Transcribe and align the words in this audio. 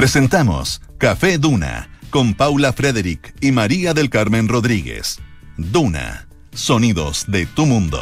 Presentamos 0.00 0.80
Café 0.96 1.36
Duna 1.36 1.90
con 2.08 2.32
Paula 2.32 2.72
Frederick 2.72 3.34
y 3.42 3.52
María 3.52 3.92
del 3.92 4.08
Carmen 4.08 4.48
Rodríguez. 4.48 5.18
Duna, 5.58 6.26
sonidos 6.54 7.26
de 7.28 7.44
tu 7.44 7.66
mundo. 7.66 8.00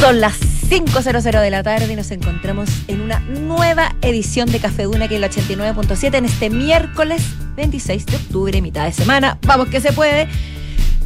Son 0.00 0.22
las 0.22 0.40
5.00 0.70 1.38
de 1.38 1.50
la 1.50 1.62
tarde 1.62 1.92
y 1.92 1.96
nos 1.96 2.10
encontramos 2.12 2.70
en 2.88 3.02
una 3.02 3.18
nueva 3.18 3.94
edición 4.00 4.50
de 4.50 4.58
Café 4.58 4.84
Duna 4.84 5.06
que 5.06 5.16
es 5.16 5.22
el 5.22 5.30
89.7 5.30 6.14
en 6.14 6.24
este 6.24 6.48
miércoles 6.48 7.22
26 7.54 8.06
de 8.06 8.16
octubre, 8.16 8.62
mitad 8.62 8.86
de 8.86 8.92
semana. 8.92 9.36
Vamos 9.42 9.68
que 9.68 9.82
se 9.82 9.92
puede. 9.92 10.28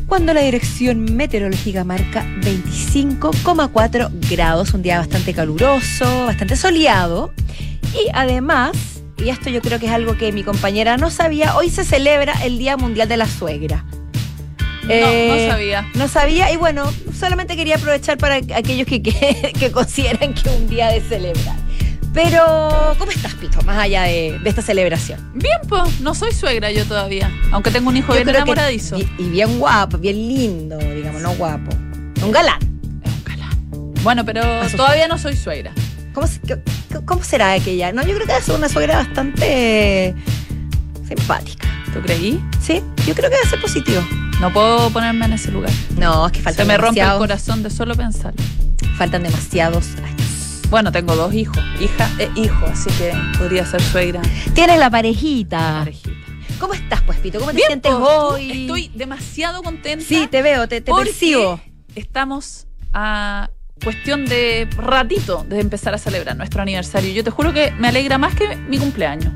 Cuando 0.07 0.33
la 0.33 0.41
dirección 0.43 1.17
meteorológica 1.17 1.83
marca 1.83 2.25
25,4 2.43 4.11
grados, 4.31 4.73
un 4.73 4.83
día 4.83 4.99
bastante 4.99 5.35
caluroso, 5.35 6.27
bastante 6.27 6.55
soleado. 6.55 7.33
Y 7.95 8.09
además, 8.13 8.73
y 9.17 9.29
esto 9.31 9.51
yo 9.51 9.61
creo 9.61 9.79
que 9.79 9.87
es 9.87 9.93
algo 9.93 10.17
que 10.17 10.33
mi 10.33 10.43
compañera 10.45 10.97
no 10.97 11.11
sabía, 11.11 11.57
hoy 11.57 11.71
se 11.71 11.85
celebra 11.85 12.35
el 12.45 12.59
Día 12.59 12.77
Mundial 12.77 13.09
de 13.09 13.17
la 13.17 13.27
Suegra. 13.27 13.85
No, 14.85 14.91
Eh, 14.95 15.45
no 15.47 15.53
sabía. 15.53 15.89
No 15.95 16.09
sabía 16.09 16.51
y 16.53 16.57
bueno, 16.57 16.91
solamente 17.19 17.57
quería 17.57 17.77
aprovechar 17.77 18.17
para 18.19 18.37
aquellos 18.37 18.87
que, 18.87 19.03
que, 19.03 19.53
que 19.59 19.71
consideran 19.73 20.33
que 20.35 20.49
es 20.49 20.57
un 20.57 20.69
día 20.69 20.89
de 20.89 21.01
celebrar. 21.01 21.57
Pero, 22.15 22.97
¿cómo 22.99 23.13
estás, 23.13 23.35
Pito? 23.35 23.61
Más 23.63 23.79
allá 23.79 24.05
de, 24.05 24.39
de 24.43 24.49
esta 24.51 24.63
celebración. 24.63 25.31
Bien, 25.35 25.59
pues, 25.69 26.01
no 26.01 26.15
soy 26.15 26.33
suegra 26.33 26.71
yo 26.73 26.85
todavía. 26.87 27.31
Aunque 27.53 27.71
tengo 27.71 27.91
un 27.91 27.97
hijo 27.99 28.09
Yo 28.09 28.15
bien 28.15 28.25
que- 28.27 28.31
enamoradizo. 28.31 28.99
y, 28.99 29.09
y 29.19 29.29
bien 29.29 29.59
guapo, 29.59 29.99
bien 29.99 30.17
lindo, 30.17 30.79
digamos, 30.79 31.21
no 31.21 31.33
guapo. 31.35 31.71
Un 32.25 32.33
galán. 32.33 32.59
Es 33.05 33.13
un 33.13 33.25
galán. 33.25 33.95
Bueno, 34.03 34.25
pero 34.25 34.43
todavía 34.75 35.07
no 35.07 35.19
soy 35.19 35.37
suegra. 35.37 35.73
¿Cómo, 36.21 37.21
qué- 37.21 37.27
será 37.27 37.53
aquella? 37.53 37.93
No, 37.93 38.03
yo 38.03 38.15
creo 38.17 38.27
que 38.27 38.43
ser 38.43 38.55
una 38.55 38.69
suegra 38.69 38.97
bastante 38.97 40.15
simpática. 41.07 41.69
¿Tú 41.93 42.01
creí? 42.03 42.43
¿Sí? 42.61 42.83
Yo 43.07 43.15
creo 43.15 43.31
que 43.31 43.37
debe 43.37 43.49
ser 43.49 43.61
positivo. 43.61 44.03
No 44.41 44.53
puedo 44.53 44.91
ponerme 44.91 45.25
en 45.27 45.33
ese 45.33 45.51
lugar. 45.51 45.73
No, 45.97 46.27
es 46.27 46.33
que 46.33 46.41
faltan 46.41 46.67
Se 46.67 46.73
me 46.73 46.79
rompe 46.79 47.01
el 47.01 47.19
corazón 47.19 47.63
de 47.63 47.71
solo 47.71 47.95
pensar. 47.95 48.35
Faltan 48.97 49.23
demasiados 49.23 49.87
años. 50.05 50.63
Bueno, 50.71 50.93
tengo 50.93 51.17
dos 51.17 51.33
hijos, 51.33 51.59
hija 51.81 52.11
e 52.19 52.29
hijo, 52.39 52.67
así 52.67 52.91
que 52.99 53.13
podría 53.39 53.65
ser 53.65 53.81
suegra. 53.81 54.21
Tienes 54.55 54.79
la 54.79 54.91
parejita. 54.91 55.79
Parejita. 55.79 56.11
¿Cómo 56.61 56.75
estás, 56.75 57.01
pues, 57.03 57.19
Pito? 57.21 57.39
¿Cómo 57.39 57.53
te 57.53 57.57
Bien, 57.57 57.69
sientes 57.69 57.93
hoy? 57.95 58.63
Estoy 58.63 58.89
demasiado 58.95 59.63
contenta. 59.63 60.05
Sí, 60.07 60.27
te 60.31 60.43
veo, 60.43 60.69
te, 60.69 60.81
te 60.83 60.93
percibo. 60.93 61.59
Estamos 61.95 62.67
a 62.93 63.49
cuestión 63.83 64.27
de 64.27 64.69
ratito 64.77 65.45
de 65.49 65.61
empezar 65.61 65.95
a 65.95 65.99
celebrar 65.99 66.37
nuestro 66.37 66.63
aniversario. 66.63 67.13
Yo 67.13 67.25
te 67.25 67.31
juro 67.31 67.53
que 67.53 67.73
me 67.73 67.89
alegra 67.89 68.19
más 68.19 68.35
que 68.35 68.57
mi 68.57 68.79
cumpleaños. 68.79 69.33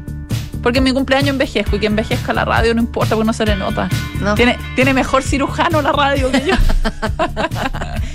Porque 0.62 0.78
en 0.78 0.84
mi 0.84 0.92
cumpleaños 0.92 1.30
envejezco 1.30 1.76
y 1.76 1.80
que 1.80 1.86
envejezca 1.86 2.32
la 2.32 2.44
radio 2.44 2.72
no 2.74 2.80
importa 2.80 3.16
porque 3.16 3.26
no 3.26 3.32
se 3.32 3.44
le 3.44 3.56
nota. 3.56 3.88
No. 4.20 4.34
Tiene, 4.34 4.56
tiene 4.76 4.94
mejor 4.94 5.24
cirujano 5.24 5.82
la 5.82 5.90
radio 5.90 6.30
que 6.30 6.44
yo. 6.46 6.54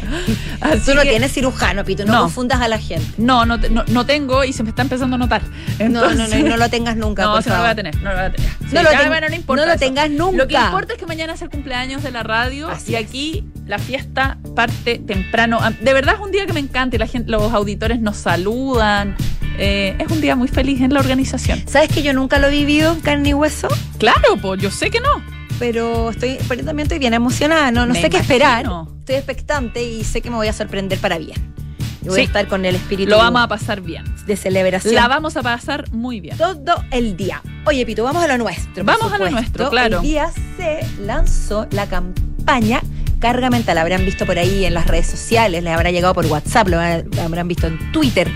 Así 0.62 0.80
Tú 0.86 0.94
no 0.96 1.02
que- 1.04 1.10
tienes 1.10 1.32
cirujano, 1.34 1.84
Pito, 1.86 2.06
no, 2.06 2.14
No. 2.14 2.22
confundas 2.24 2.62
a 2.62 2.68
la 2.68 2.80
gente. 2.80 3.06
No, 3.18 3.46
no, 3.46 3.58
no, 3.58 3.84
no 3.88 4.06
tengo 4.06 4.44
y 4.44 4.54
se 4.54 4.64
me 4.64 4.70
está 4.70 4.82
empezando 4.82 5.16
a 5.16 5.20
notar. 5.20 5.42
No, 5.80 5.88
no, 5.90 6.02
no, 6.02 6.10
Entonces- 6.12 6.40
y 6.40 6.44
no 6.44 6.58
lo 6.58 6.70
tengas 6.70 6.96
nunca, 6.98 7.24
No, 7.24 7.34
por 7.36 7.48
no 7.48 7.54
lo 7.56 7.62
voy 7.62 7.70
a 7.70 7.76
tener, 7.76 7.96
no 8.02 8.10
lo 8.10 8.16
voy 8.16 8.26
a 8.26 8.32
tener. 8.32 8.50
Sí, 8.52 8.76
No 8.76 8.84
lo 8.84 8.90
ten- 8.90 9.08
bueno, 9.08 9.30
no 9.30 9.36
importa 9.36 9.66
no 9.66 9.72
lo 9.74 9.78
tengas 9.80 10.10
nunca. 10.10 10.38
Lo 10.38 10.48
que 10.48 10.56
importa 10.56 10.94
es 10.94 11.00
que 11.00 11.06
mañana 11.06 11.34
es 11.34 11.42
el 11.42 11.50
cumpleaños 11.50 12.04
de 12.04 12.12
la 12.12 12.24
radio 12.24 12.70
Así 12.70 12.92
y 12.92 12.96
es. 12.96 13.06
aquí 13.06 13.44
la 13.66 13.80
fiesta 13.80 14.38
parte 14.56 14.98
temprano. 15.00 15.60
Ah, 15.62 15.72
De 15.72 15.94
verdad 15.94 16.16
es 16.16 16.22
un 16.22 16.32
día 16.32 16.46
que 16.46 16.54
me 16.54 16.60
encanta 16.60 16.96
y 16.96 17.00
la 17.00 17.08
gente, 17.08 17.30
los 17.32 17.54
auditores 17.54 18.00
nos 18.02 18.18
saludan. 18.18 19.16
Eh, 19.60 19.96
es 19.98 20.12
un 20.12 20.22
día 20.22 20.36
muy 20.36 20.48
feliz 20.48 20.82
en 20.82 20.94
la 20.94 21.00
organización. 21.00 21.64
¿Sabes 21.68 21.90
que 21.92 22.04
yo 22.04 22.14
nunca 22.14 22.38
lo 22.38 22.48
he 22.48 22.52
vivido 22.52 22.94
en 22.94 23.00
carne 23.00 23.30
y 23.30 23.34
hueso? 23.34 23.68
Claro, 23.98 24.38
pues 24.42 24.62
yo 24.62 24.70
sé 24.70 24.92
que 24.92 25.00
no. 25.00 25.24
Pero 25.60 26.12
estoy, 26.12 26.38
pero 26.48 26.64
también 26.64 26.86
estoy 26.86 27.00
bien 27.00 27.14
emocionada, 27.14 27.72
no, 27.72 27.86
no 27.86 27.94
Me 27.94 28.02
sé 28.02 28.10
qué 28.10 28.18
esperar. 28.18 28.66
Estoy 29.00 29.16
expectante 29.16 29.84
y 29.84 30.04
sé 30.04 30.22
que 30.22 30.30
me 30.30 30.36
voy 30.36 30.48
a 30.48 30.54
sorprender 30.54 31.00
para 31.00 31.18
bien. 31.18 31.54
Y 32.04 32.10
voy 32.10 32.16
Sí. 32.16 32.22
a 32.22 32.24
estar 32.26 32.48
con 32.48 32.64
el 32.66 32.76
espíritu 32.76 33.10
Lo 33.10 33.18
vamos 33.18 33.42
a 33.42 33.48
pasar 33.48 33.82
bien. 33.82 34.04
de 34.28 34.36
celebración. 34.38 34.94
La 34.96 35.08
vamos 35.08 35.36
a 35.36 35.42
pasar 35.44 35.92
muy 35.92 36.20
bien. 36.22 36.38
todo 36.38 36.84
el 36.92 37.18
día. 37.18 37.42
Oye, 37.66 37.86
Pito, 37.86 38.04
vamos 38.04 38.24
a 38.24 38.28
lo 38.28 38.38
nuestro. 38.38 38.84
Vamos 38.84 39.12
a 39.12 39.18
lo 39.18 39.30
nuestro, 39.32 39.70
claro. 39.70 40.00
Hoy 40.00 40.08
día 40.08 40.30
se 40.58 40.80
lanzó 41.02 41.68
la 41.72 41.88
campaña 41.88 42.82
Carga 43.20 43.50
Mental. 43.50 43.76
La 43.76 43.82
habrán 43.82 44.06
visto 44.06 44.26
por 44.28 44.38
ahí 44.38 44.64
en 44.66 44.74
las 44.76 44.86
redes 44.88 45.08
sociales, 45.08 45.64
les 45.64 45.74
habrá 45.74 45.90
llegado 45.92 46.14
por 46.14 46.26
WhatsApp, 46.28 46.68
lo 46.68 46.80
habrán 46.80 47.48
visto 47.48 47.66
en 47.68 47.92
Twitter. 47.92 48.30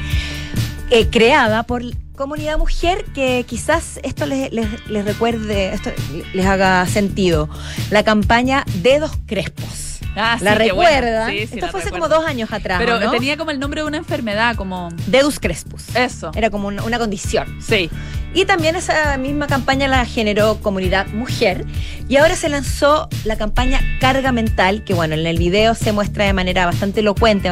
eh, 0.94 1.08
creada 1.10 1.64
por 1.64 1.84
comunidad 2.22 2.58
mujer 2.58 3.04
que 3.14 3.46
quizás 3.48 4.00
esto 4.04 4.26
les, 4.26 4.52
les- 4.54 4.88
les 4.88 5.04
recuerde, 5.06 5.74
esto 5.74 5.92
les 6.34 6.46
haga 6.46 6.86
sentido. 6.86 7.50
La 7.90 8.04
campaña 8.04 8.64
Dedos 8.82 9.12
Crespos. 9.26 10.00
Ah, 10.16 10.36
sí, 10.38 10.44
¿La 10.44 10.56
bueno. 10.74 11.26
Sí, 11.30 11.38
sí, 11.38 11.44
esto 11.56 11.68
fue 11.70 11.80
hace 11.80 11.90
recuerdo. 11.90 11.92
como 11.92 12.08
dos 12.10 12.26
años 12.26 12.52
atrás. 12.52 12.80
Pero 12.80 12.98
¿o 12.98 13.00
¿no? 13.00 13.12
tenía 13.12 13.38
como 13.38 13.52
el 13.52 13.60
nombre 13.60 13.82
de 13.82 13.88
una 13.88 13.98
enfermedad, 13.98 14.56
como. 14.58 14.90
Dedos 15.08 15.40
Crespus. 15.40 15.96
Eso. 15.96 16.32
Era 16.36 16.50
como 16.50 16.68
una- 16.68 16.84
una 16.84 17.00
condición. 17.00 17.48
Sí. 17.62 17.90
Y 18.34 18.46
también 18.46 18.76
esa 18.78 19.18
misma 19.18 19.48
campaña 19.48 19.88
la 19.90 20.06
generó 20.06 20.56
Comunidad 20.62 21.08
Mujer. 21.08 21.66
Y 22.08 22.16
ahora 22.16 22.36
se 22.36 22.48
lanzó 22.48 23.10
la 23.26 23.36
campaña 23.38 23.82
Carga 24.00 24.32
Mental, 24.32 24.84
que 24.86 24.94
bueno, 24.94 25.16
en 25.16 25.26
el 25.26 25.38
video 25.38 25.76
se 25.76 25.92
muestra 25.92 26.26
de 26.26 26.34
manera 26.34 26.66
bastante 26.66 27.02
elocuente, 27.02 27.50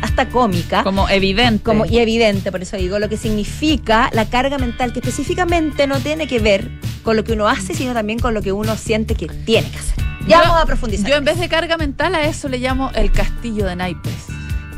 hasta 0.00 0.28
cómica. 0.30 0.82
Como 0.84 1.08
evidente. 1.08 1.62
Como, 1.62 1.84
y 1.84 1.98
evidente, 1.98 2.50
por 2.50 2.62
eso 2.62 2.76
digo 2.78 2.98
lo 2.98 3.08
que 3.10 3.16
significa 3.18 4.08
la 4.12 4.24
carga 4.26 4.56
mental, 4.58 4.92
que 4.92 5.00
específicamente 5.00 5.86
no 5.86 5.98
tiene 6.00 6.26
que 6.26 6.38
ver 6.38 6.70
con 7.02 7.16
lo 7.16 7.24
que 7.24 7.32
uno 7.32 7.48
hace, 7.48 7.74
sino 7.74 7.92
también 7.92 8.18
con 8.18 8.32
lo 8.32 8.40
que 8.42 8.52
uno 8.52 8.76
siente 8.76 9.14
que 9.14 9.26
tiene 9.26 9.70
que 9.70 9.78
hacer. 9.78 9.96
Ya 10.26 10.38
Yo- 10.38 10.48
vamos 10.48 10.62
a 10.62 10.66
profundizar. 10.66 11.10
Yo 11.10 11.16
en 11.16 11.24
vez 11.24 11.38
de 11.38 11.48
carga 11.48 11.76
mental 11.76 12.14
a 12.14 12.24
eso 12.24 12.48
le 12.48 12.58
llamo 12.58 12.90
el 12.94 13.10
castillo 13.12 13.66
de 13.66 13.76
naipes. 13.76 14.12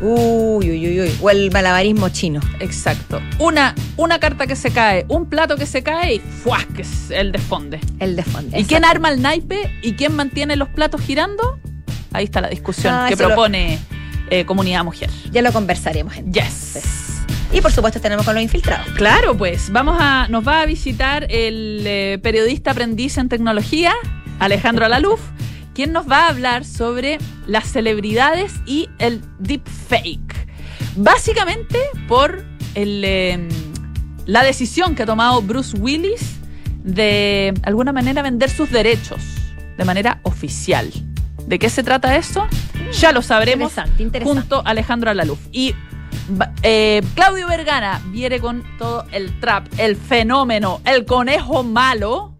Uy, 0.00 0.70
uy, 0.70 0.88
uy, 0.88 1.00
uy. 1.02 1.18
O 1.22 1.30
el 1.30 1.50
malabarismo 1.50 2.08
chino. 2.08 2.40
Exacto. 2.60 3.20
Una, 3.38 3.74
una 3.96 4.18
carta 4.18 4.46
que 4.46 4.56
se 4.56 4.70
cae, 4.70 5.06
un 5.08 5.26
plato 5.28 5.56
que 5.56 5.66
se 5.66 5.82
cae 5.82 6.14
y 6.16 6.18
¡fuah! 6.18 6.64
que 6.74 6.82
es 6.82 7.10
el 7.10 7.32
desfonde. 7.32 7.80
El 8.00 8.16
de 8.16 8.22
fondo. 8.22 8.58
¿Y 8.58 8.64
quién 8.64 8.84
arma 8.84 9.10
el 9.10 9.22
naipe 9.22 9.70
y 9.82 9.94
quién 9.94 10.14
mantiene 10.16 10.56
los 10.56 10.68
platos 10.68 11.00
girando? 11.00 11.58
Ahí 12.12 12.24
está 12.24 12.40
la 12.40 12.48
discusión 12.48 12.92
Ah, 12.94 13.06
que 13.08 13.16
lo- 13.16 13.26
propone 13.28 13.78
eh, 14.30 14.44
Comunidad 14.44 14.84
Mujer. 14.84 15.10
Ya 15.30 15.42
lo 15.42 15.52
conversaremos 15.52 16.16
entonces. 16.16 16.74
Yes. 16.74 17.56
Y 17.56 17.60
por 17.60 17.70
supuesto 17.72 18.00
tenemos 18.00 18.24
con 18.24 18.34
los 18.34 18.42
infiltrados. 18.42 18.88
Claro, 18.96 19.36
pues 19.36 19.70
vamos 19.70 19.96
a, 20.00 20.26
nos 20.28 20.46
va 20.46 20.62
a 20.62 20.66
visitar 20.66 21.24
el 21.30 21.82
eh, 21.86 22.18
periodista 22.20 22.72
aprendiz 22.72 23.16
en 23.16 23.28
tecnología, 23.28 23.92
Alejandro 24.40 24.84
Alaluf, 24.86 25.20
quien 25.72 25.92
nos 25.92 26.10
va 26.10 26.26
a 26.26 26.28
hablar 26.30 26.64
sobre 26.64 27.18
las 27.46 27.70
celebridades 27.70 28.54
y 28.66 28.88
el 28.98 29.20
deepfake. 29.38 30.48
Básicamente 30.96 31.78
por 32.08 32.44
el, 32.74 33.02
eh, 33.04 33.48
la 34.26 34.42
decisión 34.42 34.94
que 34.94 35.02
ha 35.02 35.06
tomado 35.06 35.42
Bruce 35.42 35.76
Willis 35.76 36.36
de 36.82 37.54
alguna 37.62 37.92
manera 37.92 38.22
vender 38.22 38.50
sus 38.50 38.70
derechos 38.70 39.20
de 39.76 39.84
manera 39.84 40.20
oficial. 40.22 40.90
¿De 41.46 41.58
qué 41.58 41.68
se 41.68 41.82
trata 41.82 42.16
eso? 42.16 42.46
Ya 43.00 43.12
lo 43.12 43.22
sabremos 43.22 43.72
Interesante, 43.72 44.02
interesante. 44.02 44.40
junto 44.40 44.58
a 44.66 44.70
Alejandro 44.70 45.10
Alaluf. 45.10 45.38
Y 45.52 45.74
eh, 46.62 47.02
Claudio 47.14 47.48
Vergara 47.48 48.00
viene 48.06 48.40
con 48.40 48.64
todo 48.78 49.04
el 49.12 49.38
trap, 49.40 49.66
el 49.78 49.96
fenómeno, 49.96 50.80
el 50.84 51.04
conejo 51.04 51.62
malo 51.64 52.33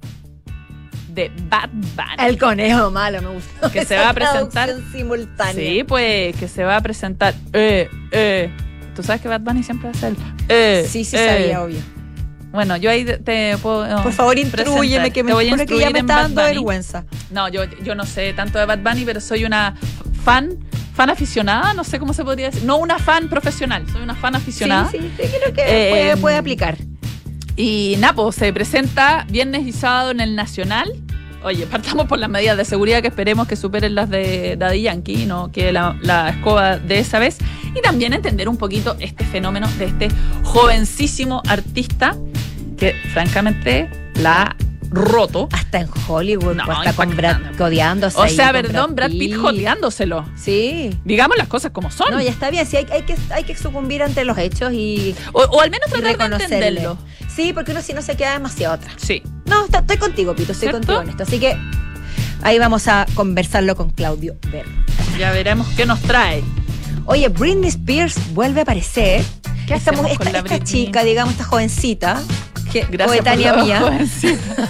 de 1.14 1.30
Bad 1.48 1.70
Bunny. 1.72 2.26
El 2.28 2.38
conejo 2.38 2.90
malo, 2.90 3.22
me 3.22 3.28
gustó. 3.28 3.70
Que 3.70 3.84
se 3.84 3.96
va 3.96 4.10
a 4.10 4.14
presentar- 4.14 4.74
simultánea. 4.92 5.54
Sí, 5.54 5.84
pues 5.84 6.34
que 6.36 6.48
se 6.48 6.64
va 6.64 6.76
a 6.76 6.80
presentar. 6.80 7.34
Eh, 7.52 7.88
eh. 8.10 8.50
Tú 8.94 9.02
sabes 9.02 9.20
que 9.22 9.28
Bad 9.28 9.40
Bunny 9.40 9.62
siempre 9.62 9.88
hace 9.90 10.08
el. 10.08 10.16
Eh, 10.48 10.86
Sí, 10.88 11.04
sí, 11.04 11.16
eh. 11.16 11.28
sabía, 11.40 11.62
obvio. 11.62 11.78
Bueno, 12.52 12.76
yo 12.76 12.88
ahí 12.90 13.04
te 13.04 13.56
puedo. 13.58 14.02
Por 14.02 14.12
favor, 14.12 14.38
intrúyeme, 14.38 15.10
que 15.10 15.22
me 15.24 15.30
Te 15.30 15.34
voy 15.34 15.48
a 15.50 15.66
que 15.66 15.78
ya 15.78 15.90
me 15.90 15.98
está 16.00 16.22
dando 16.22 16.42
vergüenza. 16.42 17.04
No, 17.30 17.48
yo, 17.48 17.64
yo 17.82 17.94
no 17.96 18.06
sé 18.06 18.32
tanto 18.32 18.58
de 18.60 18.66
Bad 18.66 18.78
Bunny, 18.78 19.04
pero 19.04 19.20
soy 19.20 19.44
una 19.44 19.74
fan, 20.24 20.50
fan 20.94 21.10
aficionada, 21.10 21.74
no 21.74 21.82
sé 21.82 21.98
cómo 21.98 22.12
se 22.12 22.22
podría 22.24 22.46
decir. 22.50 22.62
No 22.64 22.76
una 22.76 23.00
fan 23.00 23.28
profesional, 23.28 23.84
soy 23.92 24.02
una 24.02 24.14
fan 24.14 24.36
aficionada. 24.36 24.88
Sí, 24.88 24.98
sí, 24.98 25.10
sí, 25.24 25.28
creo 25.40 25.52
que 25.52 25.62
Eh, 25.66 25.90
puede, 25.90 26.16
puede 26.18 26.36
aplicar. 26.36 26.76
Y 27.56 27.96
Napo 27.98 28.32
se 28.32 28.52
presenta 28.52 29.26
viernes 29.28 29.66
y 29.66 29.72
sábado 29.72 30.10
en 30.10 30.20
el 30.20 30.34
Nacional. 30.34 30.92
Oye, 31.42 31.66
partamos 31.66 32.06
por 32.06 32.18
las 32.18 32.30
medidas 32.30 32.56
de 32.56 32.64
seguridad 32.64 33.02
que 33.02 33.08
esperemos 33.08 33.46
que 33.46 33.56
superen 33.56 33.94
las 33.94 34.08
de 34.08 34.56
Daddy 34.56 34.82
Yankee, 34.82 35.26
no 35.26 35.52
que 35.52 35.72
la, 35.72 35.96
la 36.00 36.30
escoba 36.30 36.78
de 36.78 36.98
esa 36.98 37.18
vez. 37.18 37.38
Y 37.76 37.82
también 37.82 38.12
entender 38.12 38.48
un 38.48 38.56
poquito 38.56 38.96
este 38.98 39.24
fenómeno 39.24 39.68
de 39.78 39.84
este 39.86 40.08
jovencísimo 40.42 41.42
artista 41.46 42.16
que 42.76 42.94
francamente 43.12 43.90
la 44.16 44.56
roto. 44.94 45.48
Hasta 45.52 45.80
en 45.80 45.88
Hollywood, 46.06 46.54
No, 46.54 46.72
está 46.72 46.92
con 46.92 47.16
Brad 47.16 47.38
codeándose. 47.58 48.18
O 48.18 48.28
sea, 48.28 48.52
perdón, 48.52 48.94
Brad 48.94 49.10
Pitt 49.10 49.36
joteándoselo. 49.36 50.24
Sí. 50.36 50.96
Digamos 51.04 51.36
las 51.36 51.48
cosas 51.48 51.72
como 51.72 51.90
son. 51.90 52.10
No, 52.10 52.20
ya 52.20 52.30
está 52.30 52.50
bien. 52.50 52.66
Sí, 52.66 52.76
hay, 52.76 52.86
hay 52.90 53.02
que, 53.02 53.16
hay 53.30 53.44
que 53.44 53.56
sucumbir 53.56 54.02
ante 54.02 54.24
los 54.24 54.38
hechos 54.38 54.72
y, 54.72 55.14
o, 55.32 55.40
o 55.42 55.60
al 55.60 55.70
menos 55.70 55.90
tratar 55.90 56.38
de 56.38 56.44
entenderlo. 56.44 56.98
Sí, 57.34 57.52
porque 57.52 57.72
uno 57.72 57.82
si 57.82 57.92
no 57.92 58.02
se 58.02 58.16
queda 58.16 58.32
demasiado 58.34 58.74
atrás. 58.74 58.94
Sí. 58.96 59.22
No, 59.46 59.64
está- 59.64 59.80
estoy 59.80 59.96
contigo, 59.96 60.34
Pito, 60.34 60.52
estoy 60.52 60.68
¿Cierto? 60.68 60.78
contigo 60.86 61.02
en 61.02 61.08
esto. 61.10 61.22
Así 61.24 61.38
que 61.40 61.56
ahí 62.42 62.58
vamos 62.58 62.86
a 62.88 63.06
conversarlo 63.14 63.74
con 63.76 63.90
Claudio 63.90 64.36
Ver. 64.52 64.66
Ya 65.18 65.32
veremos 65.32 65.66
qué 65.76 65.84
nos 65.86 66.00
trae. 66.00 66.42
Oye, 67.06 67.28
Britney 67.28 67.68
Spears 67.68 68.14
vuelve 68.34 68.60
a 68.60 68.62
aparecer. 68.62 69.22
¿Qué 69.66 69.74
esta, 69.74 69.92
esta, 69.92 70.62
chica, 70.62 71.04
digamos, 71.04 71.32
esta 71.32 71.44
jovencita, 71.44 72.22
Gracias 72.82 73.06
coetánea 73.06 73.56
lo- 73.56 73.64
mía, 73.64 73.80
jovencita. 73.80 74.68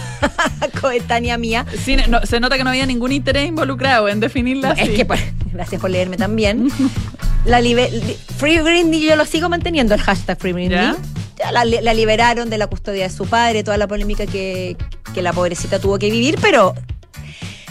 coetánea 0.81 1.39
mía. 1.39 1.67
Sí, 1.85 1.97
no, 2.09 2.21
se 2.25 2.41
nota 2.41 2.57
que 2.57 2.65
no 2.65 2.71
había 2.71 2.87
ningún 2.87 3.13
interés 3.13 3.47
involucrado 3.49 4.09
en 4.09 4.21
definirla 4.21 4.73
Es 4.73 4.83
así. 4.83 4.95
que, 4.95 5.05
por- 5.05 5.19
gracias 5.53 5.81
por 5.81 5.91
leerme 5.91 6.17
también. 6.17 6.69
La 7.47 7.61
Free 8.39 8.59
Britney, 8.61 9.03
yo 9.03 9.17
lo 9.17 9.25
sigo 9.27 9.49
manteniendo, 9.49 9.95
el 9.95 10.01
hashtag 10.01 10.39
Free 10.39 10.53
Britney. 10.53 10.77
¿Ya? 10.77 10.97
Ya 11.39 11.53
La, 11.53 11.65
la 11.65 11.95
liberaron 11.95 12.49
de 12.51 12.59
la 12.59 12.67
custodia 12.69 13.05
de 13.09 13.11
su 13.15 13.27
padre, 13.27 13.63
toda 13.65 13.77
la 13.77 13.87
polémica 13.89 14.25
que, 14.27 14.77
que 15.15 15.21
la 15.23 15.33
pobrecita 15.33 15.79
tuvo 15.81 15.99
que 15.99 16.11
vivir, 16.11 16.39
pero 16.41 16.75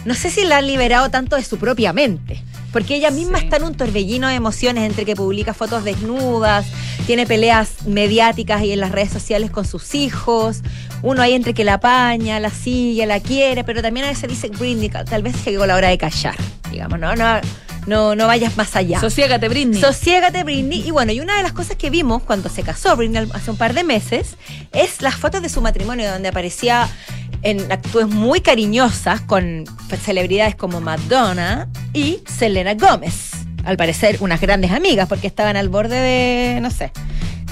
no 0.06 0.14
sé 0.16 0.30
si 0.30 0.44
la 0.46 0.58
han 0.58 0.68
liberado 0.68 1.10
tanto 1.10 1.36
de 1.38 1.44
su 1.44 1.58
propia 1.58 1.94
mente. 1.94 2.44
Porque 2.74 2.96
ella 2.96 3.12
misma 3.12 3.38
Sí. 3.40 3.46
está 3.46 3.58
en 3.58 3.64
un 3.64 3.76
torbellino 3.76 4.28
de 4.28 4.34
emociones 4.36 4.84
entre 4.84 5.06
que 5.06 5.16
publica 5.16 5.54
fotos 5.54 5.84
desnudas, 5.86 6.66
tiene 7.06 7.26
peleas 7.26 7.86
mediáticas 7.86 8.64
y 8.64 8.72
en 8.74 8.80
las 8.82 8.92
redes 8.92 9.12
sociales 9.12 9.52
con 9.52 9.66
sus 9.66 9.96
hijos. 9.96 10.62
Uno 11.04 11.22
ahí 11.22 11.34
entre 11.34 11.54
que 11.54 11.64
la 11.64 11.76
apaña, 11.76 12.40
la 12.40 12.50
sigue, 12.50 13.06
la 13.06 13.20
quiere, 13.20 13.64
pero 13.64 13.82
también 13.82 14.06
a 14.08 14.10
veces 14.10 14.28
dice 14.30 14.50
Britney, 14.50 14.90
tal 14.90 15.22
vez 15.24 15.36
llegó 15.46 15.66
la 15.66 15.76
hora 15.76 15.88
de 15.90 15.98
callar. 15.98 16.36
Digamos, 16.72 17.00
no, 17.00 17.16
no, 17.16 17.40
no, 17.86 18.16
no 18.16 18.26
vayas 18.28 18.58
más 18.58 18.76
allá. 18.76 19.00
Sosiégate, 19.00 19.48
Britney. 19.50 19.80
Sosiégate, 19.80 20.44
Britney. 20.44 20.82
Y 20.88 20.92
bueno, 20.92 21.12
y 21.12 21.20
una 21.20 21.38
de 21.38 21.44
las 21.44 21.52
cosas 21.54 21.76
que 21.76 21.90
vimos 21.92 22.24
cuando 22.24 22.50
se 22.50 22.64
casó 22.64 22.96
Britney 22.96 23.28
hace 23.34 23.52
un 23.52 23.58
par 23.58 23.74
de 23.74 23.84
meses 23.84 24.36
es 24.72 25.02
las 25.02 25.16
fotos 25.16 25.42
de 25.44 25.50
su 25.50 25.62
matrimonio, 25.62 26.10
donde 26.10 26.30
aparecía 26.30 26.90
en 27.44 27.72
actitudes 27.72 28.08
muy 28.08 28.42
cariñosas 28.42 29.22
con 29.22 29.66
celebridades 30.02 30.56
como 30.56 30.82
Madonna 30.82 31.68
y 31.94 32.20
Selena 32.26 32.74
Gómez. 32.74 33.32
Al 33.66 33.78
parecer, 33.78 34.18
unas 34.20 34.42
grandes 34.42 34.72
amigas, 34.72 35.08
porque 35.08 35.28
estaban 35.28 35.56
al 35.56 35.70
borde 35.70 35.96
de, 36.00 36.60
no 36.62 36.70
sé, 36.72 36.92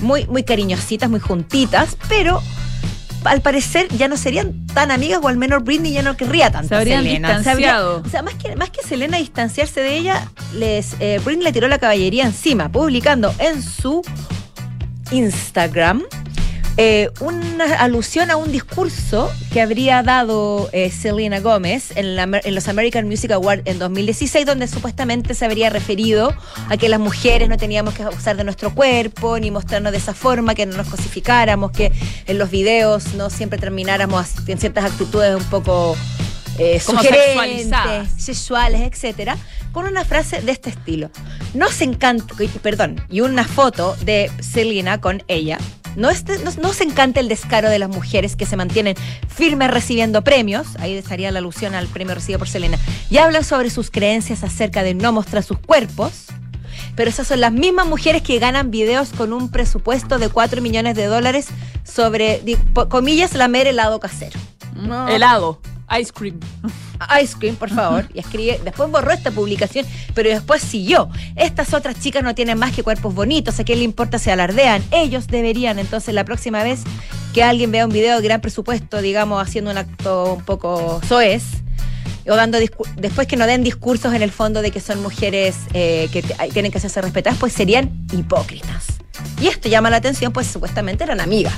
muy, 0.02 0.26
muy 0.28 0.44
cariñositas, 0.44 1.10
muy 1.10 1.20
juntitas, 1.20 1.96
pero 2.10 2.42
al 3.24 3.42
parecer 3.42 3.88
ya 3.96 4.08
no 4.08 4.18
serían 4.18 4.66
tan 4.68 4.90
amigas, 4.92 5.20
o 5.22 5.28
al 5.28 5.38
menos 5.38 5.64
Britney 5.64 5.94
ya 5.94 6.02
no 6.02 6.18
querría 6.18 6.52
tanto. 6.52 6.70
Se 6.70 6.76
habrían 6.76 7.04
Selena. 7.04 7.28
Se 7.44 7.50
habría- 7.52 7.68
distanciado. 7.78 8.04
o 8.06 8.10
sea, 8.10 8.24
más 8.24 8.34
que, 8.34 8.56
más 8.56 8.72
que 8.72 8.82
Selena 8.82 9.18
distanciarse 9.18 9.80
de 9.82 9.96
ella, 9.96 10.28
les, 10.56 10.96
eh, 11.00 11.22
Britney 11.24 11.44
le 11.46 11.54
tiró 11.54 11.68
la 11.68 11.78
caballería 11.78 12.26
encima, 12.26 12.70
publicando 12.72 13.34
en 13.40 13.62
su 13.62 14.02
Instagram 15.12 16.04
eh, 16.78 17.10
una 17.20 17.66
alusión 17.80 18.32
a 18.32 18.38
un 18.38 18.52
discurso 18.52 19.32
que 19.52 19.62
habría 19.62 20.02
dado 20.04 20.70
eh, 20.72 20.90
Selena 20.90 21.40
Gómez 21.40 21.92
en, 21.96 22.16
la 22.16 22.24
Amer- 22.26 22.42
en 22.46 22.56
los 22.56 22.68
American 22.68 23.08
Music 23.08 23.32
Awards 23.32 23.62
en 23.66 23.78
2016, 23.78 24.46
donde 24.46 24.68
supuestamente 24.68 25.34
se 25.34 25.46
habría 25.46 25.70
referido 25.70 26.34
a 26.70 26.78
que 26.78 26.90
las 26.90 27.00
mujeres 27.00 27.50
no 27.50 27.58
teníamos 27.58 27.94
que 27.94 28.04
abusar 28.04 28.38
de 28.38 28.44
nuestro 28.44 28.74
cuerpo, 28.74 29.38
ni 29.38 29.52
mostrarnos 29.52 29.92
de 29.92 29.98
esa 29.98 30.14
forma, 30.14 30.56
que 30.56 30.66
no 30.66 30.78
nos 30.78 30.88
cosificáramos, 30.88 31.72
que 31.72 31.92
en 32.26 32.38
los 32.38 32.50
videos 32.50 33.14
no 33.16 33.30
siempre 33.30 33.60
termináramos 33.60 34.28
en 34.48 34.58
ciertas 34.58 34.86
actitudes 34.86 35.36
un 35.36 35.44
poco 35.46 35.96
eh, 36.58 36.80
sugerentes, 36.80 37.24
sexualizadas. 37.26 38.10
sexuales, 38.18 38.82
etcétera, 38.82 39.38
con 39.72 39.86
una 39.86 40.04
frase 40.06 40.42
de 40.42 40.52
este 40.52 40.70
estilo. 40.70 41.10
Nos 41.54 41.80
encanta, 41.82 42.34
perdón, 42.64 43.04
y 43.10 43.22
una 43.22 43.44
foto 43.44 43.96
de 44.04 44.32
Selena 44.42 45.00
con 45.02 45.22
ella. 45.28 45.58
No, 45.96 46.10
este- 46.10 46.40
no, 46.40 46.52
no 46.62 46.74
se 46.74 46.84
encanta 46.84 47.20
el 47.20 47.28
descaro 47.28 47.70
de 47.70 47.80
las 47.80 47.90
mujeres 47.90 48.36
que 48.36 48.46
se 48.46 48.56
mantienen 48.56 48.96
firmes 49.28 49.72
recibiendo 49.72 50.24
premios, 50.24 50.68
ahí 50.80 50.96
estaría 50.96 51.32
la 51.32 51.40
alusión 51.40 51.76
al 51.76 51.88
premio 51.88 52.16
recibido 52.16 52.40
por 52.40 52.48
Selena, 52.48 52.78
y 53.10 53.18
hablan 53.18 53.44
sobre 53.44 53.70
sus 53.70 53.92
creencias 53.92 54.44
acerca 54.44 54.84
de 54.84 54.94
no 54.94 55.12
mostrar 55.12 55.44
sus 55.44 55.60
cuerpos, 55.60 56.26
pero 56.96 57.10
esas 57.10 57.28
son 57.28 57.42
las 57.42 57.52
mismas 57.52 57.88
mujeres 57.88 58.22
que 58.22 58.40
ganan 58.40 58.72
videos 58.72 59.10
con 59.10 59.34
un 59.34 59.50
presupuesto 59.50 60.20
de 60.20 60.30
4 60.30 60.62
millones 60.62 60.96
de 60.96 61.06
dólares 61.06 61.48
sobre, 61.84 62.42
comillas, 62.90 63.34
lamer 63.34 63.68
helado 63.68 64.00
casero. 64.00 64.40
No. 64.76 65.08
Helado. 65.10 65.60
Ice 66.00 66.12
cream. 66.14 66.40
Ice 67.22 67.36
Cream, 67.38 67.56
por 67.56 67.70
favor. 67.70 68.08
Y 68.14 68.20
escribe, 68.20 68.60
después 68.64 68.90
borró 68.90 69.12
esta 69.12 69.32
publicación, 69.32 69.86
pero 70.14 70.30
después 70.30 70.62
siguió. 70.62 71.10
Estas 71.36 71.74
otras 71.74 72.00
chicas 72.00 72.24
no 72.24 72.36
tienen 72.36 72.58
más 72.58 72.74
que 72.74 72.84
cuerpos 72.84 73.14
bonitos, 73.14 73.60
¿a 73.60 73.64
quién 73.64 73.80
le 73.80 73.86
importa 73.86 74.20
si 74.20 74.30
alardean? 74.30 74.84
Ellos 74.92 75.28
deberían, 75.28 75.80
entonces 75.80 76.14
la 76.14 76.24
próxima 76.24 76.64
vez 76.64 76.82
que 77.34 77.44
alguien 77.44 77.72
vea 77.72 77.86
un 77.86 77.92
video 77.92 78.18
de 78.18 78.24
gran 78.24 78.42
presupuesto, 78.42 79.02
digamos, 79.02 79.42
haciendo 79.42 79.72
un 79.72 79.78
acto 79.78 80.36
un 80.36 80.44
poco 80.44 81.02
soez, 81.08 81.44
o 82.30 82.36
dando 82.36 82.60
después 82.98 83.28
que 83.28 83.36
no 83.36 83.48
den 83.48 83.64
discursos 83.64 84.14
en 84.14 84.22
el 84.22 84.32
fondo 84.32 84.62
de 84.62 84.72
que 84.72 84.80
son 84.80 85.02
mujeres 85.02 85.56
eh, 85.74 86.08
que 86.12 86.22
tienen 86.54 86.72
que 86.72 86.78
hacerse 86.78 87.02
respetar, 87.02 87.36
pues 87.36 87.54
serían 87.54 88.06
hipócritas. 88.12 88.88
Y 89.42 89.48
esto 89.48 89.70
llama 89.70 89.90
la 89.90 89.98
atención, 89.98 90.32
pues 90.32 90.48
supuestamente 90.48 91.04
eran 91.04 91.20
amigas. 91.20 91.56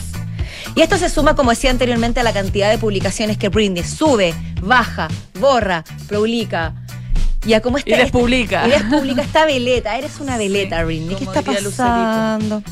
Y 0.75 0.81
esto 0.81 0.97
se 0.97 1.09
suma, 1.09 1.35
como 1.35 1.51
decía 1.51 1.69
anteriormente, 1.69 2.19
a 2.19 2.23
la 2.23 2.33
cantidad 2.33 2.69
de 2.69 2.77
publicaciones 2.79 3.37
que 3.37 3.49
Britney 3.49 3.83
sube, 3.83 4.33
baja, 4.61 5.07
borra, 5.39 5.83
publica. 6.09 6.73
Y 7.45 7.53
a 7.53 7.61
cómo 7.61 7.77
está. 7.77 7.91
Y 7.91 7.97
despublica. 7.97 8.65
Y 8.67 8.71
despublica 8.71 9.21
esta 9.21 9.45
veleta. 9.45 9.97
Eres 9.97 10.19
una 10.19 10.33
Sí, 10.37 10.39
veleta, 10.47 10.83
Britney. 10.83 11.15
¿Qué 11.15 11.23
está 11.25 11.41
Lucerito. 11.41 11.75
pasando? 11.77 12.63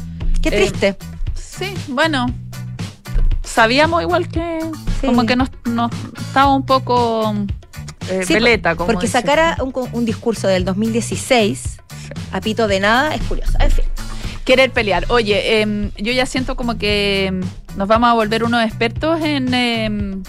Qué 0.41 0.49
Eh, 0.49 0.51
triste. 0.51 0.97
Sí, 1.35 1.73
bueno. 1.89 2.25
Sabíamos 3.43 4.01
igual 4.01 4.27
que. 4.29 4.59
Sí. 5.01 5.07
Como 5.07 5.25
que 5.25 5.35
nos, 5.35 5.49
nos 5.65 5.91
estaba 6.17 6.55
un 6.55 6.65
poco. 6.65 7.33
eh, 8.09 8.23
Sí, 8.25 8.33
veleta, 8.35 8.75
como 8.75 8.87
Porque 8.87 9.07
dice. 9.07 9.19
sacara 9.19 9.57
un, 9.61 9.73
un 9.91 10.05
discurso 10.05 10.47
del 10.47 10.63
2016 10.65 11.77
a 12.31 12.39
pito 12.41 12.67
de 12.67 12.79
nada 12.79 13.13
es 13.13 13.21
curioso. 13.23 13.53
En 13.59 13.71
fin. 13.71 13.83
Querer 14.51 14.71
pelear. 14.71 15.05
Oye, 15.07 15.61
em, 15.61 15.91
yo 15.97 16.11
ya 16.11 16.25
siento 16.25 16.57
como 16.57 16.77
que 16.77 17.27
em, 17.27 17.39
nos 17.77 17.87
vamos 17.87 18.09
a 18.09 18.13
volver 18.13 18.43
unos 18.43 18.61
expertos 18.65 19.21
en, 19.23 19.53
em, 19.53 20.23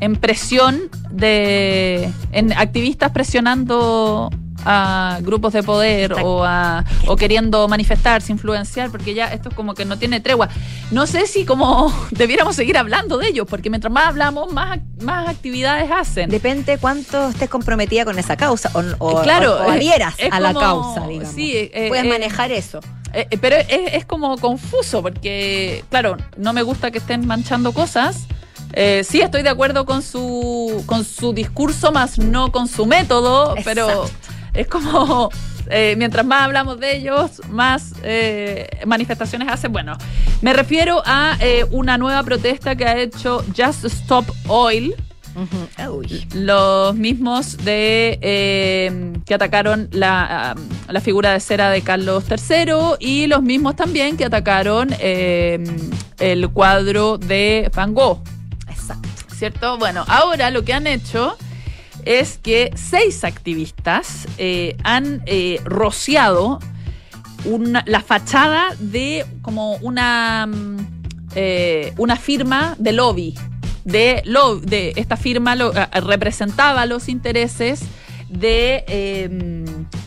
en 0.00 0.16
presión 0.16 0.90
de. 1.12 2.10
en 2.32 2.52
activistas 2.54 3.12
presionando 3.12 4.30
a 4.64 5.18
grupos 5.22 5.52
de 5.52 5.62
poder 5.62 6.10
Exacto. 6.12 6.28
o 6.38 6.44
a 6.44 6.84
o 7.06 7.14
queriendo 7.14 7.68
manifestarse, 7.68 8.32
influenciar, 8.32 8.90
porque 8.90 9.14
ya 9.14 9.26
esto 9.32 9.48
es 9.50 9.54
como 9.54 9.74
que 9.74 9.84
no 9.84 9.96
tiene 9.96 10.18
tregua. 10.20 10.48
No 10.90 11.06
sé 11.06 11.28
si 11.28 11.44
como 11.44 11.92
debiéramos 12.10 12.56
seguir 12.56 12.76
hablando 12.78 13.16
de 13.18 13.28
ellos, 13.28 13.46
porque 13.48 13.70
mientras 13.70 13.92
más 13.92 14.06
hablamos, 14.08 14.52
más, 14.52 14.80
más 15.02 15.28
actividades 15.28 15.88
hacen. 15.88 16.30
Depende 16.30 16.78
cuánto 16.78 17.28
estés 17.28 17.48
comprometida 17.48 18.04
con 18.04 18.18
esa 18.18 18.36
causa 18.36 18.72
o, 18.74 18.82
o, 18.98 19.22
Claro, 19.22 19.52
o- 19.54 19.66
o 19.66 19.70
adhieras 19.70 20.14
a 20.32 20.40
la 20.40 20.52
como- 20.52 20.60
causa, 20.60 21.06
digamos. 21.06 21.32
sí, 21.32 21.52
eh, 21.56 21.86
Puedes 21.88 22.04
eh, 22.04 22.08
manejar 22.08 22.50
eso. 22.50 22.80
Eh, 23.12 23.26
eh, 23.30 23.38
pero 23.38 23.56
es, 23.56 23.68
es 23.68 24.04
como 24.04 24.38
confuso 24.38 25.02
porque, 25.02 25.84
claro, 25.90 26.16
no 26.36 26.52
me 26.52 26.62
gusta 26.62 26.90
que 26.90 26.98
estén 26.98 27.26
manchando 27.26 27.72
cosas. 27.72 28.26
Eh, 28.72 29.04
sí, 29.04 29.20
estoy 29.20 29.42
de 29.42 29.50
acuerdo 29.50 29.84
con 29.84 30.02
su, 30.02 30.82
con 30.86 31.04
su 31.04 31.32
discurso, 31.32 31.92
más 31.92 32.18
no 32.18 32.50
con 32.52 32.68
su 32.68 32.86
método, 32.86 33.54
pero 33.64 34.06
es 34.54 34.66
como, 34.66 35.30
eh, 35.68 35.94
mientras 35.98 36.24
más 36.24 36.42
hablamos 36.42 36.80
de 36.80 36.96
ellos, 36.96 37.42
más 37.50 37.92
eh, 38.02 38.68
manifestaciones 38.86 39.48
hacen. 39.48 39.72
Bueno, 39.72 39.96
me 40.40 40.52
refiero 40.54 41.02
a 41.04 41.36
eh, 41.40 41.66
una 41.70 41.98
nueva 41.98 42.22
protesta 42.22 42.74
que 42.74 42.86
ha 42.86 42.98
hecho 42.98 43.44
Just 43.56 43.84
Stop 43.84 44.26
Oil. 44.48 44.94
Uy. 45.90 46.26
Los 46.34 46.94
mismos 46.94 47.56
de 47.64 48.18
eh, 48.20 49.12
que 49.24 49.34
atacaron 49.34 49.88
la, 49.92 50.54
la 50.88 51.00
figura 51.00 51.32
de 51.32 51.40
cera 51.40 51.70
de 51.70 51.80
Carlos 51.82 52.24
III 52.30 52.72
y 53.00 53.26
los 53.26 53.42
mismos 53.42 53.76
también 53.76 54.16
que 54.16 54.24
atacaron 54.24 54.88
eh, 54.98 55.62
el 56.18 56.48
cuadro 56.50 57.16
de 57.18 57.70
Van 57.74 57.94
Gogh, 57.94 58.22
Exacto. 58.68 59.08
¿cierto? 59.34 59.78
Bueno, 59.78 60.04
ahora 60.08 60.50
lo 60.50 60.64
que 60.64 60.72
han 60.74 60.86
hecho 60.86 61.36
es 62.04 62.38
que 62.38 62.70
seis 62.74 63.24
activistas 63.24 64.26
eh, 64.38 64.76
han 64.84 65.22
rociado 65.64 66.58
una- 67.44 67.82
la 67.86 68.00
fachada 68.02 68.74
de 68.78 69.24
como 69.40 69.76
una, 69.76 70.46
mm, 70.46 70.76
una 71.96 72.16
firma 72.16 72.74
de 72.78 72.92
lobby. 72.92 73.34
De, 73.84 74.22
lo- 74.24 74.56
de 74.60 74.92
esta 74.96 75.16
firma 75.16 75.56
lo- 75.56 75.72
eh, 75.74 75.86
representaba 76.00 76.86
los 76.86 77.08
intereses 77.08 77.80
de, 78.28 78.84
eh, 78.86 79.28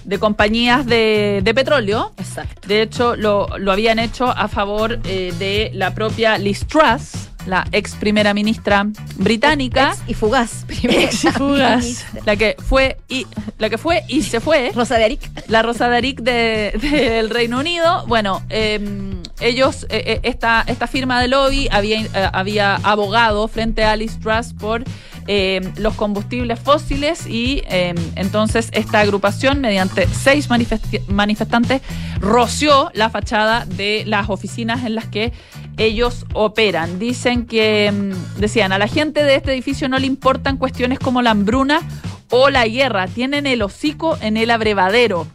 de 0.03 0.20
compañías 0.20 0.86
de, 0.86 1.41
de 1.44 1.53
petróleo. 1.53 2.12
Exacto. 2.17 2.67
De 2.67 2.82
hecho, 2.82 3.15
lo, 3.15 3.48
lo 3.60 3.72
habían 3.72 4.00
hecho 4.00 4.25
a 4.27 4.48
favor 4.48 5.00
eh, 5.05 5.34
de 5.38 5.72
la 5.74 5.94
propia 5.94 6.38
Liz 6.38 6.65
Truss, 6.65 7.29
la 7.46 7.68
ex 7.72 7.96
primera 7.96 8.34
ministra 8.34 8.86
británica. 9.16 9.92
Ex 9.92 10.02
y 10.10 10.14
fugaz. 10.14 10.66
Ex 10.70 11.24
y 11.25 11.28
fugaz, 11.32 12.06
la 12.25 12.36
que 12.36 12.56
fue 12.60 12.98
y 13.08 13.25
la 13.58 13.70
que 13.70 13.78
fue 13.78 14.04
y 14.08 14.22
se 14.24 14.40
fue 14.40 14.72
Rosa 14.74 14.98
de 14.98 15.06
Aric. 15.06 15.30
la 15.48 15.62
Rosa 15.62 15.90
de- 15.90 16.78
del 16.82 17.30
Reino 17.30 17.60
Unido. 17.60 18.06
Bueno, 18.08 18.42
eh, 18.50 18.80
ellos, 19.40 19.86
eh, 19.90 20.04
eh, 20.08 20.20
esta, 20.24 20.64
esta 20.68 20.88
firma 20.88 21.22
de 21.22 21.28
lobby 21.28 21.68
había, 21.72 22.02
eh, 22.02 22.10
había 22.34 22.75
abogado 22.78 23.48
frente 23.48 23.84
a 23.84 23.92
Alice 23.92 24.18
Truss 24.22 24.54
por 24.54 24.84
eh, 25.28 25.60
los 25.78 25.96
combustibles 25.96 26.60
fósiles 26.60 27.25
y 27.25 27.64
eh, 27.68 27.96
entonces 28.16 28.70
esta 28.74 29.00
agrupación, 29.00 29.60
mediante 29.60 30.08
seis 30.08 30.48
manifestantes, 31.08 31.82
roció 32.20 32.92
la 32.94 33.10
fachada 33.10 33.66
de 33.66 34.04
las 34.06 34.30
oficinas 34.30 34.86
en 34.86 34.96
las 34.96 35.06
que 35.08 35.34
ellos 35.77 36.25
operan. 36.34 37.00
Dicen 37.00 37.46
que, 37.46 37.91
mm, 37.91 38.39
decían, 38.39 38.72
a 38.72 38.77
la 38.77 38.88
gente 38.88 39.24
de 39.24 39.36
este 39.36 39.53
edificio 39.53 39.89
no 39.89 40.00
le 40.00 40.08
importan 40.08 40.58
cuestiones 40.58 41.00
como 41.00 41.22
la 41.22 41.32
hambruna 41.32 41.82
o 42.29 42.50
la 42.50 42.67
guerra, 42.67 43.08
tienen 43.08 43.46
el 43.46 43.62
hocico 43.62 44.17
en 44.22 44.38
el 44.38 44.50
abrevadero. 44.50 45.27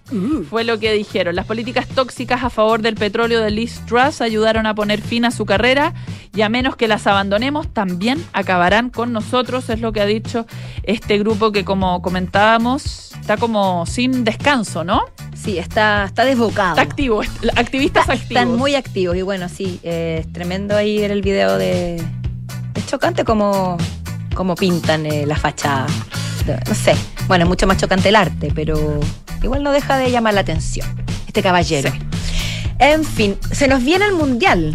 Fue 0.48 0.64
lo 0.64 0.78
que 0.78 0.92
dijeron. 0.92 1.36
Las 1.36 1.46
políticas 1.46 1.86
tóxicas 1.86 2.42
a 2.42 2.50
favor 2.50 2.82
del 2.82 2.96
petróleo 2.96 3.40
de 3.40 3.50
Liz 3.50 3.80
Truss 3.86 4.20
ayudaron 4.20 4.66
a 4.66 4.74
poner 4.74 5.00
fin 5.00 5.24
a 5.24 5.30
su 5.30 5.46
carrera 5.46 5.94
y 6.34 6.42
a 6.42 6.48
menos 6.48 6.76
que 6.76 6.88
las 6.88 7.06
abandonemos, 7.06 7.72
también 7.72 8.24
acabarán 8.32 8.90
con 8.90 9.12
nosotros, 9.12 9.68
es 9.68 9.80
lo 9.80 9.92
que 9.92 10.00
ha 10.00 10.06
dicho 10.06 10.46
este 10.84 11.18
grupo 11.18 11.52
que 11.52 11.64
como 11.64 12.02
comentábamos, 12.02 13.12
está 13.20 13.36
como 13.36 13.86
sin 13.86 14.24
descanso, 14.24 14.84
¿no? 14.84 15.02
Sí, 15.34 15.58
está, 15.58 16.04
está 16.04 16.24
desbocado. 16.24 16.70
Está 16.70 16.82
activo, 16.82 17.22
activistas 17.56 18.08
activos. 18.08 18.42
Están 18.42 18.56
muy 18.56 18.74
activos 18.74 19.16
y 19.16 19.22
bueno, 19.22 19.48
sí, 19.48 19.80
eh, 19.82 20.22
es 20.24 20.32
tremendo 20.32 20.76
ahí 20.76 20.98
ver 20.98 21.10
el 21.10 21.22
video 21.22 21.56
de... 21.56 21.96
Es 22.74 22.86
chocante 22.86 23.24
como, 23.24 23.76
como 24.34 24.54
pintan 24.54 25.06
eh, 25.06 25.26
la 25.26 25.36
fachada. 25.36 25.86
De- 26.46 26.58
No 26.68 26.74
sé, 26.74 26.94
bueno, 27.28 27.44
es 27.44 27.48
mucho 27.48 27.66
más 27.66 27.76
chocante 27.78 28.08
el 28.08 28.16
arte, 28.16 28.52
pero 28.54 29.00
igual 29.42 29.62
no 29.62 29.72
deja 29.72 29.96
de 29.98 30.10
llamar 30.10 30.34
la 30.34 30.40
atención 30.40 30.86
este 31.26 31.42
caballero. 31.42 31.90
Sí. 31.92 31.98
En 32.78 33.04
fin, 33.04 33.36
se 33.52 33.68
nos 33.68 33.84
viene 33.84 34.06
el 34.06 34.12
Mundial. 34.14 34.74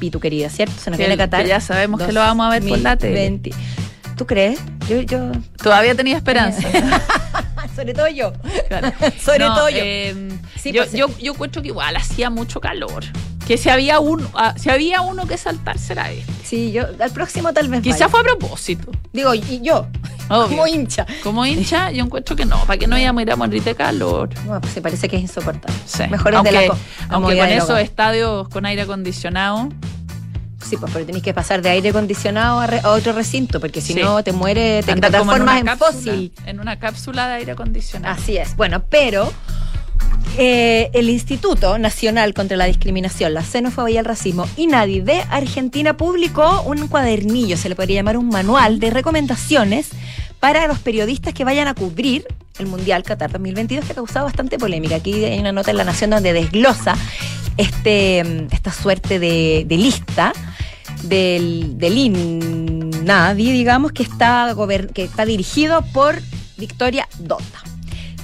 Pitu 0.00 0.18
querida, 0.18 0.50
¿cierto? 0.50 0.74
Se 0.82 0.90
nos 0.90 0.96
Que- 0.98 1.04
viene 1.04 1.16
Qatar. 1.16 1.42
que 1.42 1.48
ya 1.48 1.60
sabemos 1.60 2.02
que 2.02 2.12
lo 2.12 2.20
vamos 2.20 2.46
a 2.46 2.50
ver 2.50 2.62
por 2.66 2.78
la 2.78 2.96
tele. 2.96 3.30
2020. 3.30 3.50
¿Tú 4.16 4.26
crees? 4.26 4.58
Yo, 4.88 5.00
yo, 5.00 5.30
Todavía 5.62 5.94
tenía 5.94 6.16
esperanza. 6.16 6.60
sobre 7.76 7.94
todo 7.94 8.08
yo. 8.08 8.32
Claro. 8.68 8.92
Sobre 9.24 9.38
No, 9.40 9.54
todo 9.54 9.68
yo. 9.70 9.78
eh, 9.80 10.28
Sí, 10.60 10.72
yo, 10.72 10.82
pues, 10.82 10.92
yo, 10.92 11.08
yo 11.18 11.32
encuentro 11.32 11.62
que 11.62 11.68
igual 11.68 11.96
hacía 11.96 12.30
mucho 12.30 12.60
calor. 12.60 13.04
Que 13.46 13.58
si 13.58 13.68
había 13.68 14.00
uno, 14.00 14.26
ah, 14.34 14.54
si 14.56 14.70
había 14.70 15.02
uno 15.02 15.26
que 15.26 15.36
saltar 15.36 15.78
será 15.78 16.10
este. 16.10 16.32
Sí, 16.44 16.72
yo 16.72 16.84
al 16.98 17.10
próximo 17.10 17.52
tal 17.52 17.68
vez. 17.68 17.82
Quizá 17.82 18.06
vaya. 18.06 18.08
fue 18.08 18.20
a 18.20 18.22
propósito. 18.22 18.90
Digo, 19.12 19.34
y 19.34 19.60
yo, 19.62 19.86
Obvio. 20.30 20.48
como 20.48 20.66
hincha. 20.66 21.06
Como 21.22 21.44
hincha, 21.44 21.90
yo 21.90 22.04
encuentro 22.04 22.34
que 22.36 22.46
no, 22.46 22.58
para 22.64 22.78
que 22.78 22.86
no 22.86 22.96
íbamos 22.98 23.20
a 23.20 23.22
ir 23.22 23.32
a 23.32 23.36
morir 23.36 23.62
de 23.62 23.74
calor. 23.74 24.30
No, 24.46 24.58
pues 24.60 24.72
se 24.72 24.80
parece 24.80 25.08
que 25.08 25.16
es 25.16 25.22
insoportable. 25.22 25.78
Sí. 25.86 26.04
Mejor 26.08 26.34
aunque, 26.36 26.52
de 26.52 26.68
la 26.68 26.74
aunque 27.10 27.36
con 27.36 27.48
esos 27.48 27.78
estadios 27.80 28.48
con 28.48 28.64
aire 28.66 28.82
acondicionado, 28.82 29.68
Sí, 30.66 30.78
pues 30.78 30.90
pero 30.94 31.04
tenés 31.04 31.22
que 31.22 31.34
pasar 31.34 31.60
de 31.60 31.68
aire 31.68 31.90
acondicionado 31.90 32.58
a, 32.60 32.66
re- 32.66 32.80
a 32.82 32.88
otro 32.92 33.12
recinto, 33.12 33.60
porque 33.60 33.82
si 33.82 33.92
Sí. 33.92 34.00
no 34.00 34.24
te 34.24 34.32
muere, 34.32 34.82
te 34.82 34.92
en 34.92 35.00
transformas 35.02 35.40
una 35.42 35.58
en, 35.58 35.66
cápsula, 35.66 35.92
fósil. 35.92 36.32
En 36.46 36.58
una 36.58 36.78
cápsula 36.78 37.28
de 37.28 37.34
aire 37.34 37.52
acondicionado. 37.52 38.14
Así 38.18 38.38
es. 38.38 38.56
Bueno, 38.56 38.82
pero 38.88 39.30
eh, 40.36 40.90
el 40.94 41.10
Instituto 41.10 41.78
Nacional 41.78 42.34
contra 42.34 42.56
la 42.56 42.64
Discriminación, 42.64 43.34
la 43.34 43.42
Xenofobia 43.42 43.94
y 43.94 43.98
el 43.98 44.04
Racismo, 44.04 44.46
INADI 44.56 45.00
de 45.00 45.20
Argentina 45.30 45.96
publicó 45.96 46.62
un 46.62 46.88
cuadernillo, 46.88 47.56
se 47.56 47.68
le 47.68 47.76
podría 47.76 48.00
llamar 48.00 48.16
un 48.16 48.28
manual 48.28 48.80
de 48.80 48.90
recomendaciones 48.90 49.90
para 50.40 50.66
los 50.66 50.80
periodistas 50.80 51.34
que 51.34 51.44
vayan 51.44 51.68
a 51.68 51.74
cubrir 51.74 52.26
el 52.58 52.66
Mundial 52.66 53.02
Qatar 53.04 53.30
2022, 53.30 53.84
que 53.84 53.92
ha 53.92 53.94
causado 53.94 54.26
bastante 54.26 54.58
polémica. 54.58 54.96
Aquí 54.96 55.24
hay 55.24 55.38
una 55.38 55.52
nota 55.52 55.70
en 55.70 55.76
La 55.76 55.84
Nación 55.84 56.10
donde 56.10 56.32
desglosa 56.32 56.96
este, 57.56 58.46
esta 58.52 58.72
suerte 58.72 59.18
de, 59.18 59.66
lista 59.70 60.32
del, 61.04 61.78
del 61.78 61.96
INADI, 61.96 63.52
digamos, 63.52 63.92
que 63.92 64.02
está, 64.02 64.54
que 64.92 65.04
está 65.04 65.24
dirigido 65.24 65.82
por 65.92 66.20
Victoria 66.56 67.08
Dota. 67.18 67.62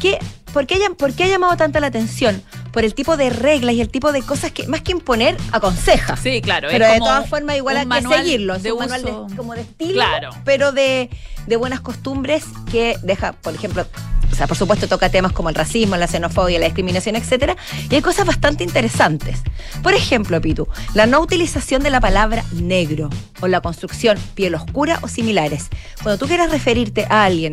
¿Qué, 0.01 0.19
por, 0.53 0.67
qué, 0.67 0.77
ha- 0.77 0.95
¿Por 0.95 1.13
qué 1.13 1.25
ha 1.25 1.29
llamado 1.29 1.57
tanta 1.57 1.81
la 1.81 1.87
atención? 1.89 2.43
Por 2.73 2.85
el 2.85 2.95
tipo 2.95 3.17
de 3.17 3.31
reglas 3.31 3.75
y 3.75 3.81
el 3.81 3.89
tipo 3.89 4.13
de 4.13 4.23
cosas 4.23 4.53
que, 4.53 4.67
más 4.69 4.83
que 4.83 4.93
imponer, 4.93 5.37
aconseja. 5.53 6.17
Sí, 6.17 6.41
claro. 6.41 6.69
Pero 6.71 6.85
es 6.87 6.93
de 6.93 6.99
todas 6.99 7.29
formas, 7.29 7.57
igual 7.57 7.77
hay 7.77 7.87
que 7.87 8.03
seguirlo. 8.09 8.55
Es 8.55 8.63
de 8.63 8.73
un 8.73 8.79
manual 8.81 9.03
de, 9.05 9.37
como 9.37 9.55
de 9.55 9.63
estilo, 9.63 9.95
Claro. 9.95 10.31
pero 10.45 10.73
de, 10.73 11.11
de 11.47 11.57
buenas 11.57 11.81
costumbres 11.81 12.45
que 12.71 12.97
deja, 13.03 13.33
por 13.33 13.55
ejemplo, 13.55 13.87
o 14.31 14.35
sea, 14.37 14.47
por 14.47 14.57
supuesto 14.57 14.87
toca 14.87 15.09
temas 15.09 15.33
como 15.33 15.49
el 15.49 15.57
racismo, 15.57 15.97
la 15.97 16.07
xenofobia, 16.07 16.61
la 16.61 16.67
discriminación, 16.67 17.17
etcétera, 17.17 17.57
y 17.91 17.95
hay 17.97 18.01
cosas 18.03 18.25
bastante 18.27 18.63
interesantes. 18.63 19.41
Por 19.83 19.93
ejemplo, 19.93 20.41
Pitu, 20.41 20.69
la 20.95 21.07
no 21.07 21.19
utilización 21.21 21.83
de 21.83 21.91
la 21.91 22.01
palabra 22.01 22.45
negro 22.53 23.11
o 23.41 23.49
la 23.49 23.61
construcción 23.61 24.17
piel 24.35 24.55
oscura 24.55 25.01
o 25.03 25.09
similares. 25.09 25.67
Cuando 26.03 26.19
tú 26.19 26.29
quieras 26.29 26.51
referirte 26.53 27.07
a 27.11 27.25
alguien, 27.25 27.53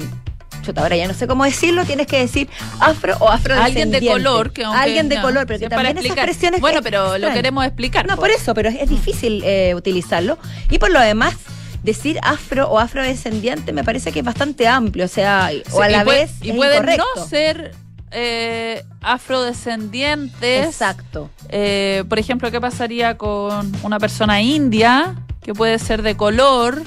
chuta, 0.67 0.81
ahora 0.81 0.95
ya 0.95 1.07
no 1.07 1.13
sé 1.13 1.25
cómo 1.27 1.43
decirlo, 1.45 1.85
tienes 1.85 2.07
que 2.07 2.19
decir 2.19 2.49
afro 2.79 3.15
o 3.19 3.29
afrodescendiente. 3.29 3.97
Alguien 3.97 4.01
de 4.03 4.07
color, 4.23 4.51
que 4.53 4.63
aunque, 4.63 4.81
alguien 4.81 5.09
de 5.09 5.15
no, 5.15 5.21
color, 5.23 5.45
pero 5.47 5.59
que 5.59 5.69
también 5.69 5.97
esas 5.97 6.11
expresiones 6.17 6.61
Bueno, 6.61 6.81
pero 6.83 7.17
lo 7.17 7.31
queremos 7.31 7.65
explicar. 7.65 8.05
No, 8.07 8.15
po. 8.15 8.21
por 8.21 8.29
eso, 8.31 8.53
pero 8.53 8.69
es, 8.69 8.75
es 8.81 8.89
difícil 8.89 9.41
eh, 9.45 9.73
utilizarlo. 9.75 10.37
Y 10.69 10.77
por 10.79 10.91
lo 10.91 10.99
demás, 10.99 11.35
decir 11.83 12.19
afro 12.21 12.67
o 12.69 12.79
afrodescendiente 12.79 13.71
me 13.71 13.83
parece 13.83 14.11
que 14.11 14.19
es 14.19 14.25
bastante 14.25 14.67
amplio, 14.67 15.05
o 15.05 15.07
sea, 15.07 15.49
o 15.71 15.81
a 15.81 15.89
la 15.89 16.01
y 16.01 16.03
puede- 16.05 16.19
vez 16.19 16.31
Y 16.41 16.49
es 16.51 16.55
pueden 16.55 16.73
incorrecto. 16.75 17.05
no 17.15 17.25
ser 17.27 17.71
eh, 18.11 18.83
afrodescendientes. 19.01 20.65
Exacto. 20.65 21.29
Eh, 21.49 22.03
por 22.09 22.19
ejemplo, 22.19 22.51
¿qué 22.51 22.59
pasaría 22.61 23.17
con 23.17 23.71
una 23.83 23.99
persona 23.99 24.41
india 24.41 25.15
que 25.41 25.53
puede 25.53 25.79
ser 25.79 26.01
de 26.01 26.15
color? 26.15 26.81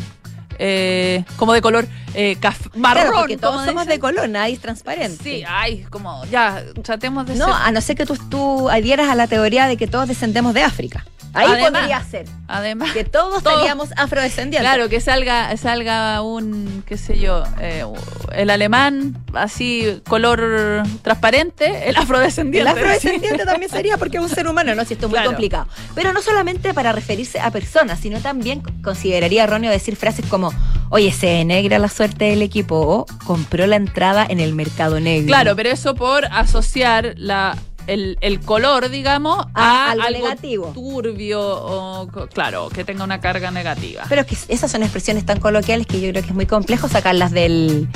Eh, 0.63 1.25
como 1.37 1.55
de 1.55 1.63
color 1.63 1.87
eh, 2.15 2.37
marrón. 2.77 3.03
Claro, 3.05 3.19
porque 3.21 3.37
todos 3.39 3.65
somos 3.65 3.85
dicen. 3.87 3.89
de 3.89 3.99
color, 3.99 4.29
nadie 4.29 4.55
es 4.55 4.61
transparente. 4.61 5.23
Sí, 5.25 5.43
ay, 5.49 5.87
como 5.91 6.25
ya, 6.27 6.63
tratemos 6.83 7.27
de 7.27 7.35
No, 7.37 7.47
ser. 7.47 7.55
a 7.65 7.73
no 7.73 7.81
ser 7.81 7.97
que 7.97 8.05
tú, 8.05 8.17
tú 8.29 8.69
adhieras 8.69 9.09
a 9.09 9.15
la 9.15 9.27
teoría 9.27 9.67
de 9.67 9.77
que 9.77 9.87
todos 9.87 10.07
descendemos 10.07 10.53
de 10.53 10.63
África. 10.63 11.07
Ahí 11.33 11.47
Además. 11.49 11.71
podría 11.83 12.05
ser. 12.05 12.27
Además, 12.49 12.93
Que 12.93 13.05
todos 13.05 13.43
Todos. 13.43 13.59
seríamos 13.59 13.91
afrodescendientes. 13.97 14.61
claro, 14.69 14.89
que 14.89 15.01
salga, 15.01 15.57
salga 15.57 16.23
un, 16.23 16.83
qué 16.87 16.97
sé 16.97 17.19
yo, 17.19 17.45
eh, 17.61 17.85
el 18.33 18.51
alemán 18.51 19.17
así, 19.35 20.03
color 20.09 20.83
transparente, 21.03 21.85
el 21.85 21.91
El 21.91 21.97
afrodescendiente. 22.03 22.71
afrodescendiente 22.71 23.45
también 23.45 23.71
sería 23.71 23.97
porque 23.97 24.17
es 24.17 24.23
un 24.23 24.29
ser 24.29 24.49
humano, 24.49 24.75
¿no? 24.75 24.85
Si 24.85 24.95
esto 24.95 25.07
es 25.07 25.13
muy 25.13 25.23
complicado. 25.25 25.69
Pero 25.95 26.13
no 26.13 26.21
solamente 26.23 26.75
para 26.75 26.93
referirse 26.93 27.39
a 27.41 27.51
personas, 27.51 28.01
sino 28.01 28.19
también 28.21 28.63
consideraría 28.83 29.45
erróneo 29.45 29.71
decir 29.71 29.95
frases 29.97 30.25
como, 30.27 30.53
oye, 30.91 31.13
se 31.13 31.45
negra 31.45 31.79
la 31.79 31.89
suerte 31.89 32.25
del 32.27 32.43
equipo 32.43 32.77
o 32.77 33.07
compró 33.25 33.67
la 33.69 33.77
entrada 33.77 34.27
en 34.29 34.41
el 34.41 34.53
mercado 34.55 34.99
negro. 34.99 35.27
Claro, 35.29 35.55
pero 35.57 35.69
eso 35.71 35.95
por 35.95 36.25
asociar 36.27 37.15
la 37.17 37.57
el, 37.93 38.19
el 38.21 38.41
color, 38.41 38.89
digamos, 38.89 39.47
A 39.55 39.89
a, 39.89 39.91
algo 39.93 40.05
algo, 40.05 40.19
negativo. 40.29 40.67
turbio 40.75 41.41
o, 41.43 42.09
claro, 42.33 42.69
que 42.69 42.85
tenga 42.85 43.05
una 43.05 43.21
carga 43.21 43.51
negativa. 43.51 44.05
Pero 44.09 44.23
es 44.23 44.27
que 44.27 44.55
esas 44.55 44.71
son 44.71 44.83
expresiones 44.83 45.27
tan 45.27 45.41
coloquiales 45.41 45.87
que 45.87 46.01
yo 46.01 46.11
creo 46.11 46.23
que 46.23 46.29
es 46.31 46.35
muy 46.35 46.47
complejo 46.47 46.89
sacarlas 46.89 47.31
del, 47.33 47.89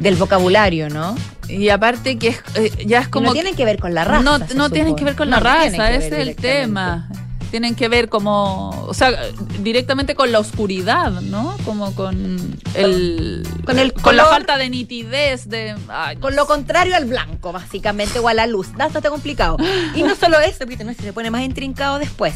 del 0.00 0.16
vocabulario, 0.16 0.88
¿no? 0.88 1.14
Y 1.48 1.68
aparte 1.68 2.16
que 2.18 2.28
es, 2.28 2.42
eh, 2.54 2.70
ya 2.86 3.00
es 3.00 3.08
Como 3.08 3.26
no 3.26 3.32
tienen 3.34 3.54
que 3.54 3.64
ver 3.66 3.78
con 3.78 3.92
la 3.94 4.04
raza. 4.04 4.22
no, 4.22 4.38
no 4.38 4.70
tienen 4.70 4.96
que 4.96 5.04
ver 5.04 5.14
con 5.16 5.28
No, 5.28 5.36
la 5.36 5.40
raza, 5.42 5.92
ese 5.92 6.06
es 6.22 6.28
el 6.28 6.36
tema. 6.36 7.08
Tienen 7.54 7.76
que 7.76 7.88
ver 7.88 8.08
como, 8.08 8.70
o 8.88 8.94
sea, 8.94 9.12
directamente 9.60 10.16
con 10.16 10.32
la 10.32 10.40
oscuridad, 10.40 11.12
¿no? 11.20 11.56
Como 11.64 11.94
con 11.94 12.58
el... 12.74 13.46
Con 13.64 13.78
el 13.78 13.92
Con 13.92 14.16
la 14.16 14.24
falta 14.24 14.58
de 14.58 14.68
nitidez, 14.68 15.48
de... 15.48 15.76
ay, 15.86 16.16
no 16.16 16.20
Con 16.20 16.34
lo 16.34 16.48
contrario 16.48 16.96
al 16.96 17.04
blanco, 17.04 17.52
básicamente, 17.52 18.18
o 18.18 18.26
a 18.26 18.34
la 18.34 18.48
luz. 18.48 18.72
Bastante 18.72 19.08
complicado. 19.08 19.56
Y 19.94 20.02
no 20.02 20.16
solo 20.16 20.40
eso, 20.40 20.64
no, 20.66 20.94
se 20.94 21.12
pone 21.12 21.30
más 21.30 21.42
intrincado 21.42 22.00
después. 22.00 22.34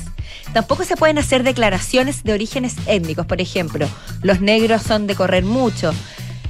Tampoco 0.52 0.84
se 0.84 0.96
pueden 0.96 1.18
hacer 1.18 1.42
declaraciones 1.42 2.22
de 2.22 2.34
orígenes 2.34 2.76
étnicos. 2.86 3.26
Por 3.26 3.40
ejemplo, 3.40 3.88
los 4.22 4.40
negros 4.40 4.82
son 4.82 5.08
de 5.08 5.16
correr 5.16 5.42
mucho. 5.42 5.92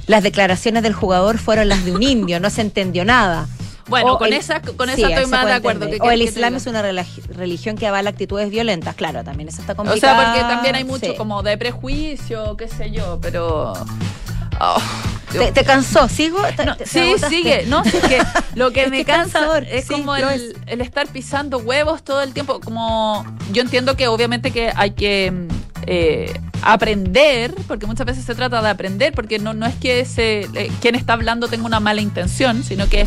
Las 0.05 0.21
declaraciones 0.21 0.83
del 0.83 0.93
jugador 0.93 1.39
fueron 1.39 1.69
las 1.69 1.85
de 1.85 1.91
un 1.91 2.03
indio, 2.03 2.39
no 2.39 2.51
se 2.51 2.61
entendió 2.61 3.03
nada. 3.03 3.47
Bueno, 3.89 4.13
O 4.13 4.17
con 4.17 4.27
el- 4.27 4.33
esa, 4.33 4.61
con 4.61 4.87
Sí, 4.89 5.01
esa 5.01 5.09
estoy 5.09 5.25
más 5.25 5.45
de 5.45 5.53
acuerdo. 5.53 5.85
entender. 5.85 5.99
¿Qué 6.01 6.07
O 6.07 6.11
el 6.11 6.19
que 6.19 6.25
Islam 6.25 6.55
es 6.55 6.67
una 6.67 6.81
religi- 6.83 7.23
religión 7.29 7.75
que 7.75 7.87
avala 7.87 8.09
actitudes 8.11 8.49
violentas. 8.49 8.95
Claro, 8.95 9.23
también 9.23 9.49
eso 9.49 9.61
está 9.61 9.73
O 9.73 9.77
complicado. 9.77 10.15
sea, 10.21 10.25
porque 10.33 10.41
también 10.47 10.75
hay 10.75 10.83
mucho 10.83 11.07
Sí. 11.07 11.15
como 11.17 11.41
de 11.43 11.57
prejuicio, 11.57 12.55
qué 12.57 12.67
sé 12.67 12.91
yo, 12.91 13.19
pero... 13.21 13.73
oh. 14.59 14.81
¿Te, 15.31 15.51
te 15.51 15.63
cansó? 15.63 16.07
¿Sigo? 16.07 16.39
¿Te- 16.57 16.65
No, 16.65 16.75
te- 16.75 16.87
sí, 16.87 17.13
sigue. 17.29 17.65
No, 17.67 17.83
sí, 17.83 17.91
que 18.07 18.19
lo 18.55 18.71
que 18.71 18.85
Es 18.85 18.89
me 18.89 19.05
cansa 19.05 19.39
cansador, 19.39 19.63
es 19.69 19.85
sí, 19.85 19.93
como 19.93 20.15
el, 20.15 20.57
el 20.65 20.81
estar 20.81 21.07
pisando 21.07 21.59
huevos 21.59 22.03
todo 22.03 22.23
el 22.23 22.33
tiempo. 22.33 22.59
Como 22.59 23.23
yo 23.51 23.61
entiendo 23.61 23.95
que 23.95 24.07
obviamente 24.07 24.49
que 24.49 24.71
hay 24.75 24.91
que 24.91 25.31
eh, 25.85 26.33
aprender, 26.63 27.53
porque 27.67 27.85
muchas 27.85 28.07
veces 28.07 28.25
se 28.25 28.33
trata 28.33 28.59
de 28.63 28.69
aprender, 28.69 29.13
porque 29.13 29.37
no, 29.37 29.53
no 29.53 29.67
es 29.67 29.75
que 29.75 30.03
se, 30.05 30.41
eh, 30.55 30.71
quien 30.81 30.95
está 30.95 31.13
hablando 31.13 31.47
tenga 31.47 31.65
una 31.67 31.79
mala 31.79 32.01
intención, 32.01 32.63
sino 32.63 32.87
que 32.89 33.05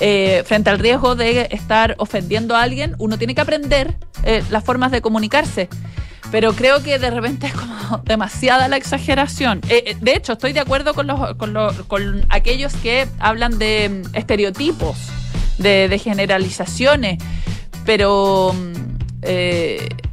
eh, 0.00 0.42
frente 0.46 0.70
al 0.70 0.78
riesgo 0.78 1.14
de 1.14 1.48
estar 1.50 1.94
ofendiendo 1.98 2.56
a 2.56 2.62
alguien, 2.62 2.94
uno 2.98 3.18
tiene 3.18 3.34
que 3.34 3.40
aprender 3.42 3.96
eh, 4.24 4.42
las 4.50 4.64
formas 4.64 4.90
de 4.90 5.00
comunicarse. 5.00 5.68
Pero 6.30 6.52
creo 6.52 6.82
que 6.82 6.98
de 6.98 7.10
repente 7.10 7.48
es 7.48 7.52
como 7.52 7.98
demasiada 8.04 8.68
la 8.68 8.76
exageración. 8.76 9.60
Eh, 9.68 9.96
de 10.00 10.14
hecho, 10.14 10.32
estoy 10.34 10.52
de 10.52 10.60
acuerdo 10.60 10.94
con, 10.94 11.06
los, 11.06 11.34
con, 11.34 11.52
los- 11.52 11.74
con 11.86 12.24
aquellos 12.28 12.72
que 12.76 13.06
hablan 13.18 13.58
de 13.58 14.04
mm, 14.12 14.16
estereotipos, 14.16 14.96
de, 15.58 15.98
generalizaciones, 16.02 17.18
pero 17.84 18.54
mm, 18.54 19.20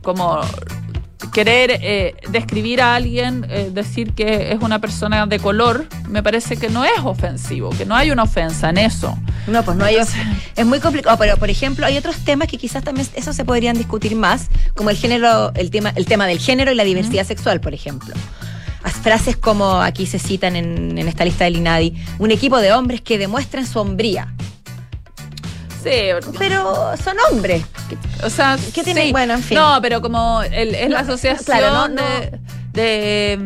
como 0.01 0.41
querer 1.37 1.69
eh, 1.83 2.15
describir 2.31 2.81
a 2.81 2.95
alguien, 2.95 3.45
eh, 3.47 3.69
decir 3.71 4.13
que 4.13 4.51
es 4.53 4.59
una 4.59 4.79
persona 4.79 5.27
de 5.27 5.37
color, 5.37 5.85
me 6.09 6.23
parece 6.23 6.57
que 6.57 6.67
no 6.67 6.83
es 6.83 6.97
ofensivo, 7.03 7.69
que 7.69 7.85
no 7.85 7.95
hay 7.95 8.09
una 8.09 8.23
ofensa 8.23 8.71
en 8.71 8.79
eso. 8.79 9.15
No, 9.45 9.61
pues 9.63 9.77
no 9.77 9.85
hay. 9.85 9.97
Entonces- 9.97 10.19
Es 10.55 10.65
muy 10.65 10.79
complicado, 10.79 11.15
pero 11.19 11.37
por 11.37 11.51
ejemplo, 11.51 11.85
hay 11.85 11.95
otros 11.95 12.15
temas 12.25 12.47
que 12.47 12.57
quizás 12.57 12.83
también 12.83 13.05
eso 13.13 13.33
se 13.33 13.45
podrían 13.45 13.77
discutir 13.77 14.15
más, 14.15 14.47
como 14.75 14.89
el 14.89 14.97
género, 14.97 15.51
el 15.53 15.69
tema, 15.69 15.91
el 15.95 16.07
tema 16.07 16.25
del 16.25 16.39
género 16.39 16.71
y 16.71 16.75
la 16.75 16.83
diversidad 16.83 17.23
sexual, 17.27 17.61
por 17.61 17.75
ejemplo. 17.75 18.15
As- 18.81 18.93
Frases 18.93 19.37
como 19.37 19.79
aquí 19.81 20.07
se 20.07 20.17
citan 20.17 20.55
en, 20.55 20.97
en 20.97 21.07
esta 21.07 21.23
lista 21.23 21.43
del 21.43 21.57
INADI, 21.57 21.93
un 22.17 22.31
equipo 22.31 22.57
de 22.57 22.71
hombres 22.73 23.01
que 23.01 23.19
demuestran 23.19 23.67
su 23.67 23.77
hombría. 23.79 24.33
Sí, 25.89 26.29
Pero 26.37 26.95
son 27.03 27.17
hombres. 27.31 27.63
O 28.23 28.29
sea, 28.29 28.57
¿Qué 28.73 28.83
tiene? 28.83 29.05
sí. 29.05 29.11
Bueno, 29.11 29.33
en 29.35 29.43
fin. 29.43 29.57
No, 29.57 29.79
pero 29.81 30.01
como 30.01 30.41
el- 30.43 30.75
es 30.75 30.89
la 30.89 30.99
asociación 30.99 31.45
claro, 31.45 31.71
no, 31.71 31.87
no. 31.89 32.01
de, 32.03 32.39
de, 32.73 33.37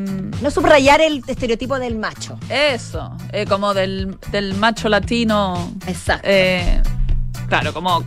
No 0.41 0.51
subrayar 0.51 1.01
el 1.01 1.24
estereotipo 1.27 1.77
del 1.79 1.95
macho. 1.98 2.38
eso, 2.50 3.15
eh, 3.31 3.45
como 3.48 3.74
del, 3.74 4.17
del 4.31 4.55
macho 4.55 4.89
latino. 4.89 5.74
Exacto. 5.88 6.27
eh, 6.29 6.81
claro, 7.48 7.74
como, 7.74 8.03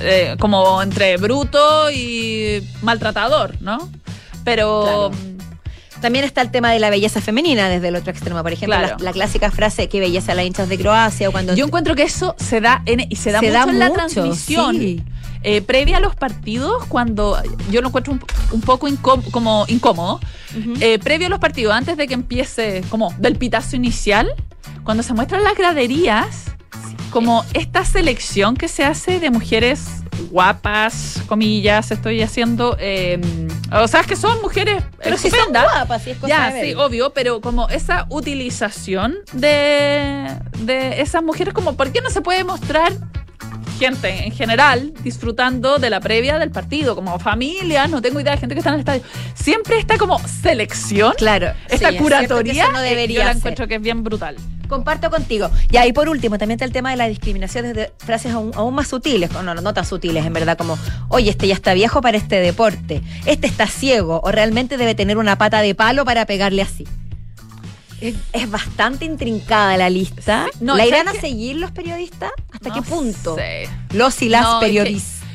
eh, 0.00 0.36
como 0.40 0.82
entre 0.82 1.16
bruto 1.16 1.90
y 1.90 2.66
maltratador, 2.82 3.54
¿no? 3.60 3.90
Pero 4.44 4.82
Claro. 4.82 5.10
También 6.02 6.24
está 6.26 6.42
el 6.42 6.50
tema 6.50 6.70
de 6.72 6.78
la 6.80 6.90
belleza 6.90 7.20
femenina 7.22 7.68
desde 7.70 7.88
el 7.88 7.96
otro 7.96 8.10
extremo. 8.10 8.42
Por 8.42 8.52
ejemplo, 8.52 8.76
Claro. 8.76 8.96
la, 8.98 9.04
la 9.06 9.12
clásica 9.12 9.50
frase 9.50 9.88
que 9.88 10.00
belleza 10.00 10.34
la 10.34 10.44
hinchas 10.44 10.68
de 10.68 10.76
Croacia 10.76 11.28
o 11.28 11.32
cuando 11.32 11.54
yo 11.54 11.64
encuentro 11.64 11.94
que 11.94 12.02
eso 12.02 12.34
se 12.38 12.60
da 12.60 12.82
en, 12.84 13.06
y 13.08 13.16
se 13.16 13.30
da 13.32 13.40
Se 13.40 13.46
mucho 13.46 13.58
da 13.58 13.70
en 13.72 13.78
la 13.78 13.90
transmisión. 13.92 14.76
sí. 14.76 15.02
Eh, 15.44 15.60
previa 15.62 15.96
a 15.96 16.00
los 16.00 16.14
partidos, 16.14 16.84
cuando 16.86 17.36
yo 17.70 17.80
lo 17.82 17.88
encuentro 17.88 18.12
un, 18.12 18.20
un 18.52 18.60
poco 18.60 18.86
incó- 18.86 19.20
como 19.32 19.64
incómodo, 19.66 20.20
eh, 20.80 21.00
previo 21.00 21.26
a 21.26 21.30
los 21.30 21.40
partidos, 21.40 21.74
antes 21.74 21.96
de 21.96 22.06
que 22.06 22.14
empiece 22.14 22.84
como 22.90 23.12
del 23.18 23.36
pitazo 23.36 23.74
inicial, 23.74 24.28
cuando 24.84 25.02
se 25.02 25.14
muestran 25.14 25.42
las 25.42 25.56
graderías, 25.56 26.44
como 27.10 27.44
esta 27.54 27.84
selección 27.84 28.56
que 28.56 28.68
se 28.68 28.84
hace 28.84 29.18
de 29.18 29.30
mujeres 29.30 29.80
guapas, 30.30 31.22
comillas, 31.26 31.90
estoy 31.90 32.22
haciendo, 32.22 32.76
eh, 32.78 33.20
o 33.72 33.88
sea, 33.88 34.02
que 34.04 34.16
son 34.16 34.40
mujeres 34.40 34.82
Pero 35.02 35.16
si 35.16 35.30
son 35.30 35.50
guapas, 35.50 36.02
si 36.02 36.10
es 36.10 36.16
cosa 36.18 36.28
Ya, 36.28 36.50
de 36.52 36.62
sí, 36.62 36.74
obvio, 36.74 37.10
pero 37.10 37.40
como 37.40 37.68
esa 37.68 38.06
utilización 38.10 39.16
de, 39.32 40.28
de 40.58 41.00
esas 41.00 41.22
mujeres, 41.22 41.54
como, 41.54 41.76
¿por 41.76 41.92
qué 41.92 42.00
no 42.00 42.10
se 42.10 42.20
puede 42.20 42.44
mostrar 42.44 42.92
gente 43.78 44.26
en 44.26 44.32
general 44.32 44.92
disfrutando 45.02 45.78
de 45.78 45.90
la 45.90 46.00
previa 46.00 46.38
del 46.38 46.50
partido, 46.50 46.94
como 46.94 47.18
familia, 47.18 47.88
no 47.88 48.00
tengo 48.00 48.20
idea 48.20 48.32
de 48.32 48.38
gente 48.38 48.54
que 48.54 48.60
está 48.60 48.70
en 48.70 48.74
el 48.74 48.80
estadio? 48.80 49.02
Siempre 49.34 49.78
está 49.78 49.98
como 49.98 50.18
selección, 50.26 51.14
Claro. 51.16 51.52
esta 51.68 51.76
sí, 51.78 51.84
es 51.84 51.90
que 51.90 51.96
curatoría, 51.98 52.64
eso 52.64 52.72
no 52.72 52.80
eh, 52.80 52.88
debería 52.88 53.18
yo 53.20 53.24
la 53.24 53.32
encuentro 53.32 53.66
que 53.66 53.76
es 53.76 53.82
bien 53.82 54.04
brutal. 54.04 54.36
Comparto 54.72 55.10
contigo. 55.10 55.50
Y 55.70 55.76
ahí 55.76 55.92
por 55.92 56.08
último, 56.08 56.38
también 56.38 56.56
está 56.56 56.64
el 56.64 56.72
tema 56.72 56.90
de 56.90 56.96
la 56.96 57.06
discriminación 57.06 57.66
desde 57.66 57.92
frases 57.98 58.32
aún, 58.32 58.52
aún 58.54 58.74
más 58.74 58.88
sutiles, 58.88 59.30
no, 59.32 59.54
no 59.54 59.74
tan 59.74 59.84
sutiles 59.84 60.24
en 60.24 60.32
verdad, 60.32 60.56
como, 60.56 60.78
oye, 61.08 61.28
este 61.30 61.46
ya 61.46 61.54
está 61.54 61.74
viejo 61.74 62.00
para 62.00 62.16
este 62.16 62.36
deporte, 62.40 63.02
este 63.26 63.46
está 63.46 63.66
ciego, 63.66 64.20
o 64.24 64.32
realmente 64.32 64.78
debe 64.78 64.94
tener 64.94 65.18
una 65.18 65.36
pata 65.36 65.60
de 65.60 65.74
palo 65.74 66.06
para 66.06 66.24
pegarle 66.24 66.62
así. 66.62 66.86
Es, 68.00 68.14
es 68.32 68.50
bastante 68.50 69.04
intrincada 69.04 69.76
la 69.76 69.90
lista. 69.90 70.46
Sí, 70.52 70.58
no, 70.64 70.74
¿La 70.76 70.84
¿sabes 70.84 71.00
irán 71.02 71.08
a 71.16 71.20
seguir 71.20 71.56
los 71.56 71.70
periodistas? 71.70 72.32
¿Hasta 72.50 72.70
No 72.70 72.74
qué 72.74 72.82
punto? 72.82 73.36
sé. 73.36 73.68
Los 73.92 74.20
y 74.22 74.28
las 74.28 74.42
No, 74.42 74.60
que 74.60 74.66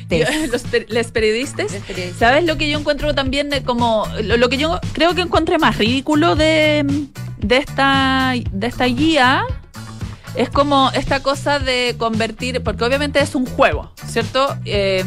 periodistas. 0.08 0.48
Los, 0.52 0.62
per- 0.62 0.86
les 0.90 1.10
periodistas. 1.10 1.72
Los 1.72 1.82
periodistas. 1.82 2.18
¿Sabes 2.18 2.44
lo 2.44 2.56
que 2.58 2.68
yo 2.70 2.78
encuentro 2.78 3.14
también 3.14 3.50
de 3.50 3.62
como 3.62 4.06
lo, 4.22 4.36
lo 4.36 4.48
que 4.48 4.56
yo 4.56 4.80
creo 4.92 5.14
que 5.14 5.20
encontré 5.22 5.58
más 5.58 5.76
ridículo 5.78 6.34
de, 6.36 6.84
de 7.38 7.56
esta 7.58 8.34
de 8.52 8.66
esta 8.66 8.84
guía 8.86 9.44
es 10.34 10.50
como 10.50 10.90
esta 10.94 11.20
cosa 11.22 11.58
de 11.58 11.96
convertir, 11.98 12.62
porque 12.62 12.84
obviamente 12.84 13.20
es 13.20 13.34
un 13.34 13.44
juego, 13.46 13.92
¿cierto? 14.06 14.56
Eh, 14.64 15.04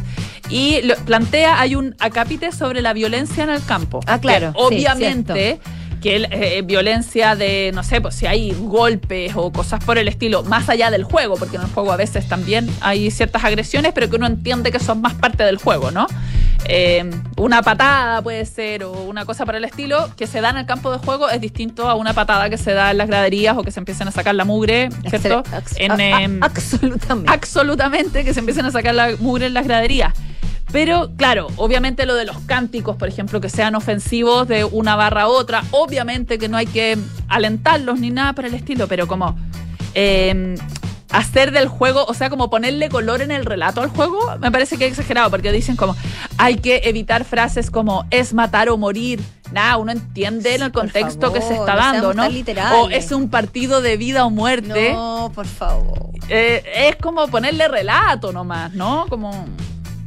y 0.49 0.81
lo- 0.81 0.95
plantea, 0.97 1.61
hay 1.61 1.75
un 1.75 1.95
acápite 1.99 2.51
sobre 2.51 2.81
la 2.81 2.91
violencia 2.91 3.43
en 3.45 3.49
el 3.51 3.63
campo. 3.63 4.01
Ah, 4.07 4.19
claro, 4.19 4.51
Que 4.53 4.59
sí, 4.59 4.65
obviamente 4.85 5.59
que 6.01 6.15
el, 6.15 6.27
eh, 6.31 6.61
violencia 6.63 7.35
de, 7.35 7.71
no 7.73 7.83
sé, 7.83 8.01
pues 8.01 8.15
si 8.15 8.25
hay 8.25 8.53
golpes 8.53 9.33
o 9.35 9.51
cosas 9.51 9.83
por 9.83 9.97
el 9.97 10.07
estilo, 10.07 10.43
más 10.43 10.67
allá 10.67 10.89
del 10.89 11.03
juego, 11.03 11.35
porque 11.35 11.57
en 11.57 11.61
el 11.61 11.69
juego 11.69 11.91
a 11.91 11.97
veces 11.97 12.27
también 12.27 12.69
hay 12.81 13.11
ciertas 13.11 13.43
agresiones, 13.43 13.91
pero 13.93 14.09
que 14.09 14.15
uno 14.15 14.25
entiende 14.25 14.71
que 14.71 14.79
son 14.79 15.01
más 15.01 15.13
parte 15.13 15.43
del 15.43 15.57
juego, 15.57 15.91
¿no? 15.91 16.07
Eh, 16.65 17.09
una 17.37 17.61
patada 17.63 18.21
puede 18.21 18.45
ser 18.45 18.83
o 18.83 18.91
una 18.91 19.25
cosa 19.25 19.45
por 19.45 19.55
el 19.55 19.63
estilo 19.63 20.09
que 20.15 20.27
se 20.27 20.41
da 20.41 20.51
en 20.51 20.57
el 20.57 20.65
campo 20.65 20.91
de 20.91 20.99
juego 20.99 21.29
es 21.29 21.41
distinto 21.41 21.89
a 21.89 21.95
una 21.95 22.13
patada 22.13 22.49
que 22.49 22.57
se 22.57 22.71
da 22.73 22.91
en 22.91 22.97
las 22.97 23.07
graderías 23.07 23.57
o 23.57 23.63
que 23.63 23.71
se 23.71 23.79
empiecen 23.79 24.07
a 24.07 24.11
sacar 24.11 24.35
la 24.35 24.45
mugre, 24.45 24.89
¿cierto? 25.09 25.43
En, 25.77 25.99
em, 25.99 26.43
absolutamente. 26.43 27.31
absolutamente 27.31 28.23
que 28.23 28.33
se 28.33 28.39
empiecen 28.39 28.65
a 28.65 28.71
sacar 28.71 28.93
la 28.93 29.15
mugre 29.19 29.47
en 29.47 29.53
las 29.53 29.65
graderías. 29.65 30.13
Pero 30.71 31.11
claro, 31.17 31.47
obviamente 31.57 32.05
lo 32.05 32.15
de 32.15 32.25
los 32.25 32.37
cánticos, 32.45 32.95
por 32.95 33.09
ejemplo, 33.09 33.41
que 33.41 33.49
sean 33.49 33.75
ofensivos 33.75 34.47
de 34.47 34.63
una 34.63 34.95
barra 34.95 35.23
a 35.23 35.27
otra, 35.27 35.63
obviamente 35.71 36.37
que 36.37 36.47
no 36.47 36.57
hay 36.57 36.65
que 36.65 36.97
alentarlos 37.27 37.99
ni 37.99 38.09
nada 38.09 38.33
por 38.33 38.45
el 38.45 38.53
estilo, 38.53 38.87
pero 38.87 39.07
como 39.07 39.35
eh, 39.95 40.55
hacer 41.11 41.51
del 41.51 41.67
juego, 41.67 42.05
o 42.05 42.13
sea, 42.13 42.29
como 42.29 42.49
ponerle 42.49 42.89
color 42.89 43.21
en 43.21 43.31
el 43.31 43.45
relato 43.45 43.81
al 43.81 43.89
juego, 43.89 44.19
me 44.39 44.51
parece 44.51 44.77
que 44.77 44.85
es 44.85 44.91
exagerado, 44.91 45.29
porque 45.29 45.51
dicen 45.51 45.75
como 45.75 45.95
hay 46.37 46.55
que 46.55 46.81
evitar 46.85 47.25
frases 47.25 47.69
como 47.69 48.05
es 48.09 48.33
matar 48.33 48.69
o 48.69 48.77
morir. 48.77 49.21
Nada, 49.51 49.75
uno 49.75 49.91
entiende 49.91 50.55
en 50.55 50.61
el 50.61 50.71
contexto 50.71 51.33
que 51.33 51.41
se 51.41 51.53
está 51.53 51.75
dando, 51.75 52.13
¿no? 52.13 52.23
O 52.79 52.89
es 52.89 53.11
un 53.11 53.29
partido 53.29 53.81
de 53.81 53.97
vida 53.97 54.25
o 54.25 54.29
muerte. 54.29 54.93
No, 54.93 55.29
por 55.35 55.45
favor. 55.45 56.11
Eh, 56.29 56.63
es 56.73 56.95
como 56.95 57.27
ponerle 57.27 57.67
relato 57.67 58.31
nomás, 58.31 58.73
¿no? 58.73 59.07
Como. 59.09 59.45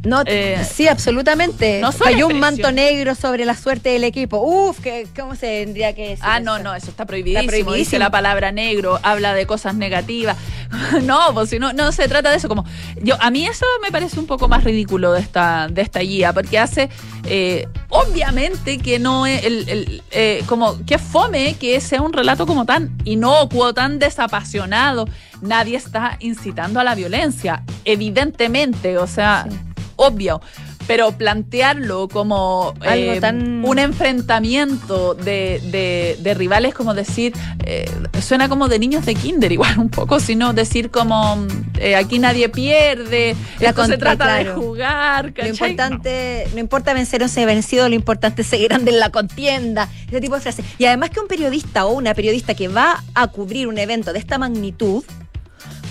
No, 0.04 0.22
Eh, 0.26 0.64
sí, 0.70 0.86
absolutamente. 0.88 1.80
no 1.80 1.90
Cayó 1.92 2.26
un 2.26 2.38
manto 2.38 2.70
negro 2.72 3.14
sobre 3.14 3.44
la 3.44 3.56
suerte 3.56 3.90
del 3.90 4.04
equipo. 4.04 4.38
Uf, 4.38 4.80
que, 4.80 5.06
¿cómo 5.18 5.34
se 5.34 5.64
tendría 5.64 5.94
que 5.94 6.10
decir? 6.10 6.24
Ah, 6.26 6.40
no, 6.40 6.56
eso? 6.56 6.64
no, 6.64 6.74
eso 6.74 6.90
está 6.90 7.06
prohibidísimo. 7.06 7.40
Está 7.40 7.48
prohibidísimo. 7.48 7.74
Dice 7.84 7.98
la 7.98 8.10
palabra 8.10 8.52
negro, 8.52 8.98
habla 9.02 9.34
de 9.34 9.46
cosas 9.46 9.74
negativas. 9.74 10.36
no, 11.02 11.32
pues 11.32 11.50
si 11.50 11.58
no, 11.58 11.72
no 11.72 11.90
se 11.92 12.08
trata 12.08 12.30
de 12.30 12.36
eso. 12.36 12.48
Como 12.48 12.64
yo, 13.02 13.16
a 13.20 13.30
mí 13.30 13.46
eso 13.46 13.66
me 13.82 13.90
parece 13.90 14.18
un 14.20 14.26
poco 14.26 14.48
más 14.48 14.64
ridículo 14.64 15.12
de 15.12 15.20
esta, 15.20 15.68
de 15.68 15.82
esta 15.82 16.00
guía, 16.00 16.32
porque 16.32 16.58
hace, 16.58 16.90
eh, 17.24 17.66
obviamente 17.88 18.78
que 18.78 18.98
no 18.98 19.26
es 19.26 19.44
el, 19.44 19.68
el, 19.68 20.02
eh, 20.10 20.42
como 20.46 20.84
que 20.84 20.98
fome 20.98 21.54
que 21.54 21.80
sea 21.80 22.02
un 22.02 22.12
relato 22.12 22.46
como 22.46 22.66
tan 22.66 22.96
inocuo, 23.04 23.72
tan 23.72 23.98
desapasionado. 23.98 25.08
Nadie 25.40 25.76
está 25.76 26.16
incitando 26.20 26.80
a 26.80 26.84
la 26.84 26.94
violencia, 26.94 27.62
evidentemente, 27.84 28.98
o 28.98 29.06
sea, 29.06 29.46
Sí. 29.48 29.56
Obvio. 29.96 30.40
Pero 30.86 31.12
plantearlo 31.12 32.08
como 32.08 32.74
eh, 32.82 33.18
tan- 33.18 33.64
un 33.64 33.78
enfrentamiento 33.78 35.14
de, 35.14 35.60
de- 35.70 36.18
de 36.20 36.34
rivales, 36.34 36.74
como 36.74 36.92
decir, 36.94 37.32
eh, 37.64 37.90
suena 38.20 38.48
como 38.48 38.68
de 38.68 38.78
niños 38.78 39.06
de 39.06 39.14
kinder 39.14 39.50
igual 39.52 39.78
un 39.78 39.88
poco, 39.88 40.20
sino 40.20 40.52
decir 40.52 40.90
como 40.90 41.46
eh, 41.78 41.96
aquí 41.96 42.18
nadie 42.18 42.48
pierde, 42.50 43.36
La 43.60 43.70
esto 43.70 43.86
se 43.86 43.96
trata 43.98 44.24
claro. 44.24 44.50
de 44.50 44.56
jugar, 44.56 45.24
Lo 45.26 45.32
¿cachai? 45.34 45.50
importante, 45.50 46.46
no. 46.52 46.60
importa 46.60 46.92
vencer 46.94 47.22
o 47.22 47.28
ser 47.28 47.46
vencido, 47.46 47.88
lo 47.88 47.94
importante 47.94 48.42
es 48.42 48.48
seguir 48.48 48.68
grande 48.68 48.90
en 48.90 49.00
la 49.00 49.10
contienda. 49.10 49.88
Ese 50.08 50.20
tipo 50.20 50.34
de 50.34 50.40
frases. 50.42 50.64
Y 50.78 50.84
además 50.84 51.10
que 51.10 51.20
un 51.20 51.28
periodista 51.28 51.86
o 51.86 51.92
una 51.94 52.14
periodista 52.14 52.54
que 52.54 52.68
va 52.68 53.02
a 53.14 53.26
cubrir 53.28 53.68
un 53.68 53.78
evento 53.78 54.12
de 54.12 54.18
esta 54.18 54.36
magnitud, 54.38 55.02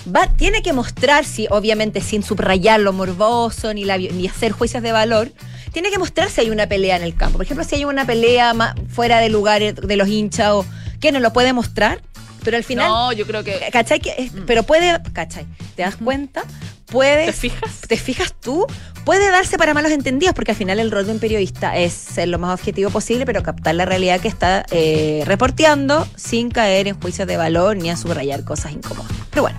va, 0.06 0.26
tiene 0.28 0.62
que 0.62 0.72
mostrar, 0.72 1.24
si, 1.24 1.46
obviamente 1.50 2.00
sin 2.00 2.22
subrayar 2.22 2.80
lo 2.80 2.92
morboso 2.92 3.72
ni, 3.74 3.84
la 3.84 3.96
ni 3.98 4.26
hacer 4.26 4.52
juicios 4.52 4.82
de 4.82 4.92
valor, 4.92 5.32
tiene 5.72 5.90
que 5.90 5.98
mostrar 5.98 6.30
si 6.30 6.40
hay 6.42 6.50
una 6.50 6.68
pelea 6.68 6.96
en 6.96 7.02
el 7.02 7.16
campo. 7.16 7.38
Por 7.38 7.44
ejemplo, 7.46 7.64
si 7.64 7.76
hay 7.76 7.84
una 7.84 8.06
pelea 8.06 8.54
ma- 8.54 8.74
fuera 8.88 9.18
de 9.18 9.28
lugares 9.28 9.74
de 9.76 9.96
los 9.96 10.08
hinchas 10.08 10.50
o 10.52 10.66
que 11.00 11.10
no 11.12 11.20
lo 11.20 11.32
puede 11.32 11.52
mostrar, 11.52 12.00
pero 12.44 12.56
al 12.56 12.64
final 12.64 12.88
No, 12.88 13.12
yo 13.12 13.26
creo 13.26 13.42
que... 13.42 13.58
¿Cachai? 13.72 14.00
Que 14.00 14.14
es- 14.18 14.32
pero 14.46 14.62
puede, 14.64 15.00
¿cachai? 15.12 15.46
¿Te 15.74 15.82
das 15.82 15.96
cuenta? 15.96 16.42
Puedes, 16.86 17.26
¿Te 17.26 17.32
fijas? 17.32 17.80
¿Te 17.88 17.96
fijas 17.96 18.34
tú? 18.40 18.66
Puede 19.04 19.28
darse 19.30 19.58
para 19.58 19.74
malos 19.74 19.90
entendidos, 19.90 20.34
porque 20.34 20.52
al 20.52 20.56
final 20.56 20.78
el 20.78 20.90
rol 20.90 21.06
de 21.06 21.12
un 21.12 21.18
periodista 21.18 21.76
es 21.76 21.92
ser 21.92 22.28
lo 22.28 22.38
más 22.38 22.54
objetivo 22.58 22.90
posible, 22.90 23.26
pero 23.26 23.42
captar 23.42 23.74
la 23.74 23.84
realidad 23.84 24.20
que 24.20 24.28
está 24.28 24.64
eh, 24.70 25.22
reporteando 25.26 26.06
sin 26.14 26.50
caer 26.50 26.86
en 26.86 27.00
juicios 27.00 27.26
de 27.26 27.36
valor 27.36 27.76
ni 27.76 27.90
a 27.90 27.96
subrayar 27.96 28.44
cosas 28.44 28.72
incómodas. 28.72 29.10
Pero 29.30 29.42
bueno, 29.42 29.58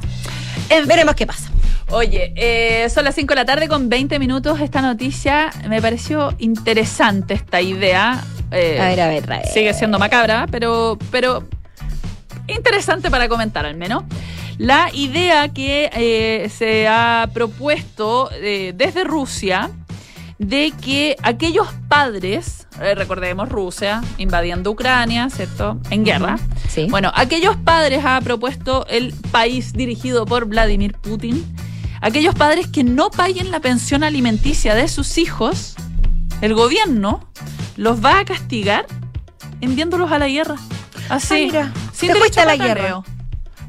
veremos 0.88 1.16
qué 1.16 1.26
pasa. 1.26 1.50
Oye, 1.90 2.34
eh, 2.36 2.90
son 2.90 3.06
las 3.06 3.16
5 3.16 3.34
de 3.34 3.36
la 3.36 3.46
tarde 3.46 3.68
con 3.68 3.90
20 3.90 4.18
minutos. 4.20 4.60
Esta 4.60 4.82
noticia 4.82 5.52
me 5.70 5.82
pareció 5.82 6.34
interesante 6.40 7.36
esta 7.36 7.62
idea. 7.62 8.24
Eh, 8.52 8.80
A 8.82 8.88
ver, 8.90 9.02
a 9.02 9.08
ver, 9.08 9.24
a 9.32 9.38
ver. 9.38 9.48
Sigue 9.48 9.74
siendo 9.74 10.00
macabra, 10.00 10.48
pero, 10.50 10.98
pero 11.12 11.48
interesante 12.48 13.10
para 13.12 13.28
comentar 13.28 13.66
al 13.66 13.76
menos. 13.76 14.04
La 14.58 14.90
idea 14.94 15.50
que 15.50 15.90
eh, 15.94 16.50
se 16.50 16.88
ha 16.88 17.28
propuesto 17.34 18.30
eh, 18.34 18.72
desde 18.76 19.04
Rusia 19.04 19.70
de 20.38 20.74
que 20.82 21.16
aquellos 21.24 21.68
padres, 21.88 22.68
eh, 22.82 22.94
recordemos 22.96 23.50
Rusia 23.50 24.02
invadiendo 24.18 24.72
Ucrania, 24.72 25.30
¿cierto? 25.30 25.80
En 25.90 26.04
guerra. 26.04 26.38
Sí. 26.68 26.88
Bueno, 26.90 27.12
aquellos 27.16 27.56
padres 27.56 28.04
ha 28.06 28.20
propuesto 28.22 28.86
el 28.88 29.14
país 29.32 29.74
dirigido 29.74 30.26
por 30.26 30.46
Vladimir 30.46 30.94
Putin, 30.98 31.46
aquellos 32.02 32.36
padres 32.36 32.68
que 32.68 32.84
no 32.84 33.10
paguen 33.10 33.52
la 33.52 33.60
pensión 33.60 34.04
alimenticia 34.04 34.76
de 34.76 34.88
sus 34.88 35.18
hijos, 35.18 35.76
el 36.42 36.54
gobierno 36.54 37.30
los 37.78 38.04
va 38.04 38.20
a 38.20 38.26
castigar 38.26 38.86
enviándolos 39.62 40.12
a 40.12 40.20
la 40.20 40.28
guerra. 40.28 40.56
Así, 41.10 41.34
Ah, 41.34 41.46
mira, 41.46 41.74
sin 41.94 42.10
te 42.10 42.16
derecho 42.16 42.42
a 42.42 42.46
la 42.46 42.58
macaneo. 42.58 43.06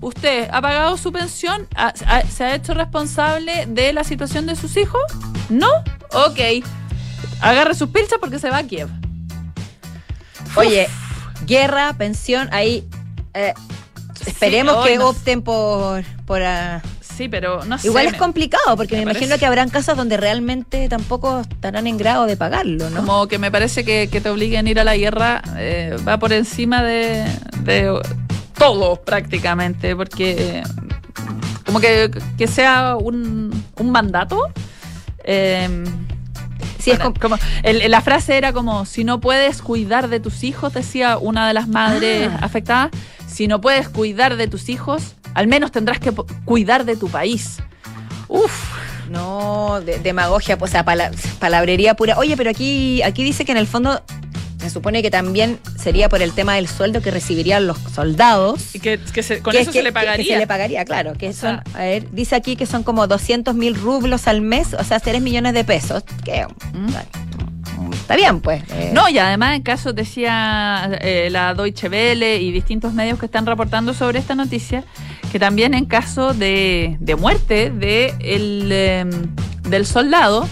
¿Usted 0.01 0.49
ha 0.53 0.61
pagado 0.61 0.97
su 0.97 1.11
pensión? 1.13 1.67
¿Ha- 1.75 1.93
ha- 2.07 2.23
¿Se 2.23 2.45
ha 2.45 2.55
hecho 2.55 2.75
responsable 2.75 3.67
de 3.67 3.93
la 3.93 4.05
situación 4.05 4.47
de 4.47 4.55
sus 4.57 4.77
hijos? 4.77 5.01
¿No? 5.49 5.69
Ok. 6.13 6.65
Agarre 7.41 7.75
sus 7.75 7.89
pilchas 7.91 8.19
porque 8.21 8.39
se 8.39 8.51
va 8.51 8.59
a 8.59 8.63
Kiev. 8.65 8.89
Oye, 10.57 10.89
guerra, 11.47 11.93
pensión, 11.95 12.49
ahí. 12.53 12.87
eh, 13.35 13.53
esperemos 14.27 14.83
Sí, 14.85 14.91
que 14.93 14.99
no- 14.99 15.09
opten 15.09 15.43
por. 15.43 16.03
por 16.25 16.43
ah, 16.43 16.83
Sí, 17.17 17.29
pero 17.31 17.65
no 17.65 17.79
sé. 17.79 17.87
Igual 17.89 18.07
es 18.07 18.13
me- 18.13 18.19
complicado, 18.19 18.77
porque 18.77 18.97
me, 18.97 19.07
me 19.07 19.11
imagino 19.13 19.39
que 19.39 19.47
habrán 19.47 19.71
casas 19.71 19.97
donde 19.97 20.19
realmente 20.19 20.87
tampoco 20.91 21.41
estarán 21.41 21.87
en 21.87 21.97
grado 21.97 22.27
de 22.27 22.37
pagarlo, 22.37 22.91
¿no? 22.91 22.97
Como 23.01 23.27
que 23.27 23.39
me 23.39 23.51
parece 23.51 23.85
que, 23.87 24.09
que 24.13 24.21
te 24.21 24.29
obliguen 24.29 24.67
a 24.67 24.71
ir 24.71 24.81
a 24.81 24.85
la 24.85 24.97
guerra 24.99 25.43
eh, 25.57 25.97
va 26.07 26.19
por 26.19 26.35
encima 26.35 26.83
de, 26.83 27.25
de 27.61 27.99
todo 28.59 28.97
prácticamente, 28.97 29.95
porque 29.97 30.63
como 31.65 31.81
que, 31.81 32.11
que 32.39 32.47
sea 32.47 32.97
un, 32.97 33.65
un 33.79 33.91
mandato. 33.91 34.49
eh, 35.25 35.85
Sí, 36.79 36.93
es 36.93 37.01
como, 37.21 37.37
el- 37.65 37.91
la 37.91 38.01
frase 38.01 38.37
era 38.37 38.53
como, 38.53 38.85
si 38.85 39.03
no 39.03 39.21
puedes 39.21 39.61
cuidar 39.61 40.09
de 40.09 40.21
tus 40.21 40.45
hijos, 40.45 40.73
decía 40.73 41.19
una 41.19 41.49
de 41.49 41.53
las 41.55 41.67
madres 41.67 42.31
Ah. 42.33 42.39
afectadas, 42.43 42.91
si 43.27 43.49
no 43.49 43.61
puedes 43.61 43.89
cuidar 43.89 44.37
de 44.37 44.47
tus 44.47 44.69
hijos, 44.69 45.15
al 45.35 45.49
menos 45.49 45.73
tendrás 45.73 45.99
que 45.99 46.13
cuidar 46.45 46.85
de 46.85 46.95
tu 46.97 47.09
país. 47.09 47.59
Uf, 48.29 48.53
No, 49.11 49.81
de- 49.85 49.99
demagogia, 50.01 50.59
pues, 50.59 50.71
o 50.71 50.73
sea, 50.73 50.85
pala- 50.85 51.11
palabrería 51.41 51.95
pura. 51.95 52.19
Oye, 52.19 52.37
pero 52.37 52.51
aquí, 52.51 53.03
aquí 53.03 53.23
dice 53.25 53.45
que 53.45 53.53
en 53.53 53.59
el 53.59 53.67
fondo 53.69 54.03
se 54.67 54.71
supone 54.75 55.03
que 55.03 55.11
también 55.11 55.59
sería 55.79 56.09
por 56.09 56.21
el 56.23 56.33
tema 56.33 56.55
del 56.55 56.69
sueldo 56.69 57.01
que 57.01 57.11
recibirían 57.11 57.67
los 57.67 57.79
soldados. 57.95 58.75
y 58.75 58.81
que, 58.81 58.99
que 58.99 59.23
se- 59.23 59.41
con 59.41 59.53
que 59.53 59.61
eso 59.61 59.71
es 59.71 59.77
se 59.77 59.83
le 59.83 59.93
pagaría. 59.93 60.25
Que, 60.25 60.33
se 60.33 60.39
le 60.39 60.47
pagaría, 60.47 60.85
claro. 60.85 61.13
Que 61.15 61.33
son, 61.33 61.61
a 61.75 61.79
ver, 61.79 62.11
dice 62.13 62.35
aquí 62.37 62.57
que 62.57 62.67
son 62.67 62.83
como 62.83 63.07
200 63.07 63.55
mil 63.55 63.75
rublos 63.75 64.27
al 64.29 64.41
mes, 64.41 64.75
o 64.75 64.85
sea, 64.85 65.01
3 65.01 65.21
millones 65.23 65.53
de 65.55 65.65
pesos. 65.65 66.03
Que, 66.25 66.47
¿Mm? 66.73 67.93
Está 67.93 68.17
bien, 68.17 68.41
pues. 68.41 68.63
eh. 68.71 68.91
No, 68.93 69.09
y 69.09 69.19
además 69.19 69.57
en 69.57 69.63
caso 69.63 69.93
decía 69.93 70.91
eh, 71.01 71.29
la 71.31 71.55
Deutsche 71.55 71.89
Welle 71.89 72.39
y 72.41 72.53
distintos 72.53 72.93
medios 72.95 73.19
que 73.19 73.27
están 73.27 73.47
reportando 73.47 73.95
sobre 73.95 74.19
esta 74.19 74.35
noticia, 74.35 74.85
que 75.33 75.39
también 75.39 75.75
en 75.75 75.85
caso 75.87 76.33
de, 76.33 76.97
de 77.01 77.17
muerte 77.17 77.71
de 77.71 78.15
el, 78.21 78.69
eh, 78.73 79.05
del 79.69 79.87
soldado, 79.87 80.49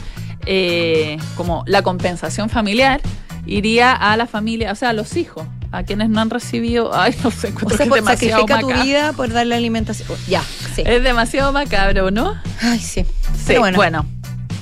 eh, 0.46 1.16
como 1.36 1.62
la 1.66 1.82
compensación 1.82 2.50
familiar, 2.50 3.00
iría 3.46 3.92
a 3.92 4.16
la 4.16 4.26
familia, 4.26 4.72
o 4.72 4.74
sea, 4.74 4.90
a 4.90 4.92
los 4.92 5.16
hijos, 5.16 5.46
a 5.72 5.82
quienes 5.82 6.08
no 6.08 6.20
han 6.20 6.30
recibido, 6.30 6.94
ay, 6.94 7.14
no 7.24 7.30
sé, 7.30 7.52
O 7.62 7.68
sea, 7.76 7.78
que 7.84 7.90
por- 7.90 8.04
sacrifica 8.04 8.60
tu 8.60 8.68
vida 8.72 9.12
por 9.12 9.32
darle 9.32 9.54
alimentación. 9.56 10.08
Ya, 10.28 10.42
sí. 10.74 10.82
Es 10.86 11.02
demasiado 11.02 11.52
macabro, 11.52 12.10
¿no? 12.10 12.34
Ay, 12.62 12.78
sí. 12.78 13.04
Sí, 13.04 13.44
Pero 13.48 13.60
bueno. 13.60 13.76
bueno. 13.76 14.06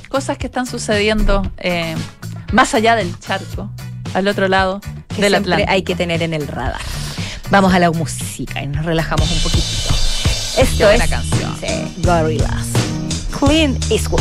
cosas 0.09 0.37
que 0.39 0.47
están 0.47 0.67
sucediendo 0.67 1.43
eh, 1.59 1.95
más 2.53 2.75
allá 2.75 2.97
del 2.97 3.19
charco, 3.19 3.71
al 4.15 4.27
otro 4.29 4.49
lado 4.49 4.81
que 5.15 5.23
del 5.23 5.35
Atlántico. 5.37 5.71
hay 5.71 5.83
que 5.83 5.95
tener 5.95 6.23
en 6.23 6.35
el 6.35 6.47
radar. 6.49 6.81
Vamos 7.51 7.73
a 7.75 7.79
la 7.79 7.91
música 7.91 8.63
y 8.63 8.67
nos 8.67 8.85
relajamos 8.85 9.31
un 9.31 9.39
poquitito. 9.41 9.95
Esto 10.59 10.85
buena 10.87 11.05
es 11.05 11.11
canción. 11.11 11.57
sí, 11.61 11.95
Gorillaz. 12.03 12.67
Clean 13.39 13.79
Eastwood. 13.91 14.21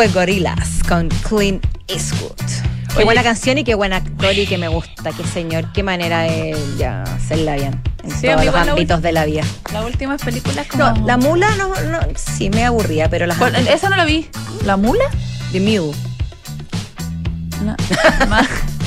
fue 0.00 0.08
Gorillaz 0.08 0.82
con 0.88 1.10
Clint 1.28 1.62
Eastwood. 1.86 2.32
Qué 2.88 2.96
Oye. 2.96 3.04
buena 3.04 3.22
canción 3.22 3.58
y 3.58 3.64
qué 3.64 3.74
buen 3.74 3.92
actor 3.92 4.32
y 4.32 4.46
que 4.46 4.56
me 4.56 4.68
gusta, 4.68 5.12
qué 5.12 5.22
señor, 5.24 5.70
qué 5.74 5.82
manera 5.82 6.20
de 6.20 6.56
ya, 6.78 7.02
hacerla 7.02 7.54
bien 7.56 7.78
en 8.02 8.10
Sí, 8.10 8.26
todos 8.28 8.46
los 8.46 8.54
ámbitos 8.54 9.02
de 9.02 9.12
la 9.12 9.26
vida. 9.26 9.42
Las 9.74 9.84
últimas 9.84 10.22
películas 10.22 10.66
como... 10.68 10.84
No, 10.90 11.06
la 11.06 11.18
mula 11.18 11.54
no, 11.56 11.68
no, 11.82 11.98
sí 12.16 12.48
me 12.48 12.64
aburría, 12.64 13.10
pero 13.10 13.26
las 13.26 13.36
¿Cuál- 13.36 13.54
antes- 13.56 13.74
Esa 13.74 13.90
no 13.90 13.96
la 13.96 14.06
vi. 14.06 14.26
¿La 14.64 14.78
mula? 14.78 15.04
The 15.52 15.60
Mule. 15.60 15.92
No. 17.62 17.76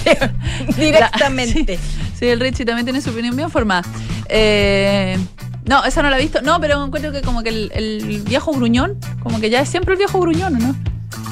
Directamente. 0.76 1.78
Sí, 2.20 2.26
el 2.28 2.40
Richie 2.40 2.66
también 2.66 2.88
tiene 2.88 3.02
su 3.02 3.12
opinión 3.12 3.36
bien 3.36 3.52
formada. 3.52 3.84
Eh, 4.30 5.20
no, 5.66 5.86
esa 5.86 6.02
no 6.02 6.10
la 6.10 6.18
he 6.18 6.22
visto. 6.24 6.42
No, 6.42 6.60
pero 6.60 6.84
encuentro 6.84 7.12
que 7.12 7.22
como 7.22 7.44
que 7.44 7.50
el, 7.50 7.72
el 7.76 8.24
viejo 8.24 8.52
gruñón, 8.52 8.98
como 9.22 9.40
que 9.40 9.52
ya 9.52 9.62
es 9.62 9.70
siempre 9.70 9.94
el 9.94 10.00
viejo 10.00 10.20
gruñón, 10.20 10.58
¿no? 10.58 10.76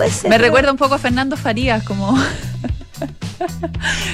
Puede 0.01 0.11
ser, 0.13 0.29
Me 0.31 0.37
recuerda 0.39 0.71
un 0.71 0.77
poco 0.77 0.95
a 0.95 0.97
Fernando 0.97 1.37
Farías, 1.37 1.83
como. 1.83 2.17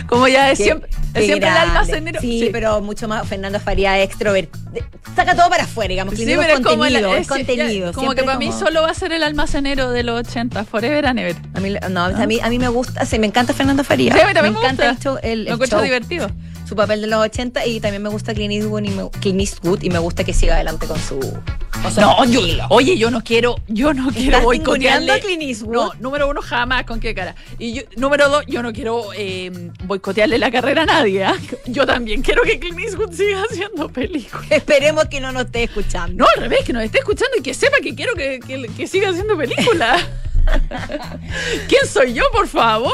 como 0.08 0.28
ya 0.28 0.52
es 0.52 0.58
Qué- 0.58 0.63
siempre, 0.65 0.89
qué 1.13 1.19
es 1.21 1.26
siempre 1.28 1.47
el 1.50 1.56
almacenero. 1.56 2.19
Sí, 2.21 2.50
pero 2.52 2.82
mucho 2.82 3.08
más 3.08 3.26
Fernando 3.28 3.58
Faría 3.62 4.02
extrovertido. 4.02 4.65
Saca 5.15 5.34
todo 5.36 5.50
para 5.50 5.63
afuera, 5.63 5.88
digamos. 5.89 6.13
Sí, 6.15 6.23
Clint 6.26 6.41
pero 6.41 6.54
es 6.58 6.60
como, 6.60 6.78
contenido, 6.84 7.15
es 7.15 7.21
es- 7.21 7.28
contenido. 7.28 7.86
ya, 7.88 7.91
como 7.93 8.13
que 8.15 8.23
para 8.23 8.38
mí 8.38 8.47
como- 8.47 8.60
solo 8.60 8.82
va 8.82 8.89
a 8.91 8.93
ser 8.93 9.13
el 9.13 9.23
almacenero 9.23 9.91
de 9.91 10.04
los 10.04 10.19
80, 10.28 10.65
forever 10.65 11.06
and 11.06 11.19
ever. 11.19 11.36
A 11.54 11.60
mí, 11.62 11.73
no, 11.89 12.04
a 12.04 12.26
mí, 12.28 12.39
a 12.41 12.50
mí 12.50 12.60
me 12.60 12.67
gusta, 12.67 13.06
sí, 13.06 13.17
me 13.19 13.28
encanta 13.28 13.54
Fernando 13.54 13.84
Faría. 13.86 14.13
Sí, 14.13 14.19
mí 14.28 14.34
también 14.34 14.54
me 14.56 14.60
encanta 14.60 14.89
el 14.89 15.00
show, 15.00 15.17
el, 15.23 15.43
Lo 15.45 15.47
el 15.47 15.54
encuentro 15.54 15.78
show, 15.80 15.84
divertido. 15.86 16.30
Su 16.67 16.75
papel 16.75 17.01
de 17.01 17.08
los 17.08 17.19
80 17.23 17.65
y 17.65 17.80
también 17.80 18.03
me 18.03 18.10
gusta 18.10 18.34
Clint 18.34 18.53
Eastwood 18.53 18.84
y 18.84 18.89
me, 18.89 19.10
Clint 19.21 19.39
Eastwood 19.39 19.82
y 19.84 19.89
me 19.89 19.99
gusta 19.99 20.23
que 20.23 20.34
siga 20.34 20.56
adelante 20.56 20.86
con 20.88 20.99
su... 20.99 21.17
con 21.19 21.93
su 21.93 22.01
No, 22.01 22.25
yo, 22.25 22.41
oye, 22.69 22.97
yo 22.97 23.10
no 23.10 23.23
quiero, 23.23 23.56
yo 23.67 23.93
no 23.93 24.10
quiero 24.10 24.25
¿Estás 24.32 24.43
boicotearle. 24.43 25.12
a 25.13 25.19
Clint 25.19 25.43
Eastwood? 25.43 25.73
No, 25.73 25.93
número 25.99 26.30
uno, 26.30 26.41
jamás, 26.41 26.84
¿con 26.86 26.99
qué 26.99 27.15
cara? 27.15 27.36
Y 27.58 27.73
yo- 27.73 27.84
número 27.95 28.27
dos, 28.30 28.43
yo 28.47 28.62
no 28.62 28.73
quiero 28.73 29.06
eh, 29.15 29.51
boicotearle 29.86 30.38
la 30.38 30.51
carrera 30.51 30.84
a 30.84 30.86
nadie. 30.86 31.23
¿ah? 31.23 31.36
Yo 31.67 31.86
también 31.86 32.21
quiero 32.21 32.43
que 32.43 32.60
Clint 32.60 32.80
Eastwood 32.80 33.13
siga 33.13 33.43
haciendo 33.49 33.88
películas. 33.89 34.45
Esperemos 34.51 35.06
que 35.06 35.19
no 35.21 35.32
nos 35.32 35.45
esté 35.45 35.63
escuchando. 35.63 36.23
No, 36.23 36.25
al 36.36 36.41
revés, 36.41 36.60
que 36.65 36.73
nos 36.73 36.84
esté 36.84 36.99
escuchando 36.99 37.38
y 37.38 37.41
que 37.41 37.53
sepa 37.53 37.77
que 37.82 37.95
quiero 37.95 38.13
que, 38.15 38.39
que- 38.45 38.67
que 38.75 38.88
siga 38.88 39.10
haciendo 39.10 39.38
películas. 39.38 40.01
¿Quién 41.67 41.86
soy 41.88 42.13
yo, 42.13 42.23
por 42.31 42.47
favor? 42.47 42.93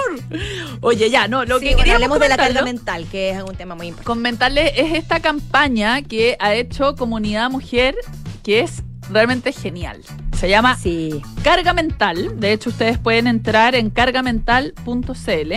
Oye, 0.82 1.10
ya, 1.10 1.28
no, 1.28 1.46
lo 1.46 1.60
Sí, 1.60 1.70
que 1.70 1.76
bueno, 1.76 1.94
hablemos 1.94 2.20
de 2.20 2.30
la 2.30 2.38
carga 2.38 2.62
mental, 2.64 3.06
que 3.12 3.30
es 3.32 3.44
un 3.44 3.56
tema 3.56 3.76
muy 3.76 3.88
importante. 3.88 4.06
comentarles 4.08 4.72
es 4.76 4.94
esta 4.94 5.20
campaña 5.20 6.02
que 6.02 6.36
ha 6.40 6.54
hecho 6.54 6.96
Comunidad 6.96 7.50
Mujer, 7.50 7.96
que 8.44 8.62
es 8.62 8.84
realmente 9.10 9.52
genial. 9.52 10.02
Se 10.38 10.50
llama 10.50 10.76
Sí. 10.78 11.22
Carga 11.44 11.74
Mental. 11.74 12.40
De 12.40 12.52
hecho, 12.54 12.70
ustedes 12.70 12.98
pueden 12.98 13.28
entrar 13.28 13.76
en 13.76 13.90
cargamental.cl. 13.90 15.54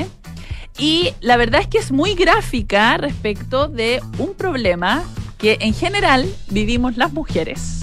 Y 0.79 1.15
la 1.21 1.37
verdad 1.37 1.63
es 1.63 1.69
que 1.69 1.79
es 1.79 1.91
muy 1.91 2.15
gráfica 2.15 2.97
respecto 2.99 3.67
de 3.69 4.03
un 4.19 4.35
problema 4.35 5.03
que 5.39 5.57
en 5.61 5.73
general 5.75 6.27
vivimos 6.51 6.97
las 6.97 7.13
mujeres. 7.13 7.81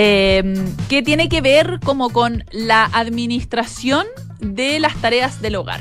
Eh, 0.00 0.44
que 0.88 1.02
tiene 1.02 1.28
que 1.28 1.40
ver 1.40 1.80
como 1.84 2.10
con 2.10 2.44
la 2.52 2.84
administración 2.84 4.06
de 4.38 4.78
las 4.78 4.94
tareas 4.96 5.42
del 5.42 5.56
hogar. 5.56 5.80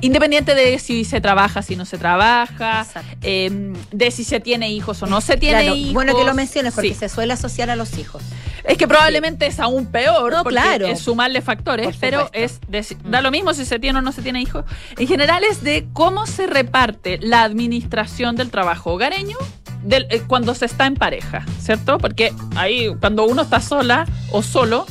Independiente 0.00 0.54
de 0.54 0.78
si 0.78 1.04
se 1.04 1.20
trabaja, 1.20 1.60
si 1.62 1.74
no 1.74 1.84
se 1.84 1.98
trabaja, 1.98 2.86
eh, 3.22 3.72
de 3.90 4.10
si 4.12 4.22
se 4.22 4.38
tiene 4.38 4.70
hijos 4.70 5.02
o 5.02 5.06
no 5.06 5.20
se 5.20 5.36
tiene 5.36 5.62
Claro, 5.62 5.74
hijos. 5.74 5.92
bueno 5.92 6.16
que 6.16 6.22
lo 6.22 6.34
menciones 6.34 6.72
porque 6.72 6.90
Sí. 6.90 7.00
se 7.00 7.08
suele 7.08 7.32
asociar 7.32 7.68
a 7.68 7.74
los 7.74 7.98
hijos. 7.98 8.22
Es 8.62 8.76
que 8.78 8.86
probablemente 8.86 9.46
es 9.46 9.58
aún 9.58 9.86
peor, 9.86 10.30
No, 10.32 10.44
porque 10.44 10.60
claro. 10.60 10.86
es 10.86 11.00
sumarle 11.00 11.40
factores, 11.42 11.96
pero 11.98 12.30
es 12.32 12.60
de- 12.68 12.86
da 13.06 13.22
lo 13.22 13.32
mismo 13.32 13.54
si 13.54 13.64
se 13.64 13.80
tiene 13.80 13.98
o 13.98 14.02
no 14.02 14.12
se 14.12 14.22
tiene 14.22 14.40
hijos. 14.40 14.64
En 14.98 15.08
general 15.08 15.42
es 15.50 15.64
de 15.64 15.88
cómo 15.94 16.26
se 16.26 16.46
reparte 16.46 17.18
la 17.20 17.42
administración 17.42 18.36
del 18.36 18.50
trabajo 18.50 18.92
hogareño 18.92 19.36
del- 19.82 20.06
eh, 20.10 20.22
cuando 20.26 20.54
se 20.54 20.66
está 20.66 20.86
en 20.86 20.94
pareja, 20.94 21.44
¿cierto? 21.60 21.98
Porque 21.98 22.32
ahí 22.56 22.88
cuando 23.00 23.24
uno 23.24 23.42
está 23.42 23.60
sola 23.60 24.06
o 24.30 24.42
solo, 24.42 24.86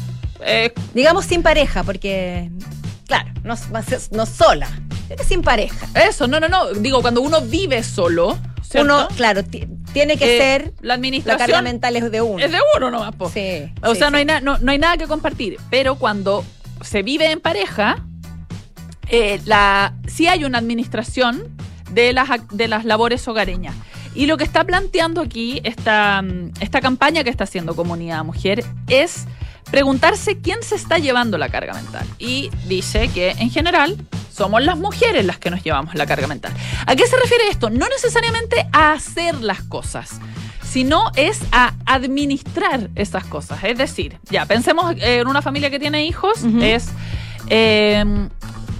eh, 0.45 0.73
Digamos 0.93 1.25
sin 1.25 1.41
pareja, 1.43 1.83
porque, 1.83 2.49
claro, 3.07 3.29
no, 3.43 3.55
no 4.11 4.25
sola, 4.25 4.67
pero 5.07 5.23
sin 5.23 5.41
pareja. 5.41 5.87
eso, 6.07 6.27
no, 6.27 6.39
no, 6.39 6.47
no, 6.47 6.73
digo, 6.73 7.01
cuando 7.01 7.21
uno 7.21 7.41
vive 7.41 7.83
solo, 7.83 8.37
¿cierto? 8.61 8.85
Uno, 8.95 9.07
claro, 9.15 9.43
ti- 9.43 9.67
tiene 9.93 10.15
que 10.17 10.35
Eh, 10.35 10.39
ser, 10.39 10.61
la 10.61 10.69
la 10.69 10.73
carga 10.73 10.93
administración 10.95 11.63
mental 11.63 11.95
es 11.95 12.11
de 12.11 12.21
uno. 12.21 12.43
es 12.43 12.51
de 12.51 12.59
uno 12.75 12.91
nomás, 12.91 13.15
po. 13.15 13.29
Sí, 13.29 13.71
O 13.81 13.93
sí, 13.93 13.99
sea, 13.99 14.07
sí. 14.07 14.11
no, 14.11 14.17
hay 14.17 14.41
no, 14.43 14.57
no 14.59 14.71
hay 14.71 14.77
nada 14.77 14.97
que 14.97 15.07
compartir. 15.07 15.57
Pero 15.71 15.95
cuando 15.95 16.43
se 16.81 17.01
vive 17.01 17.31
en 17.31 17.39
pareja, 17.39 18.05
eh, 19.09 19.39
la, 19.45 19.93
sí 20.07 20.27
hay 20.27 20.43
una 20.43 20.57
administración 20.57 21.43
de 21.91 22.13
las, 22.13 22.27
de 22.51 22.67
las 22.67 22.85
labores 22.85 23.27
hogareñas. 23.27 23.73
Y 24.17 24.25
lo 24.25 24.35
que 24.35 24.43
está 24.43 24.63
planteando 24.63 25.21
aquí 25.21 25.61
esta, 25.63 26.23
mm, 26.23 26.53
esta 26.59 26.81
campaña 26.81 27.23
que 27.23 27.29
está 27.29 27.43
haciendo 27.43 27.75
Comunidad 27.75 28.25
Mujer 28.25 28.65
es 28.87 29.25
preguntarse 29.69 30.39
quién 30.39 30.63
se 30.63 30.73
está 30.73 30.97
llevando 30.97 31.37
la 31.37 31.49
carga 31.49 31.75
mental. 31.75 32.07
Y 32.17 32.49
dice 32.65 33.09
que 33.09 33.29
en 33.31 33.51
general 33.51 33.95
somos 34.33 34.63
las 34.63 34.75
mujeres 34.75 35.23
las 35.23 35.37
que 35.37 35.51
nos 35.51 35.63
llevamos 35.63 35.93
la 35.93 36.07
carga 36.07 36.25
mental. 36.25 36.51
¿A 36.87 36.95
qué 36.95 37.05
se 37.05 37.15
refiere 37.15 37.47
esto? 37.49 37.69
No 37.69 37.87
necesariamente 37.89 38.67
a 38.73 38.93
hacer 38.93 39.35
las 39.35 39.61
cosas, 39.61 40.19
sino 40.63 41.11
es 41.15 41.39
a 41.51 41.75
administrar 41.85 42.89
esas 42.95 43.23
cosas. 43.23 43.63
Es 43.63 43.77
decir, 43.77 44.17
ya, 44.31 44.47
pensemos 44.47 44.95
eh, 44.95 45.19
en 45.19 45.27
una 45.27 45.43
familia 45.43 45.69
que 45.69 45.77
tiene 45.79 46.07
hijos, 46.07 46.43
es, 46.59 46.89
eh, 47.49 48.03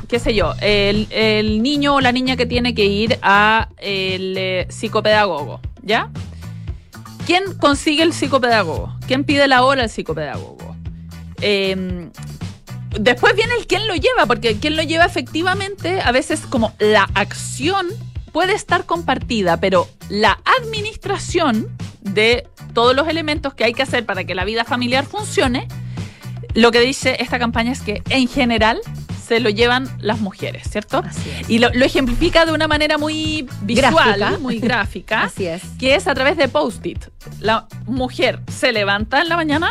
qué 0.08 0.20
sé 0.20 0.34
yo, 0.34 0.54
el, 0.62 1.62
niño 1.62 1.96
o 1.96 2.02
la 2.02 2.12
niña 2.12 2.36
que 2.36 2.46
tiene 2.46 2.74
que 2.74 2.86
ir 2.86 3.20
a 3.22 3.70
el 3.78 4.36
eh, 4.38 4.68
psicopedagogo, 4.70 5.60
¿ya? 5.82 6.10
¿Quién 7.26 7.58
consigue 7.58 8.04
el 8.04 8.14
psicopedagogo? 8.14 8.96
¿Quién 9.06 9.26
pide 9.26 9.48
la 9.48 9.64
hora 9.64 9.84
al 9.84 9.90
psicopedagogo? 9.90 10.76
Eh, 11.42 12.10
después 13.00 13.36
viene 13.36 13.54
el 13.60 13.68
quién 13.68 13.88
lo 13.88 13.96
lleva, 13.96 14.26
porque 14.26 14.58
quién 14.58 14.76
lo 14.76 14.84
lleva 14.84 15.06
efectivamente, 15.06 16.02
a 16.02 16.12
veces 16.12 16.42
como 16.42 16.74
la 16.80 17.10
acción 17.14 17.88
puede 18.32 18.54
estar 18.54 18.86
compartida, 18.86 19.60
pero 19.60 19.88
la 20.10 20.40
administración 20.62 21.76
de 22.02 22.48
todos 22.74 22.96
los 22.96 23.08
elementos 23.08 23.54
que 23.54 23.64
hay 23.64 23.74
que 23.74 23.84
hacer 23.84 24.06
para 24.06 24.24
que 24.24 24.36
la 24.36 24.46
vida 24.46 24.64
familiar 24.64 25.06
funcione, 25.06 25.68
lo 26.54 26.72
que 26.72 26.80
dice 26.80 27.18
esta 27.20 27.40
campaña 27.40 27.72
es 27.72 27.82
que 27.82 28.02
en 28.10 28.28
general 28.28 28.80
se 29.28 29.40
lo 29.40 29.50
llevan 29.50 29.90
las 30.00 30.20
mujeres, 30.20 30.70
¿cierto? 30.70 31.04
Así 31.06 31.30
es. 31.42 31.50
Y 31.50 31.60
lo, 31.60 31.70
lo 31.74 31.84
ejemplifica 31.86 32.46
de 32.46 32.54
una 32.54 32.68
manera 32.68 32.98
muy 32.98 33.48
visual, 33.64 33.94
Gráfica. 34.20 34.40
muy 34.40 34.60
gráfica, 34.62 35.24
Así 35.24 35.46
es. 35.48 35.62
que 35.80 35.96
es 35.96 36.08
a 36.08 36.14
través 36.14 36.38
de 36.38 36.48
post-it. 36.48 37.06
La 37.40 37.68
mujer 37.86 38.40
se 38.50 38.72
levanta 38.72 39.22
en 39.22 39.30
la 39.30 39.36
mañana 39.36 39.70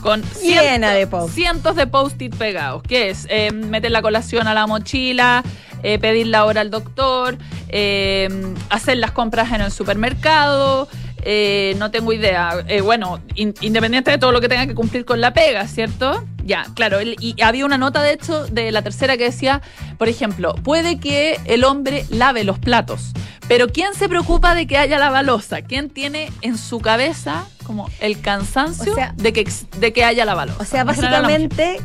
con 0.00 0.22
Llena 0.42 0.90
cientos- 0.90 0.94
de 0.94 1.06
post-it. 1.06 1.34
cientos 1.34 1.76
de 1.76 1.86
post-it 1.86 2.34
pegados, 2.36 2.82
que 2.82 3.10
es 3.10 3.26
eh, 3.30 3.50
meter 3.52 3.90
la 3.90 4.02
colación 4.02 4.46
a 4.48 4.54
la 4.54 4.66
mochila, 4.66 5.42
eh, 5.82 5.98
pedir 5.98 6.26
la 6.28 6.44
hora 6.44 6.60
al 6.60 6.70
doctor, 6.70 7.36
eh, 7.68 8.28
hacer 8.70 8.98
las 8.98 9.10
compras 9.12 9.50
en 9.52 9.60
el 9.60 9.70
supermercado, 9.72 10.88
eh, 11.22 11.74
no 11.78 11.90
tengo 11.90 12.12
idea. 12.12 12.52
Eh, 12.68 12.80
bueno, 12.82 13.20
in- 13.34 13.54
independiente 13.60 14.10
de 14.10 14.18
todo 14.18 14.30
lo 14.32 14.40
que 14.40 14.48
tenga 14.48 14.66
que 14.66 14.74
cumplir 14.74 15.04
con 15.04 15.20
la 15.20 15.32
pega, 15.32 15.66
¿cierto? 15.66 16.24
Ya, 16.44 16.66
claro. 16.74 16.98
el- 17.00 17.16
y 17.20 17.40
había 17.42 17.64
una 17.64 17.78
nota, 17.78 18.02
de 18.02 18.12
hecho, 18.12 18.46
de 18.46 18.70
la 18.70 18.82
tercera 18.82 19.16
que 19.16 19.24
decía, 19.24 19.62
por 19.98 20.08
ejemplo, 20.08 20.54
puede 20.56 20.98
que 21.00 21.40
el 21.46 21.64
hombre 21.64 22.04
lave 22.10 22.44
los 22.44 22.58
platos, 22.58 23.12
pero 23.48 23.68
¿quién 23.68 23.94
se 23.94 24.08
preocupa 24.08 24.54
de 24.54 24.66
que 24.66 24.76
haya 24.78 24.98
la 24.98 25.10
balosa? 25.10 25.62
¿Quién 25.62 25.88
tiene 25.90 26.30
en 26.42 26.58
su 26.58 26.80
cabeza 26.80 27.46
como 27.64 27.90
el 28.00 28.20
cansancio 28.20 28.92
O 28.92 28.94
sea- 28.94 29.14
de, 29.16 29.32
que, 29.32 29.48
de 29.78 29.92
que 29.92 30.04
haya 30.04 30.24
la 30.24 30.34
balosa? 30.34 30.62
O 30.62 30.64
sea, 30.66 30.84
básicamente 30.84 31.80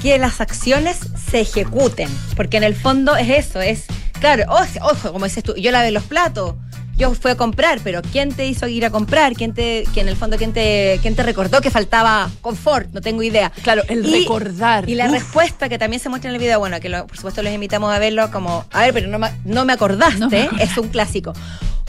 que 0.00 0.18
las 0.18 0.40
acciones 0.40 0.98
se 1.30 1.40
ejecuten, 1.40 2.08
porque 2.36 2.56
en 2.56 2.64
el 2.64 2.74
fondo 2.74 3.16
es 3.16 3.28
eso, 3.28 3.60
es, 3.60 3.84
claro, 4.18 4.44
ojo, 4.48 4.64
ojo, 4.90 5.12
como 5.12 5.26
dices 5.26 5.44
tú, 5.44 5.54
yo 5.56 5.70
lavé 5.70 5.90
los 5.90 6.04
platos, 6.04 6.54
yo 7.00 7.14
fui 7.14 7.30
a 7.30 7.34
comprar, 7.36 7.80
pero 7.82 8.02
¿quién 8.02 8.32
te 8.34 8.46
hizo 8.46 8.68
ir 8.68 8.84
a 8.84 8.90
comprar? 8.90 9.32
¿Quién 9.34 9.54
te, 9.54 9.84
que 9.94 10.00
en 10.02 10.08
el 10.08 10.16
fondo, 10.16 10.36
quién 10.36 10.52
te, 10.52 10.98
quién 11.00 11.16
te 11.16 11.22
recordó 11.22 11.60
que 11.62 11.70
faltaba 11.70 12.30
confort? 12.42 12.92
No 12.92 13.00
tengo 13.00 13.22
idea. 13.22 13.50
Claro, 13.62 13.82
el 13.88 14.06
Y- 14.06 14.20
recordar. 14.20 14.88
Y 14.88 14.94
la 14.94 15.06
Uf. 15.06 15.12
respuesta 15.12 15.68
que 15.70 15.78
también 15.78 16.00
se 16.00 16.10
muestra 16.10 16.28
en 16.30 16.34
el 16.36 16.40
video, 16.40 16.58
bueno, 16.58 16.78
que 16.78 16.90
lo- 16.90 17.06
por 17.06 17.16
supuesto 17.16 17.42
les 17.42 17.54
invitamos 17.54 17.92
a 17.92 17.98
verlo 17.98 18.30
como, 18.30 18.66
a 18.70 18.80
ver, 18.82 18.92
pero 18.92 19.08
no 19.08 19.18
me, 19.18 19.30
no 19.46 19.64
me 19.64 19.72
acordaste, 19.72 20.18
No 20.20 20.28
me 20.28 20.42
acordé. 20.42 20.62
es 20.62 20.76
un 20.76 20.88
clásico. 20.88 21.32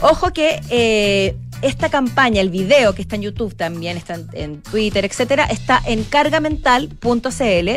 Ojo 0.00 0.32
que 0.32 0.60
eh, 0.70 1.36
esta 1.60 1.88
campaña, 1.90 2.40
el 2.40 2.48
video 2.50 2.92
que 2.94 3.02
está 3.02 3.14
en 3.16 3.22
YouTube 3.22 3.54
también, 3.54 3.96
está 3.98 4.14
en, 4.14 4.26
en 4.32 4.62
Twitter, 4.62 5.04
etcétera, 5.04 5.44
está 5.44 5.80
en 5.84 6.02
cargamental.cl 6.04 7.28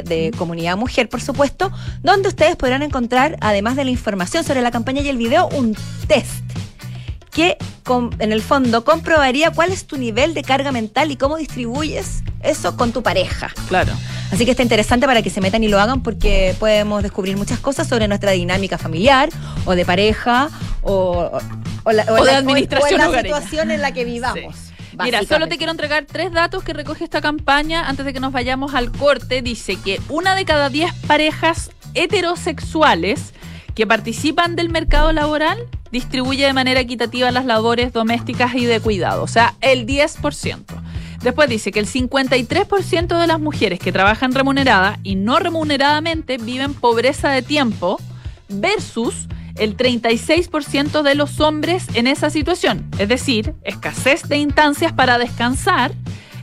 de 0.09 0.31
Comunidad 0.37 0.77
Mujer, 0.77 1.09
por 1.09 1.21
supuesto, 1.21 1.71
donde 2.01 2.29
ustedes 2.29 2.55
podrán 2.55 2.81
encontrar, 2.81 3.37
además 3.41 3.75
de 3.75 3.83
la 3.85 3.91
información 3.91 4.43
sobre 4.43 4.61
la 4.61 4.71
campaña 4.71 5.01
y 5.01 5.09
el 5.09 5.17
video, 5.17 5.47
un 5.49 5.75
test 6.07 6.31
que 7.35 7.57
en 8.19 8.31
el 8.31 8.41
fondo 8.41 8.85
comprobaría 8.85 9.51
cuál 9.51 9.73
es 9.73 9.85
tu 9.85 9.97
nivel 9.97 10.33
de 10.33 10.41
carga 10.41 10.71
mental 10.71 11.11
y 11.11 11.17
cómo 11.17 11.35
distribuyes 11.35 12.23
eso 12.41 12.77
con 12.77 12.93
tu 12.93 13.03
pareja. 13.03 13.51
Claro. 13.67 13.91
Así 14.31 14.45
que 14.45 14.51
está 14.51 14.63
interesante 14.63 15.05
para 15.05 15.21
que 15.21 15.29
se 15.29 15.41
metan 15.41 15.61
y 15.61 15.67
lo 15.67 15.79
hagan 15.81 16.01
porque 16.01 16.55
podemos 16.59 17.03
descubrir 17.03 17.35
muchas 17.35 17.59
cosas 17.59 17.87
sobre 17.89 18.07
nuestra 18.07 18.31
dinámica 18.31 18.77
familiar 18.77 19.27
o 19.65 19.75
de 19.75 19.83
pareja 19.85 20.49
o, 20.81 21.29
o 21.83 21.91
la, 21.91 22.03
O 22.09 22.15
de 22.23 22.31
la- 22.31 22.37
administración 22.37 23.01
o 23.01 23.11
la 23.11 23.21
situación 23.21 23.69
en 23.69 23.81
la 23.81 23.91
que 23.91 24.05
vivamos. 24.05 24.55
Sí. 24.55 24.71
Mira, 25.03 25.21
solo 25.25 25.47
te 25.49 25.57
quiero 25.57 25.71
entregar 25.71 26.05
tres 26.09 26.31
datos 26.31 26.63
que 26.63 26.71
recoge 26.71 27.03
esta 27.03 27.19
campaña 27.19 27.89
antes 27.89 28.05
de 28.05 28.13
que 28.13 28.21
nos 28.21 28.31
vayamos 28.31 28.73
al 28.75 28.93
corte. 28.93 29.41
Dice 29.41 29.75
que 29.75 29.99
una 30.07 30.35
de 30.35 30.45
cada 30.45 30.69
diez 30.69 30.93
parejas 31.05 31.69
heterosexuales 31.93 33.33
que 33.75 33.85
participan 33.85 34.55
del 34.55 34.69
mercado 34.69 35.11
laboral 35.11 35.59
distribuye 35.91 36.45
de 36.45 36.53
manera 36.53 36.79
equitativa 36.79 37.29
las 37.31 37.45
labores 37.45 37.93
domésticas 37.93 38.55
y 38.55 38.65
de 38.65 38.79
cuidado, 38.79 39.23
o 39.23 39.27
sea, 39.27 39.55
el 39.61 39.85
10%. 39.85 40.63
Después 41.21 41.49
dice 41.49 41.71
que 41.71 41.79
el 41.79 41.87
53% 41.87 43.19
de 43.19 43.27
las 43.27 43.39
mujeres 43.39 43.79
que 43.79 43.91
trabajan 43.91 44.33
remunerada 44.33 44.99
y 45.03 45.15
no 45.15 45.39
remuneradamente 45.39 46.37
viven 46.37 46.73
pobreza 46.73 47.29
de 47.31 47.41
tiempo 47.41 47.99
versus 48.47 49.27
el 49.57 49.75
36% 49.75 51.01
de 51.01 51.15
los 51.15 51.39
hombres 51.39 51.87
en 51.93 52.07
esa 52.07 52.29
situación, 52.29 52.89
es 52.99 53.07
decir, 53.07 53.55
escasez 53.63 54.23
de 54.27 54.37
instancias 54.37 54.93
para 54.93 55.17
descansar 55.17 55.93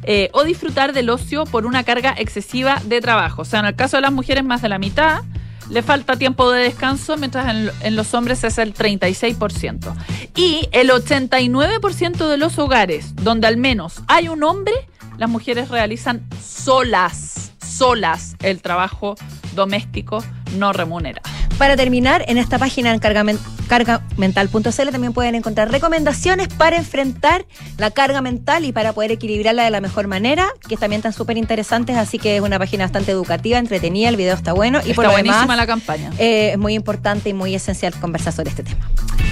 eh, 0.03 0.31
o 0.33 0.45
disfrutar 0.45 0.93
del 0.93 1.11
ocio 1.11 1.45
por 1.45 1.65
una 1.65 1.85
carga 1.85 2.15
excesiva 2.19 2.81
de 2.85 3.01
trabajo. 3.01 3.43
O 3.43 3.45
sea, 3.45 3.61
en 3.61 3.67
el 3.67 3.77
caso 3.77 3.99
de 3.99 4.01
las 4.01 4.13
mujeres 4.13 4.43
más 4.43 4.63
de 4.63 4.69
la 4.69 4.79
mitad 4.79 5.23
le 5.71 5.83
falta 5.83 6.17
tiempo 6.17 6.51
de 6.51 6.63
descanso, 6.65 7.17
mientras 7.17 7.49
en, 7.55 7.71
en 7.81 7.97
los 7.97 8.13
hombres 8.15 8.45
es 8.45 8.59
el 8.59 8.75
36%. 8.75 9.95
Y 10.37 10.69
el 10.73 10.91
89% 10.91 12.29
de 12.29 12.37
los 12.37 12.59
hogares 12.59 13.15
donde 13.17 13.47
al 13.47 13.57
menos 13.57 14.03
hay 14.09 14.29
un 14.29 14.43
hombre, 14.45 14.75
las 15.19 15.29
mujeres 15.29 15.69
realizan 15.69 16.27
solas, 16.45 17.53
solas 17.65 18.37
el 18.43 18.61
trabajo 18.63 19.15
doméstico 19.55 20.23
no 20.57 20.73
remunerado. 20.73 21.29
Para 21.59 21.77
terminar, 21.77 22.25
en 22.29 22.39
esta 22.39 22.59
página 22.59 22.93
en 22.93 23.01
cargamen- 23.01 23.39
cargamental.cl 23.73 24.91
también 24.91 25.15
pueden 25.15 25.35
encontrar 25.35 25.71
recomendaciones 25.71 26.49
para 26.49 26.77
enfrentar 26.77 27.47
la 27.79 27.91
carga 27.91 28.21
mental 28.21 28.67
y 28.67 28.73
para 28.73 28.93
poder 28.93 29.13
equilibrarla 29.13 29.65
de 29.65 29.71
la 29.71 29.81
mejor 29.81 30.09
manera, 30.09 30.49
que 30.69 30.77
también 30.77 30.99
están 30.99 31.15
súper 31.15 31.39
interesantes, 31.39 31.97
así 31.97 32.19
que 32.19 32.37
es 32.37 32.43
una 32.43 32.59
página 32.59 32.85
bastante 32.85 33.13
educativa, 33.13 33.57
entretenida, 33.57 34.11
el 34.11 34.17
video 34.17 34.35
está 34.35 34.53
bueno 34.53 34.81
y 34.85 34.91
Está 34.91 34.95
por 34.97 35.05
lo 35.07 35.13
buenísima 35.13 35.41
demás 35.41 35.57
la 35.57 35.67
campaña. 35.67 36.11
eh, 36.19 36.51
es 36.53 36.59
muy 36.59 36.75
importante 36.75 37.31
y 37.31 37.33
muy 37.33 37.55
esencial 37.55 37.95
conversar 37.95 38.35
sobre 38.35 38.51
este 38.51 38.63
tema. 38.63 38.91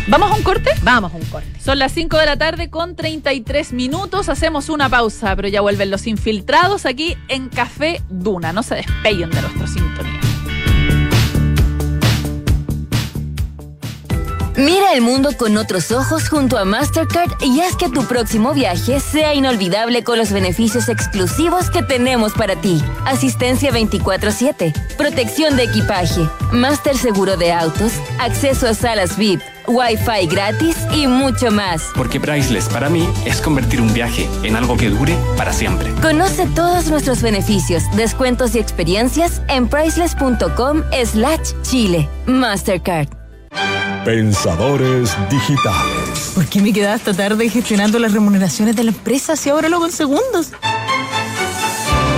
¿Vamos 0.08 0.30
a 0.30 0.34
un 0.34 0.42
corte? 0.42 0.70
Vamos 0.82 1.12
a 1.12 1.16
un 1.16 1.24
corte. 1.26 1.60
Son 1.60 1.78
las 1.78 1.92
5 1.92 2.16
de 2.16 2.24
la 2.24 2.38
tarde 2.38 2.70
con 2.70 2.96
33 2.96 3.74
minutos. 3.74 4.30
Hacemos 4.30 4.70
una 4.70 4.88
pausa, 4.88 5.36
pero 5.36 5.48
ya 5.48 5.60
vuelven 5.60 5.90
los 5.90 6.06
infiltrados 6.06 6.86
aquí 6.86 7.14
en 7.28 7.50
Café 7.50 8.00
Duna. 8.08 8.54
No 8.54 8.62
se 8.62 8.76
despeguen 8.76 9.28
de 9.28 9.42
nuestra 9.42 9.66
sintonía. 9.66 10.29
Mira 14.60 14.92
el 14.92 15.00
mundo 15.00 15.30
con 15.38 15.56
otros 15.56 15.90
ojos 15.90 16.28
junto 16.28 16.58
a 16.58 16.66
Mastercard 16.66 17.30
y 17.42 17.60
haz 17.60 17.76
que 17.76 17.88
tu 17.88 18.04
próximo 18.04 18.52
viaje 18.52 19.00
sea 19.00 19.32
inolvidable 19.32 20.04
con 20.04 20.18
los 20.18 20.32
beneficios 20.32 20.90
exclusivos 20.90 21.70
que 21.70 21.82
tenemos 21.82 22.34
para 22.34 22.56
ti. 22.56 22.82
Asistencia 23.06 23.72
24/7, 23.72 24.74
protección 24.98 25.56
de 25.56 25.62
equipaje, 25.62 26.28
Master 26.52 26.94
Seguro 26.98 27.38
de 27.38 27.54
Autos, 27.54 27.92
acceso 28.18 28.68
a 28.68 28.74
salas 28.74 29.16
VIP, 29.16 29.40
Wi-Fi 29.66 30.26
gratis 30.26 30.76
y 30.94 31.06
mucho 31.06 31.50
más. 31.50 31.84
Porque 31.94 32.20
Priceless 32.20 32.68
para 32.68 32.90
mí 32.90 33.08
es 33.24 33.40
convertir 33.40 33.80
un 33.80 33.94
viaje 33.94 34.28
en 34.42 34.56
algo 34.56 34.76
que 34.76 34.90
dure 34.90 35.16
para 35.38 35.54
siempre. 35.54 35.90
Conoce 36.02 36.46
todos 36.54 36.88
nuestros 36.88 37.22
beneficios, 37.22 37.84
descuentos 37.96 38.54
y 38.54 38.58
experiencias 38.58 39.40
en 39.48 39.68
priceless.com 39.68 40.82
slash 41.02 41.52
Chile. 41.62 42.06
Mastercard. 42.26 43.08
Pensadores 44.04 45.14
digitales. 45.30 46.32
¿Por 46.34 46.46
qué 46.46 46.62
me 46.62 46.72
quedaba 46.72 46.94
hasta 46.94 47.12
tarde 47.12 47.48
gestionando 47.50 47.98
las 47.98 48.12
remuneraciones 48.12 48.74
de 48.74 48.84
la 48.84 48.90
empresa 48.90 49.36
si 49.36 49.50
ahora 49.50 49.68
lo 49.68 49.76
hago 49.76 49.90
segundos? 49.90 50.52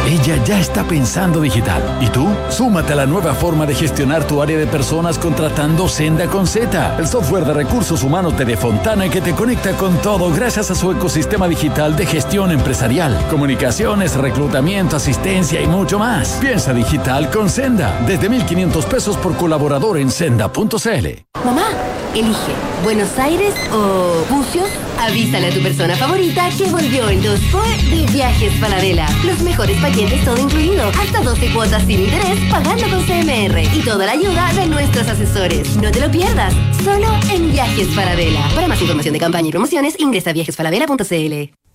Ella 0.06 0.42
ya 0.44 0.58
está 0.58 0.84
pensando 0.84 1.40
digital. 1.40 1.82
¿Y 2.00 2.08
tú? 2.08 2.28
Súmate 2.50 2.92
a 2.92 2.96
la 2.96 3.06
nueva 3.06 3.34
forma 3.34 3.66
de 3.66 3.74
gestionar 3.74 4.26
tu 4.26 4.42
área 4.42 4.58
de 4.58 4.66
personas 4.66 5.18
contratando 5.18 5.88
Senda 5.88 6.26
con 6.26 6.46
Z, 6.46 6.96
el 6.98 7.06
software 7.06 7.44
de 7.44 7.54
recursos 7.54 8.02
humanos 8.02 8.36
de 8.36 8.56
Fontana 8.56 9.08
que 9.08 9.20
te 9.20 9.32
conecta 9.32 9.72
con 9.76 9.96
todo 9.98 10.32
gracias 10.32 10.70
a 10.70 10.74
su 10.74 10.90
ecosistema 10.90 11.48
digital 11.48 11.96
de 11.96 12.06
gestión 12.06 12.50
empresarial, 12.50 13.16
comunicaciones, 13.30 14.16
reclutamiento, 14.16 14.96
asistencia 14.96 15.60
y 15.60 15.66
mucho 15.66 15.98
más. 15.98 16.38
Piensa 16.40 16.72
digital 16.72 17.30
con 17.30 17.48
Senda, 17.48 17.98
desde 18.06 18.28
1.500 18.28 18.84
pesos 18.84 19.16
por 19.16 19.36
colaborador 19.36 19.98
en 19.98 20.10
senda.cl. 20.10 21.06
Mamá, 21.44 21.68
elige 22.14 22.53
Buenos 22.83 23.18
Aires 23.18 23.55
o 23.72 24.25
Bucios. 24.29 24.68
Avísale 24.98 25.48
a 25.48 25.51
tu 25.51 25.62
persona 25.62 25.96
favorita 25.96 26.48
que 26.57 26.64
volvió 26.64 27.09
el 27.09 27.22
2 27.22 27.40
por 27.51 27.66
de 27.66 28.07
Viajes 28.12 28.53
Paladela. 28.61 29.09
Los 29.25 29.40
mejores 29.40 29.81
paquetes 29.81 30.25
todo 30.25 30.38
incluido. 30.38 30.88
Hasta 30.88 31.22
12 31.22 31.53
cuotas 31.53 31.83
sin 31.85 32.01
interés 32.01 32.38
pagando 32.51 32.85
con 32.88 33.05
CMR. 33.05 33.62
Y 33.75 33.83
toda 33.85 34.07
la 34.07 34.12
ayuda 34.12 34.53
de 34.55 34.66
nuestros 34.66 35.09
asesores. 35.09 35.77
No 35.77 35.90
te 35.90 36.01
lo 36.01 36.11
pierdas. 36.11 36.55
Solo 36.85 37.09
en 37.33 37.51
Viajes 37.53 37.88
Paladela. 37.88 38.48
Para 38.55 38.68
más 38.68 38.81
información 38.81 39.14
de 39.14 39.20
campaña 39.20 39.48
y 39.48 39.50
promociones, 39.50 39.94
ingresa 39.98 40.31
a 40.31 40.33
viajespaladela.cl. 40.33 41.62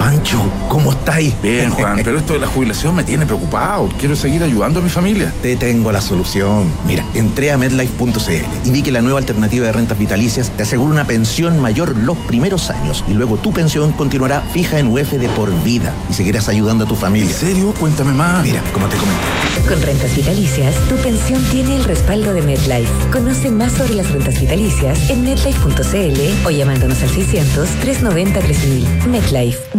Pancho, 0.00 0.38
¿cómo 0.68 0.92
estáis? 0.92 1.34
Bien, 1.42 1.70
Juan, 1.70 2.02
pero 2.04 2.18
esto 2.18 2.34
de 2.34 2.38
la 2.38 2.46
jubilación 2.46 2.94
me 2.94 3.02
tiene 3.02 3.24
preocupado. 3.24 3.88
Quiero 3.98 4.14
seguir 4.14 4.42
ayudando 4.42 4.80
a 4.80 4.82
mi 4.82 4.90
familia. 4.90 5.32
Te 5.40 5.56
tengo 5.56 5.90
la 5.90 6.02
solución. 6.02 6.70
Mira, 6.86 7.02
entré 7.14 7.50
a 7.50 7.56
medlife.cl 7.56 8.66
y 8.66 8.70
vi 8.70 8.82
que 8.82 8.92
la 8.92 9.00
nueva 9.00 9.20
alternativa 9.20 9.64
de 9.64 9.72
rentas 9.72 9.98
vitalicias 9.98 10.50
te 10.50 10.64
asegura 10.64 10.90
una 10.92 11.06
pensión 11.06 11.58
mayor 11.62 11.96
los 11.96 12.18
primeros 12.18 12.68
años 12.68 13.04
y 13.08 13.14
luego 13.14 13.38
tu 13.38 13.54
pensión 13.54 13.92
continuará 13.92 14.42
fija 14.52 14.78
en 14.78 14.88
UF 14.88 15.12
de 15.12 15.30
por 15.30 15.50
vida 15.64 15.94
y 16.10 16.12
seguirás 16.12 16.50
ayudando 16.50 16.84
a 16.84 16.88
tu 16.88 16.94
familia. 16.94 17.30
¿En 17.30 17.34
serio? 17.34 17.72
Cuéntame 17.80 18.12
más. 18.12 18.44
Mira, 18.44 18.60
como 18.74 18.88
te 18.88 18.98
comenté. 18.98 19.22
Con 19.66 19.80
rentas 19.80 20.14
vitalicias, 20.14 20.74
tu 20.88 20.96
pensión 20.96 21.42
tiene 21.50 21.74
el 21.76 21.84
respaldo 21.84 22.34
de 22.34 22.42
MedLife. 22.42 22.92
Conoce 23.10 23.50
más 23.50 23.72
sobre 23.72 23.94
las 23.94 24.10
rentas 24.10 24.38
vitalicias 24.38 25.08
en 25.08 25.22
medlife.cl 25.24 26.46
o 26.46 26.50
llamándonos 26.50 27.02
al 27.02 27.08
600-390-3000. 27.08 29.06
MedLife, 29.06 29.58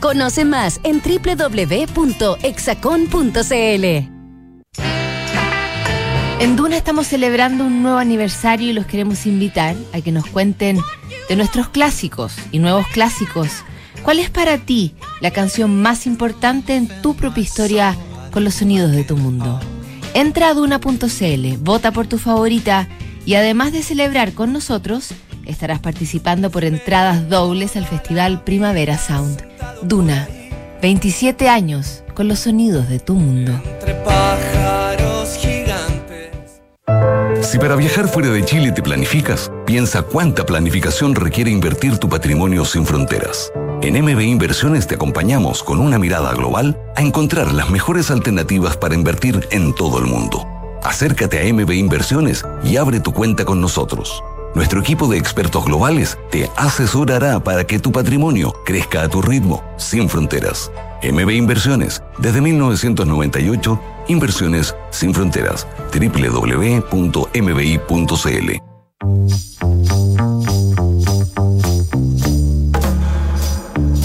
Conoce 0.00 0.46
más 0.46 0.80
en 0.82 1.02
www.exacon.cl. 1.02 2.10
En 6.40 6.56
Duna 6.56 6.78
estamos 6.78 7.06
celebrando 7.06 7.66
un 7.66 7.82
nuevo 7.82 7.98
aniversario 7.98 8.70
y 8.70 8.72
los 8.72 8.86
queremos 8.86 9.26
invitar 9.26 9.76
a 9.92 10.00
que 10.00 10.10
nos 10.10 10.24
cuenten 10.24 10.78
de 11.28 11.36
nuestros 11.36 11.68
clásicos 11.68 12.34
y 12.50 12.60
nuevos 12.60 12.86
clásicos. 12.86 13.50
¿Cuál 14.02 14.20
es 14.20 14.30
para 14.30 14.56
ti 14.56 14.94
la 15.20 15.32
canción 15.32 15.82
más 15.82 16.06
importante 16.06 16.76
en 16.76 16.88
tu 17.02 17.14
propia 17.14 17.42
historia 17.42 17.94
con 18.32 18.42
los 18.42 18.54
sonidos 18.54 18.92
de 18.92 19.04
tu 19.04 19.18
mundo? 19.18 19.60
Entra 20.14 20.48
a 20.48 20.54
duna.cl, 20.54 21.56
vota 21.58 21.92
por 21.92 22.06
tu 22.06 22.16
favorita 22.16 22.88
y 23.26 23.34
además 23.34 23.72
de 23.72 23.82
celebrar 23.82 24.32
con 24.32 24.54
nosotros, 24.54 25.10
estarás 25.50 25.80
participando 25.80 26.50
por 26.50 26.64
entradas 26.64 27.28
dobles 27.28 27.76
al 27.76 27.86
Festival 27.86 28.42
Primavera 28.44 28.96
Sound. 28.98 29.44
Duna, 29.82 30.28
27 30.82 31.48
años 31.48 32.02
con 32.14 32.28
los 32.28 32.40
sonidos 32.40 32.88
de 32.88 32.98
tu 32.98 33.14
mundo. 33.14 33.52
pájaros 34.04 35.36
gigantes. 35.36 36.60
Si 37.42 37.58
para 37.58 37.76
viajar 37.76 38.08
fuera 38.08 38.30
de 38.30 38.44
Chile 38.44 38.72
te 38.72 38.82
planificas, 38.82 39.50
piensa 39.66 40.02
cuánta 40.02 40.44
planificación 40.46 41.14
requiere 41.14 41.50
invertir 41.50 41.98
tu 41.98 42.08
patrimonio 42.08 42.64
sin 42.64 42.86
fronteras. 42.86 43.52
En 43.82 44.02
MB 44.02 44.20
Inversiones 44.20 44.86
te 44.86 44.96
acompañamos 44.96 45.62
con 45.62 45.80
una 45.80 45.98
mirada 45.98 46.34
global 46.34 46.78
a 46.96 47.00
encontrar 47.00 47.52
las 47.52 47.70
mejores 47.70 48.10
alternativas 48.10 48.76
para 48.76 48.94
invertir 48.94 49.48
en 49.50 49.74
todo 49.74 49.98
el 49.98 50.04
mundo. 50.04 50.46
Acércate 50.82 51.40
a 51.40 51.52
MB 51.52 51.70
Inversiones 51.72 52.44
y 52.62 52.76
abre 52.76 53.00
tu 53.00 53.12
cuenta 53.12 53.44
con 53.44 53.60
nosotros. 53.60 54.22
Nuestro 54.54 54.80
equipo 54.80 55.06
de 55.06 55.16
expertos 55.16 55.64
globales 55.64 56.18
te 56.30 56.50
asesorará 56.56 57.38
para 57.38 57.64
que 57.64 57.78
tu 57.78 57.92
patrimonio 57.92 58.52
crezca 58.66 59.02
a 59.02 59.08
tu 59.08 59.22
ritmo, 59.22 59.62
sin 59.76 60.08
fronteras. 60.08 60.72
MB 61.02 61.30
Inversiones, 61.30 62.02
desde 62.18 62.40
1998, 62.40 63.80
Inversiones 64.08 64.74
sin 64.90 65.14
fronteras. 65.14 65.66
www.mbi.cl. 65.92 66.90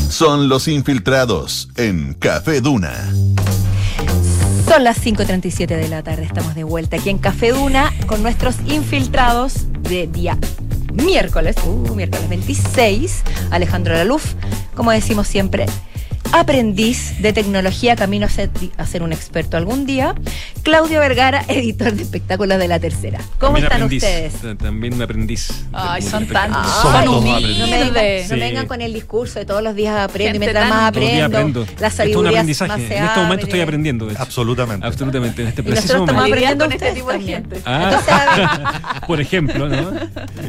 Son 0.09 0.47
los 0.47 0.67
infiltrados 0.69 1.69
en 1.75 2.13
Café 2.13 2.61
Duna. 2.61 3.11
Son 4.75 4.83
las 4.83 5.01
5.37 5.05 5.67
de 5.67 5.87
la 5.87 6.03
tarde, 6.03 6.25
estamos 6.25 6.53
de 6.53 6.65
vuelta 6.65 6.97
aquí 6.97 7.09
en 7.09 7.17
Café 7.17 7.51
Duna 7.51 7.93
con 8.07 8.21
nuestros 8.21 8.57
infiltrados 8.65 9.67
de 9.83 10.05
día 10.05 10.37
miércoles, 10.91 11.55
uh, 11.65 11.95
miércoles 11.95 12.27
26, 12.27 13.23
Alejandro 13.51 13.93
Laluf, 13.93 14.33
como 14.75 14.91
decimos 14.91 15.29
siempre, 15.29 15.65
aprendiz 16.39 17.21
de 17.21 17.33
tecnología, 17.33 17.95
camino 17.95 18.25
a 18.25 18.29
ser, 18.29 18.49
a 18.77 18.85
ser 18.85 19.03
un 19.03 19.13
experto 19.13 19.57
algún 19.57 19.85
día, 19.85 20.15
Claudio 20.63 20.99
Vergara, 20.99 21.43
editor 21.47 21.93
de 21.93 22.03
espectáculos 22.03 22.57
de 22.59 22.67
La 22.67 22.79
Tercera. 22.79 23.19
¿Cómo 23.39 23.53
También 23.59 23.63
están 23.65 23.81
aprendiz, 23.83 24.03
ustedes? 24.03 24.57
También 24.57 24.93
un 24.93 25.01
aprendiz. 25.01 25.65
Ay, 25.73 26.01
son 26.01 26.25
tan- 26.27 26.53
humildes. 27.07 27.57
No 27.59 27.67
me, 27.67 27.77
vengan, 27.83 27.93
no 27.93 28.23
Sí. 28.23 28.33
me 28.33 28.39
vengan 28.39 28.67
con 28.67 28.81
el 28.81 28.93
discurso 28.93 29.39
de 29.39 29.45
todos 29.45 29.61
los 29.63 29.75
días 29.75 29.95
aprendo 29.97 30.33
Gente 30.33 30.37
y 30.37 30.39
mientras 30.39 30.69
más 30.69 30.89
aprendo, 30.89 31.25
aprendo. 31.25 31.59
la 31.59 31.65
Esto 31.65 31.85
es 31.85 31.91
un 31.91 31.97
sabiduría 31.97 32.29
aprendizaje. 32.31 32.67
más 32.69 32.81
se 32.81 32.97
En 32.97 33.03
este 33.05 33.19
momento 33.19 33.45
estoy 33.45 33.61
aprendiendo. 33.61 34.09
Absolutamente. 34.17 34.85
Absolutamente, 34.87 35.41
en 35.41 35.47
este 35.49 35.61
Y 35.61 35.65
nosotros 35.65 35.83
preciso 35.85 35.93
estamos 36.05 36.13
momento. 36.15 36.35
aprendiendo 36.35 36.65
con 36.65 36.73
este 36.73 36.91
tipo 36.93 37.11
de 37.11 37.21
gente. 37.21 37.61
Ah. 37.65 37.83
Entonces, 37.83 38.13
a 38.13 38.35
ver, 38.35 39.01
Por 39.07 39.21
ejemplo, 39.21 39.67
¿no? 39.69 39.91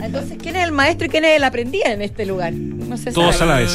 entonces, 0.03 0.39
¿quién 0.43 0.57
es 0.57 0.65
el 0.65 0.73
maestro 0.73 1.07
y 1.07 1.11
quién 1.11 1.25
es 1.25 1.37
el 1.37 1.45
aprendiz 1.45 1.83
en 1.85 2.03
este 2.03 2.25
lugar? 2.27 2.53
No 2.53 2.97
se 2.97 3.13
Todos 3.13 3.41
a 3.43 3.47
la 3.47 3.57
vez. 3.57 3.71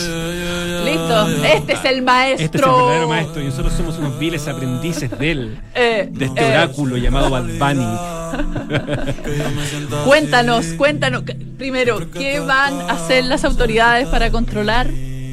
Listo, 0.86 1.28
este 1.46 1.74
es 1.74 1.86
el 1.86 2.02
maestro. 2.02 2.46
Este 2.46 2.58
es 2.58 2.64
el 2.64 2.70
verdadero 2.70 3.08
maestro 3.08 3.42
y 3.42 3.46
nosotros 3.46 3.74
somos 3.74 3.98
unos 3.98 4.20
viles 4.20 4.48
aprendices 4.48 5.10
de 5.18 5.32
él. 5.32 5.60
Eh, 5.76 6.10
De 6.12 6.26
este 6.26 6.42
eh, 6.42 6.48
oráculo 6.48 6.98
llamado 6.98 7.30
Bad 7.30 7.46
Bunny. 7.60 7.98
Cuéntanos, 10.06 10.66
cuéntanos. 10.78 11.24
Primero, 11.58 12.10
¿qué 12.12 12.40
van 12.40 12.74
a 12.82 12.94
hacer 12.94 13.26
las 13.26 13.44
autoridades 13.44 14.08
para 14.08 14.32
controlar 14.32 14.88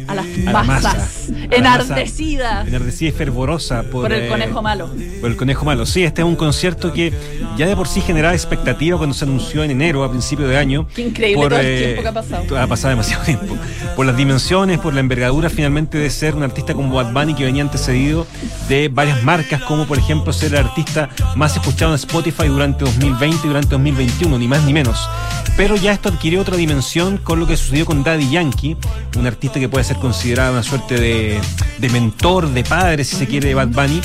a 0.08 0.14
las 0.14 0.26
A 0.46 0.50
masas 0.50 0.50
A 0.50 0.52
la 0.52 0.62
masa 0.64 1.08
enardecidas 1.50 2.68
Enardecida 2.68 3.08
y 3.08 3.12
fervorosa 3.12 3.82
por, 3.82 4.02
por 4.02 4.12
el 4.12 4.24
eh, 4.24 4.28
conejo 4.28 4.62
malo? 4.62 4.90
Por 5.20 5.30
el 5.30 5.36
conejo 5.36 5.64
malo. 5.64 5.86
Sí, 5.86 6.02
este 6.04 6.22
es 6.22 6.26
un 6.26 6.36
concierto 6.36 6.92
que 6.92 7.12
ya 7.56 7.66
de 7.66 7.76
por 7.76 7.88
sí 7.88 8.00
generaba 8.00 8.34
expectativa 8.34 8.96
cuando 8.96 9.14
se 9.14 9.24
anunció 9.24 9.64
en 9.64 9.70
enero, 9.70 10.04
a 10.04 10.10
principio 10.10 10.46
de 10.46 10.56
año. 10.56 10.86
Qué 10.94 11.02
increíble 11.02 11.48
todo 11.48 11.58
el 11.58 11.78
tiempo 11.78 12.02
que 12.02 12.08
ha 12.08 12.12
pasado. 12.12 12.58
Ha 12.58 12.66
pasado 12.66 12.90
demasiado 12.90 13.24
tiempo. 13.26 13.56
Por 13.96 14.06
las 14.06 14.16
dimensiones, 14.16 14.78
por 14.78 14.94
la 14.94 15.00
envergadura 15.00 15.50
finalmente 15.50 15.98
de 15.98 16.10
ser 16.10 16.34
un 16.34 16.42
artista 16.42 16.74
como 16.74 16.94
Bad 16.94 17.12
Bunny 17.12 17.34
que 17.34 17.44
venía 17.44 17.62
antecedido 17.62 18.26
de 18.68 18.88
varias 18.88 19.22
marcas, 19.22 19.62
como 19.62 19.86
por 19.86 19.98
ejemplo 19.98 20.32
ser 20.32 20.52
el 20.52 20.58
artista 20.58 21.08
más 21.36 21.56
escuchado 21.56 21.92
en 21.92 21.96
Spotify 21.96 22.48
durante 22.48 22.84
2020 22.84 23.40
y 23.44 23.48
durante 23.48 23.70
2021, 23.70 24.38
ni 24.38 24.48
más 24.48 24.64
ni 24.64 24.72
menos. 24.72 25.08
Pero 25.56 25.76
ya 25.76 25.92
esto 25.92 26.08
adquirió 26.08 26.40
otra 26.40 26.56
dimensión 26.56 27.18
con 27.18 27.40
lo 27.40 27.46
que 27.46 27.56
sucedió 27.56 27.84
con 27.84 28.04
Daddy 28.04 28.30
Yankee, 28.30 28.76
un 29.16 29.26
artista 29.26 29.58
que 29.58 29.68
puede 29.68 29.84
ser 29.84 29.96
considerado 29.98 30.52
una 30.52 30.62
suerte 30.62 30.98
de, 30.98 31.40
de 31.78 31.88
mentor, 31.88 32.48
de 32.48 32.64
padre, 32.64 33.04
si 33.04 33.16
se 33.16 33.26
quiere, 33.26 33.48
de 33.48 33.54
Bad 33.54 33.68
Bunny. 33.68 34.00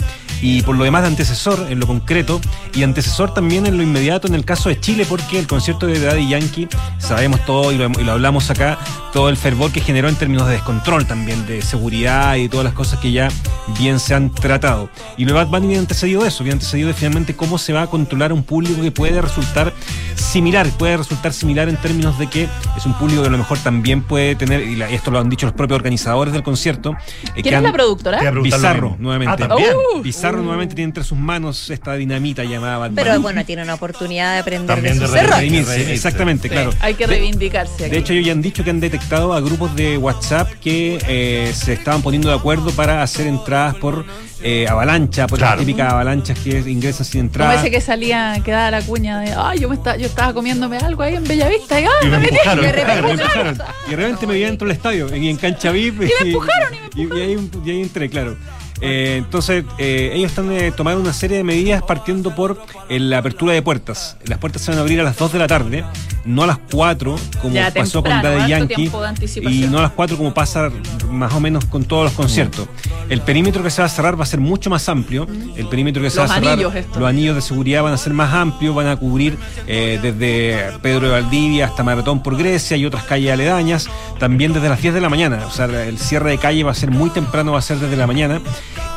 Y 0.45 0.61
por 0.63 0.75
lo 0.75 0.83
demás 0.83 1.03
de 1.03 1.07
antecesor 1.07 1.67
en 1.69 1.79
lo 1.79 1.87
concreto 1.87 2.41
y 2.75 2.83
antecesor 2.83 3.33
también 3.33 3.65
en 3.65 3.77
lo 3.77 3.83
inmediato 3.83 4.27
en 4.27 4.35
el 4.35 4.43
caso 4.43 4.67
de 4.67 4.77
Chile 4.77 5.05
porque 5.07 5.39
el 5.39 5.47
concierto 5.47 5.87
de 5.87 5.97
Daddy 6.01 6.27
Yankee, 6.27 6.67
sabemos 6.97 7.45
todo 7.45 7.71
y 7.71 7.77
lo, 7.77 7.89
y 7.89 8.03
lo 8.03 8.11
hablamos 8.11 8.49
acá, 8.49 8.77
todo 9.13 9.29
el 9.29 9.37
fervor 9.37 9.71
que 9.71 9.79
generó 9.79 10.09
en 10.09 10.15
términos 10.15 10.45
de 10.47 10.53
descontrol 10.55 11.05
también, 11.05 11.45
de 11.45 11.61
seguridad 11.61 12.35
y 12.35 12.49
todas 12.49 12.65
las 12.65 12.73
cosas 12.73 12.99
que 12.99 13.13
ya 13.13 13.29
bien 13.79 13.99
se 14.01 14.15
han 14.15 14.31
tratado. 14.33 14.89
Y 15.15 15.23
lo 15.23 15.29
de 15.33 15.35
Bad 15.45 15.47
Bunny 15.47 15.67
viene 15.67 15.79
antecedido 15.79 16.23
de 16.23 16.27
eso, 16.27 16.43
viene 16.43 16.55
antecedido 16.55 16.89
de 16.89 16.93
finalmente 16.93 17.35
cómo 17.37 17.57
se 17.57 17.71
va 17.71 17.83
a 17.83 17.87
controlar 17.87 18.33
un 18.33 18.43
público 18.43 18.81
que 18.81 18.91
puede 18.91 19.21
resultar 19.21 19.71
similar, 20.15 20.67
puede 20.77 20.97
resultar 20.97 21.31
similar 21.31 21.69
en 21.69 21.77
términos 21.77 22.17
de 22.19 22.27
que 22.27 22.49
es 22.75 22.85
un 22.85 22.93
público 22.95 23.21
que 23.21 23.27
a 23.29 23.31
lo 23.31 23.37
mejor 23.37 23.59
también 23.59 24.03
puede 24.03 24.35
tener, 24.35 24.61
y 24.61 24.75
la- 24.75 24.89
esto 24.89 25.09
lo 25.09 25.19
han 25.19 25.29
dicho 25.29 25.45
los 25.45 25.55
propios 25.55 25.77
organizadores 25.77 26.33
del 26.33 26.43
concierto, 26.43 26.91
eh, 26.91 26.95
¿Quién 27.33 27.43
que 27.43 27.49
es 27.49 27.55
han- 27.55 27.63
la 27.63 27.71
productora? 27.73 28.31
Bizarro, 28.41 28.95
nuevamente. 28.99 29.43
Ah, 29.43 29.47
también. 29.47 29.69
Uh. 29.95 30.01
Bizarro 30.01 30.32
nuevamente 30.41 30.75
tiene 30.75 30.89
entre 30.89 31.03
sus 31.03 31.17
manos 31.17 31.69
esta 31.69 31.93
dinamita 31.95 32.43
llamada 32.43 32.77
Bad 32.77 32.91
Pero 32.95 33.19
bueno, 33.21 33.43
tiene 33.45 33.63
una 33.63 33.73
oportunidad 33.75 34.33
de 34.33 34.39
aprender 34.39 34.75
También 34.75 34.99
de 34.99 35.05
sus 35.07 35.15
errores. 35.15 35.69
Exactamente, 35.89 36.47
Sí. 36.47 36.53
claro. 36.53 36.71
Hay 36.79 36.95
que 36.95 37.05
De- 37.07 37.13
reivindicarse 37.15 37.85
aquí. 37.85 37.91
De 37.91 37.97
hecho, 37.99 38.13
ellos 38.13 38.25
ya 38.25 38.31
han 38.31 38.41
dicho 38.41 38.63
que 38.63 38.69
han 38.69 38.79
detectado 38.79 39.33
a 39.33 39.41
grupos 39.41 39.75
de 39.75 39.97
WhatsApp 39.97 40.49
que 40.61 40.99
eh, 41.07 41.51
se 41.53 41.73
estaban 41.73 42.01
poniendo 42.01 42.29
de 42.29 42.35
acuerdo 42.35 42.71
para 42.71 43.03
hacer 43.03 43.27
entradas 43.27 43.75
por 43.75 44.05
eh, 44.45 44.67
avalancha, 44.67 45.25
por 45.27 45.39
Claro. 45.39 45.55
las 45.57 45.65
típicas 45.65 45.91
avalanchas 45.93 46.37
que 46.39 46.59
ingresan 46.69 47.05
sin 47.05 47.21
como 47.21 47.27
entrada. 47.29 47.55
ese 47.55 47.71
que 47.71 47.79
salía, 47.79 48.41
que 48.43 48.51
daba 48.51 48.71
la 48.71 48.81
cuña 48.81 49.19
de, 49.21 49.33
ay, 49.37 49.59
yo, 49.59 49.69
me 49.69 49.75
estaba, 49.75 49.95
yo 49.95 50.05
estaba 50.07 50.33
comiéndome 50.33 50.77
algo 50.77 51.01
ahí 51.01 51.15
en 51.15 51.23
Bellavista 51.23 51.79
y, 51.79 51.83
ay, 51.85 51.89
Y 52.01 52.05
me 52.05 52.11
me 52.11 52.17
metí". 52.19 52.35
empujaron, 52.35 52.63
Y 52.63 52.67
de 52.67 52.73
claro, 52.73 52.85
repente 52.91 53.01
me 53.01 53.07
me 53.07 53.11
empujaron. 53.21 53.47
empujaron. 53.47 53.75
Y 53.87 53.89
de 53.91 53.95
repente 53.95 54.27
me 54.27 54.33
vi 54.33 54.39
dentro 54.41 54.67
del 54.67 54.75
estadio, 54.77 55.15
y 55.15 55.29
en 55.29 55.37
cancha 55.37 55.71
VIP. 55.71 55.93
Y 55.95 55.97
me 55.99 56.05
empujaron, 56.29 56.73
y 56.95 57.05
me 57.05 57.15
y, 57.15 57.19
y 57.19 57.21
ahí, 57.21 57.49
y 57.65 57.69
ahí 57.69 57.81
entré, 57.81 58.09
claro. 58.09 58.35
Eh, 58.83 59.15
entonces, 59.17 59.63
eh, 59.77 60.11
ellos 60.13 60.31
están 60.31 60.51
eh, 60.51 60.73
tomando 60.75 61.01
una 61.01 61.13
serie 61.13 61.37
de 61.37 61.43
medidas 61.43 61.81
partiendo 61.83 62.35
por 62.35 62.61
eh, 62.89 62.99
la 62.99 63.19
apertura 63.19 63.53
de 63.53 63.61
puertas. 63.61 64.17
Las 64.25 64.39
puertas 64.39 64.61
se 64.61 64.71
van 64.71 64.79
a 64.79 64.81
abrir 64.81 64.99
a 64.99 65.03
las 65.03 65.17
2 65.17 65.31
de 65.31 65.39
la 65.39 65.47
tarde, 65.47 65.85
no 66.25 66.43
a 66.43 66.47
las 66.47 66.59
4, 66.71 67.15
como 67.41 67.53
Ya, 67.53 67.71
pasó 67.73 68.03
temprano, 68.03 68.29
con 68.29 68.39
Daddy 68.39 68.49
Yankee, 68.49 68.91
y 69.41 69.67
no 69.69 69.79
a 69.79 69.83
las 69.83 69.91
4 69.91 70.17
como 70.17 70.33
pasa 70.33 70.69
más 71.09 71.33
o 71.33 71.39
menos 71.39 71.65
con 71.65 71.85
todos 71.85 72.03
los 72.03 72.13
conciertos. 72.13 72.67
El 73.09 73.21
perímetro 73.21 73.63
que 73.63 73.69
se 73.69 73.81
va 73.81 73.85
a 73.85 73.89
cerrar 73.89 74.19
va 74.19 74.23
a 74.23 74.27
ser 74.27 74.39
mucho 74.39 74.69
más 74.69 74.87
amplio. 74.89 75.27
El 75.55 75.67
perímetro 75.67 76.01
que 76.01 76.09
se 76.09 76.19
Los 76.19 76.29
va 76.29 76.35
a 76.35 76.39
cerrar, 76.39 76.53
anillos 76.53 76.73
los 76.95 77.09
anillos 77.09 77.35
de 77.35 77.41
seguridad 77.41 77.83
van 77.83 77.93
a 77.93 77.97
ser 77.97 78.13
más 78.13 78.33
amplios, 78.33 78.75
van 78.75 78.87
a 78.87 78.95
cubrir 78.97 79.37
eh, 79.67 79.99
desde 80.01 80.77
Pedro 80.81 81.07
de 81.07 81.13
Valdivia 81.13 81.67
hasta 81.67 81.83
Maratón 81.83 82.21
por 82.21 82.37
Grecia 82.37 82.75
y 82.77 82.85
otras 82.85 83.03
calles 83.03 83.31
aledañas, 83.31 83.89
también 84.19 84.53
desde 84.53 84.69
las 84.69 84.81
10 84.81 84.93
de 84.93 85.01
la 85.01 85.09
mañana. 85.09 85.45
O 85.47 85.51
sea, 85.51 85.65
el 85.65 85.97
cierre 85.97 86.31
de 86.31 86.37
calle 86.37 86.63
va 86.63 86.71
a 86.71 86.75
ser 86.75 86.91
muy 86.91 87.09
temprano, 87.09 87.53
va 87.53 87.59
a 87.59 87.61
ser 87.61 87.77
desde 87.77 87.95
la 87.95 88.07
mañana. 88.07 88.41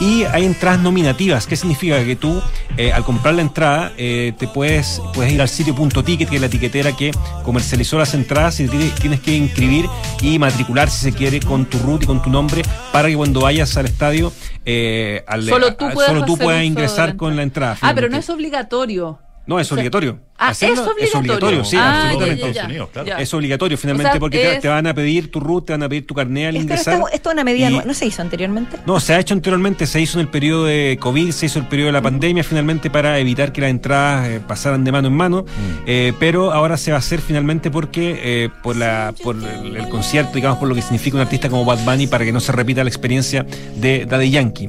Y 0.00 0.24
hay 0.24 0.44
entradas 0.44 0.80
nominativas. 0.80 1.46
¿Qué 1.46 1.56
significa? 1.56 2.02
Que 2.04 2.16
tú, 2.16 2.42
eh, 2.76 2.92
al 2.92 3.04
comprar 3.04 3.34
la 3.34 3.42
entrada, 3.42 3.92
eh, 3.96 4.32
te 4.38 4.46
puedes, 4.46 5.00
puedes 5.14 5.32
ir 5.32 5.40
al 5.40 5.48
sitio 5.48 5.74
punto 5.74 6.04
ticket, 6.04 6.28
que 6.28 6.36
es 6.36 6.40
la 6.40 6.48
etiquetera 6.48 6.92
que 6.96 7.10
comercializó 7.44 7.98
las 7.98 8.12
entradas, 8.14 8.60
y 8.60 8.68
tienes, 8.68 9.20
que 9.20 9.34
inscribir 9.36 9.88
y 10.20 10.38
matricular, 10.38 10.90
si 10.90 11.02
se 11.02 11.12
quiere, 11.12 11.40
con 11.40 11.64
tu 11.66 11.78
root 11.78 12.02
y 12.02 12.06
con 12.06 12.22
tu 12.22 12.30
nombre, 12.30 12.62
para 12.92 13.08
que 13.08 13.16
cuando 13.16 13.40
vayas 13.40 13.76
al 13.76 13.86
estadio, 13.86 14.32
eh, 14.64 15.24
al- 15.26 15.48
Solo 15.48 15.74
tú 15.76 15.84
a- 15.86 15.94
solo 15.94 16.24
tú 16.24 16.36
puedas 16.36 16.64
ingresar 16.64 17.10
la 17.10 17.16
con 17.16 17.36
la 17.36 17.42
entrada. 17.42 17.76
Ah, 17.80 17.92
pero 17.94 18.08
no 18.08 18.16
es 18.18 18.28
obligatorio. 18.30 19.18
No, 19.46 19.60
es 19.60 19.66
O 19.66 19.68
sea, 19.68 19.74
obligatorio. 19.76 20.18
Ah, 20.38 20.48
Hacerlo 20.48 20.92
es 21.00 21.14
obligatorio. 21.14 21.64
sí, 21.64 21.76
Ah, 21.78 22.02
absolutamente. 22.10 22.52
ya, 22.52 22.68
ya, 22.68 22.86
ya. 22.94 23.04
Ya. 23.04 23.18
Es 23.20 23.32
obligatorio 23.32 23.78
finalmente 23.78 24.08
O 24.10 24.12
sea, 24.12 24.20
porque 24.20 24.38
te- 24.38 24.54
es- 24.56 24.60
te, 24.60 24.68
van 24.68 24.86
a 24.86 24.92
pedir 24.92 25.30
tu 25.30 25.40
root, 25.40 25.64
te 25.66 25.72
van 25.72 25.82
a 25.84 25.88
pedir 25.88 26.06
tu 26.06 26.14
carnet 26.14 26.48
al 26.48 26.56
ingresar. 26.56 26.94
esto- 26.94 27.08
esto 27.10 27.30
es 27.30 27.32
una 27.34 27.44
medida, 27.44 27.70
y- 27.70 27.80
¿no 27.86 27.94
se 27.94 28.04
hizo 28.06 28.20
anteriormente? 28.20 28.76
no, 28.84 29.00
se 29.00 29.14
ha 29.14 29.20
hecho 29.20 29.32
anteriormente, 29.34 29.86
se 29.86 29.98
hizo 30.00 30.18
en 30.18 30.26
el 30.26 30.28
periodo 30.30 30.64
de 30.66 30.98
COVID, 31.00 31.30
se 31.30 31.46
hizo 31.46 31.58
el 31.60 31.66
periodo 31.68 31.86
de 31.86 31.92
la 31.92 32.02
pandemia 32.02 32.44
finalmente 32.44 32.90
para 32.90 33.18
evitar 33.18 33.52
que 33.52 33.60
las 33.62 33.70
entradas 33.70 34.28
eh, 34.28 34.40
pasaran 34.46 34.84
de 34.84 34.92
mano 34.92 35.08
en 35.08 35.14
mano, 35.14 35.46
eh, 35.86 36.12
pero 36.18 36.52
ahora 36.52 36.76
se 36.76 36.90
va 36.90 36.96
a 36.96 37.00
hacer 37.00 37.20
finalmente 37.22 37.70
porque 37.70 38.20
eh, 38.22 38.48
por 38.62 38.76
la 38.76 39.14
por 39.22 39.36
el, 39.36 39.76
el 39.76 39.88
concierto, 39.88 40.32
digamos, 40.34 40.58
por 40.58 40.68
lo 40.68 40.74
que 40.74 40.82
significa 40.82 41.16
un 41.16 41.22
artista 41.22 41.48
como 41.48 41.64
Bad 41.64 41.78
Bunny 41.84 42.08
para 42.08 42.24
que 42.26 42.32
no 42.32 42.40
se 42.40 42.52
repita 42.52 42.82
la 42.84 42.90
experiencia 42.90 43.46
de 43.76 44.04
Daddy 44.04 44.30
Yankee. 44.30 44.66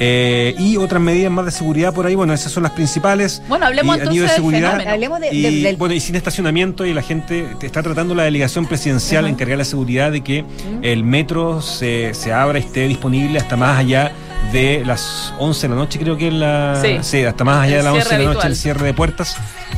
Eh, 0.00 0.54
y 0.58 0.76
otras 0.76 1.00
medidas 1.00 1.30
más 1.30 1.44
de 1.44 1.50
seguridad 1.50 1.92
por 1.94 2.06
ahí, 2.06 2.14
bueno, 2.14 2.32
esas 2.34 2.50
son 2.52 2.62
las 2.64 2.72
principales. 2.72 3.42
Bueno, 3.48 3.66
hablemos 3.66 3.96
Y 3.96 4.00
a 4.00 4.02
entonces 4.02 4.12
nivel 4.14 4.28
de 4.28 4.34
seguridad. 4.34 4.80
Hablemos 4.88 5.20
de- 5.20 5.32
y, 5.34 5.42
de- 5.42 5.50
del- 5.62 5.76
bueno, 5.76 5.94
y 5.94 6.00
sin 6.00 6.16
estacionamiento 6.16 6.84
y 6.84 6.92
la 6.94 7.02
gente 7.02 7.46
te 7.60 7.66
está 7.66 7.82
tratando 7.82 8.14
la 8.14 8.24
delegación 8.24 8.66
presidencial 8.66 9.26
encargada 9.26 9.52
de 9.52 9.58
la 9.58 9.64
seguridad 9.64 10.10
de 10.10 10.22
que 10.22 10.44
el 10.82 11.04
metro 11.04 11.62
se, 11.62 12.12
se 12.14 12.32
abra 12.32 12.58
y 12.58 12.62
esté 12.62 12.88
disponible 12.88 13.38
hasta 13.38 13.56
más 13.56 13.78
allá 13.78 14.12
de 14.52 14.82
las 14.84 15.32
11 15.38 15.62
de 15.68 15.74
la 15.74 15.80
noche 15.80 15.98
creo 15.98 16.16
que 16.18 16.28
es 16.28 16.34
la 16.34 16.78
Sí. 17.02 17.22
hasta 17.24 17.44
más 17.44 17.62
allá 17.64 17.76
El 17.76 17.78
de 17.78 17.82
las 17.84 17.92
11 17.94 18.04
de 18.08 18.10
la 18.10 18.18
noche 18.18 18.28
habitual. 18.28 18.50
el 18.52 18.56
cierre 18.56 18.86
de 18.86 18.94
puertas 18.94 19.36